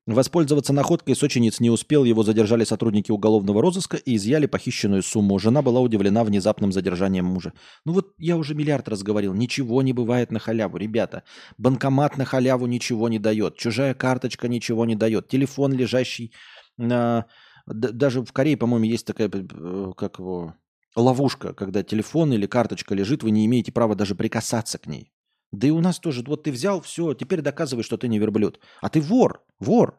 Воспользоваться 0.06 0.72
находкой 0.72 1.14
сочинец 1.14 1.60
не 1.60 1.68
успел, 1.68 2.04
его 2.04 2.22
задержали 2.22 2.64
сотрудники 2.64 3.12
уголовного 3.12 3.60
розыска 3.60 3.98
и 3.98 4.16
изъяли 4.16 4.46
похищенную 4.46 5.02
сумму. 5.02 5.38
Жена 5.38 5.60
была 5.60 5.80
удивлена 5.80 6.24
внезапным 6.24 6.72
задержанием 6.72 7.26
мужа. 7.26 7.52
Ну 7.84 7.92
вот 7.92 8.14
я 8.16 8.36
уже 8.36 8.54
миллиард 8.54 8.88
раз 8.88 9.02
говорил, 9.02 9.34
ничего 9.34 9.82
не 9.82 9.92
бывает 9.92 10.32
на 10.32 10.38
халяву, 10.38 10.78
ребята. 10.78 11.22
Банкомат 11.58 12.16
на 12.16 12.24
халяву 12.24 12.66
ничего 12.66 13.08
не 13.08 13.18
дает, 13.18 13.56
чужая 13.56 13.92
карточка 13.92 14.48
ничего 14.48 14.86
не 14.86 14.96
дает, 14.96 15.28
телефон, 15.28 15.72
лежащий 15.72 16.32
на... 16.76 17.26
Даже 17.66 18.22
в 18.22 18.32
Корее, 18.32 18.56
по-моему, 18.56 18.86
есть 18.86 19.06
такая, 19.06 19.30
э, 19.30 19.92
как 19.96 20.18
его, 20.18 20.54
ловушка, 20.96 21.52
когда 21.52 21.82
телефон 21.82 22.32
или 22.32 22.46
карточка 22.46 22.94
лежит, 22.94 23.22
вы 23.22 23.30
не 23.30 23.46
имеете 23.46 23.70
права 23.70 23.94
даже 23.94 24.14
прикасаться 24.14 24.78
к 24.78 24.86
ней. 24.86 25.12
Да 25.52 25.66
и 25.66 25.70
у 25.70 25.80
нас 25.80 25.98
тоже. 25.98 26.22
Вот 26.26 26.44
ты 26.44 26.52
взял, 26.52 26.80
все, 26.80 27.14
теперь 27.14 27.40
доказывай, 27.40 27.82
что 27.82 27.96
ты 27.96 28.08
не 28.08 28.18
верблюд. 28.18 28.60
А 28.80 28.88
ты 28.88 29.00
вор, 29.00 29.42
вор. 29.58 29.98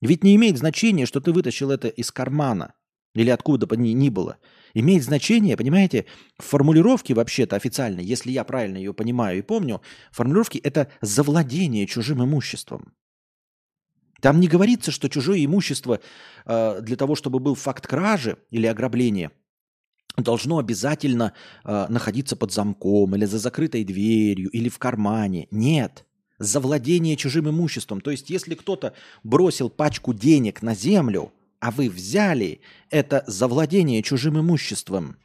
Ведь 0.00 0.24
не 0.24 0.34
имеет 0.36 0.58
значения, 0.58 1.06
что 1.06 1.20
ты 1.20 1.32
вытащил 1.32 1.70
это 1.70 1.88
из 1.88 2.10
кармана 2.10 2.74
или 3.14 3.30
откуда 3.30 3.66
бы 3.66 3.76
ни, 3.76 3.90
ни 3.90 4.08
было. 4.08 4.38
Имеет 4.74 5.02
значение, 5.02 5.56
понимаете, 5.56 6.06
в 6.38 6.44
формулировке 6.44 7.14
вообще-то 7.14 7.56
официально, 7.56 8.00
если 8.00 8.30
я 8.30 8.44
правильно 8.44 8.76
ее 8.76 8.94
понимаю 8.94 9.38
и 9.38 9.42
помню, 9.42 9.82
формулировки 10.12 10.58
это 10.58 10.90
завладение 11.00 11.86
чужим 11.86 12.22
имуществом. 12.24 12.94
Там 14.20 14.38
не 14.38 14.48
говорится, 14.48 14.90
что 14.90 15.08
чужое 15.08 15.44
имущество 15.44 16.00
э, 16.44 16.80
для 16.82 16.96
того, 16.96 17.14
чтобы 17.14 17.40
был 17.40 17.54
факт 17.54 17.86
кражи 17.86 18.36
или 18.50 18.66
ограбления, 18.66 19.32
должно 20.16 20.58
обязательно 20.58 21.32
э, 21.64 21.86
находиться 21.88 22.36
под 22.36 22.52
замком 22.52 23.14
или 23.14 23.24
за 23.24 23.38
закрытой 23.38 23.84
дверью 23.84 24.50
или 24.50 24.68
в 24.68 24.78
кармане. 24.78 25.48
Нет. 25.50 26.04
Завладение 26.38 27.16
чужим 27.16 27.48
имуществом. 27.50 28.00
То 28.00 28.10
есть, 28.10 28.30
если 28.30 28.54
кто-то 28.54 28.94
бросил 29.22 29.68
пачку 29.68 30.14
денег 30.14 30.62
на 30.62 30.74
землю, 30.74 31.32
а 31.60 31.70
вы 31.70 31.90
взяли, 31.90 32.60
это 32.88 33.22
завладение 33.26 34.02
чужим 34.02 34.40
имуществом. 34.40 35.16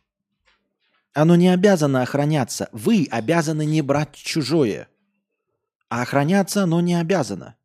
Оно 1.13 1.37
не 1.37 1.47
обязано 1.47 2.01
охраняться. 2.01 2.67
Вы 2.73 3.07
обязаны 3.09 3.65
не 3.65 3.81
брать 3.81 4.13
чужое. 4.13 4.89
А 5.87 6.01
охраняться 6.01 6.63
оно 6.63 6.81
не 6.81 6.95
обязано. 6.95 7.55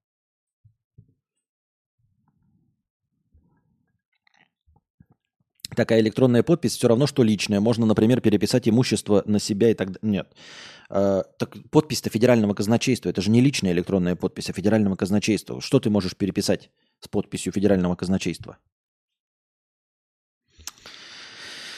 Такая 5.75 6.01
электронная 6.01 6.43
подпись 6.43 6.77
все 6.77 6.89
равно, 6.89 7.07
что 7.07 7.23
личная. 7.23 7.61
Можно, 7.61 7.87
например, 7.87 8.21
переписать 8.21 8.69
имущество 8.69 9.23
на 9.27 9.39
себя 9.39 9.71
и 9.71 9.75
так 9.75 9.93
далее. 9.93 10.01
Нет. 10.03 10.35
А, 10.89 11.23
так 11.39 11.57
подпись-то 11.71 12.11
федерального 12.11 12.55
казначейства. 12.55 13.09
Это 13.09 13.21
же 13.21 13.31
не 13.31 13.41
личная 13.41 13.73
электронная 13.73 14.17
подпись, 14.17 14.51
а 14.51 14.53
федерального 14.53 14.97
казначейства. 14.97 15.61
Что 15.61 15.81
ты 15.81 15.91
можешь 15.91 16.17
переписать 16.17 16.71
с 17.01 17.09
подписью 17.09 17.53
федерального 17.53 17.95
казначейства? 17.95 18.59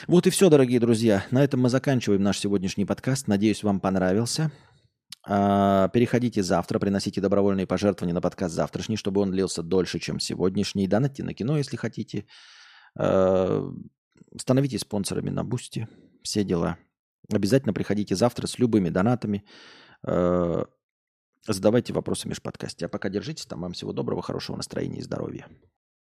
Вот 0.07 0.27
и 0.27 0.29
все, 0.31 0.49
дорогие 0.49 0.79
друзья. 0.79 1.25
На 1.31 1.43
этом 1.43 1.61
мы 1.61 1.69
заканчиваем 1.69 2.21
наш 2.21 2.39
сегодняшний 2.39 2.85
подкаст. 2.85 3.27
Надеюсь, 3.27 3.63
вам 3.63 3.79
понравился. 3.79 4.51
А, 5.25 5.87
переходите 5.89 6.43
завтра, 6.43 6.79
приносите 6.79 7.21
добровольные 7.21 7.65
пожертвования 7.65 8.13
на 8.13 8.19
подкаст 8.19 8.53
завтрашний, 8.53 8.97
чтобы 8.97 9.21
он 9.21 9.31
длился 9.31 9.63
дольше, 9.63 9.99
чем 9.99 10.19
сегодняшний. 10.19 10.87
Донатьте 10.87 11.23
на 11.23 11.33
кино, 11.33 11.57
если 11.57 11.77
хотите. 11.77 12.25
Э, 12.97 13.71
становитесь 14.37 14.81
спонсорами 14.81 15.29
на 15.29 15.43
Boosty. 15.43 15.87
Все 16.23 16.43
дела. 16.43 16.77
Обязательно 17.31 17.73
приходите 17.73 18.15
завтра 18.15 18.47
с 18.47 18.59
любыми 18.59 18.89
донатами. 18.89 19.45
Э, 20.05 20.65
задавайте 21.47 21.93
вопросы 21.93 22.23
в 22.23 22.29
межподкасте. 22.29 22.85
А 22.85 22.89
пока 22.89 23.09
держитесь 23.09 23.45
там. 23.45 23.61
Вам 23.61 23.73
всего 23.73 23.93
доброго, 23.93 24.21
хорошего 24.21 24.55
настроения 24.55 24.99
и 24.99 25.03
здоровья. 25.03 25.47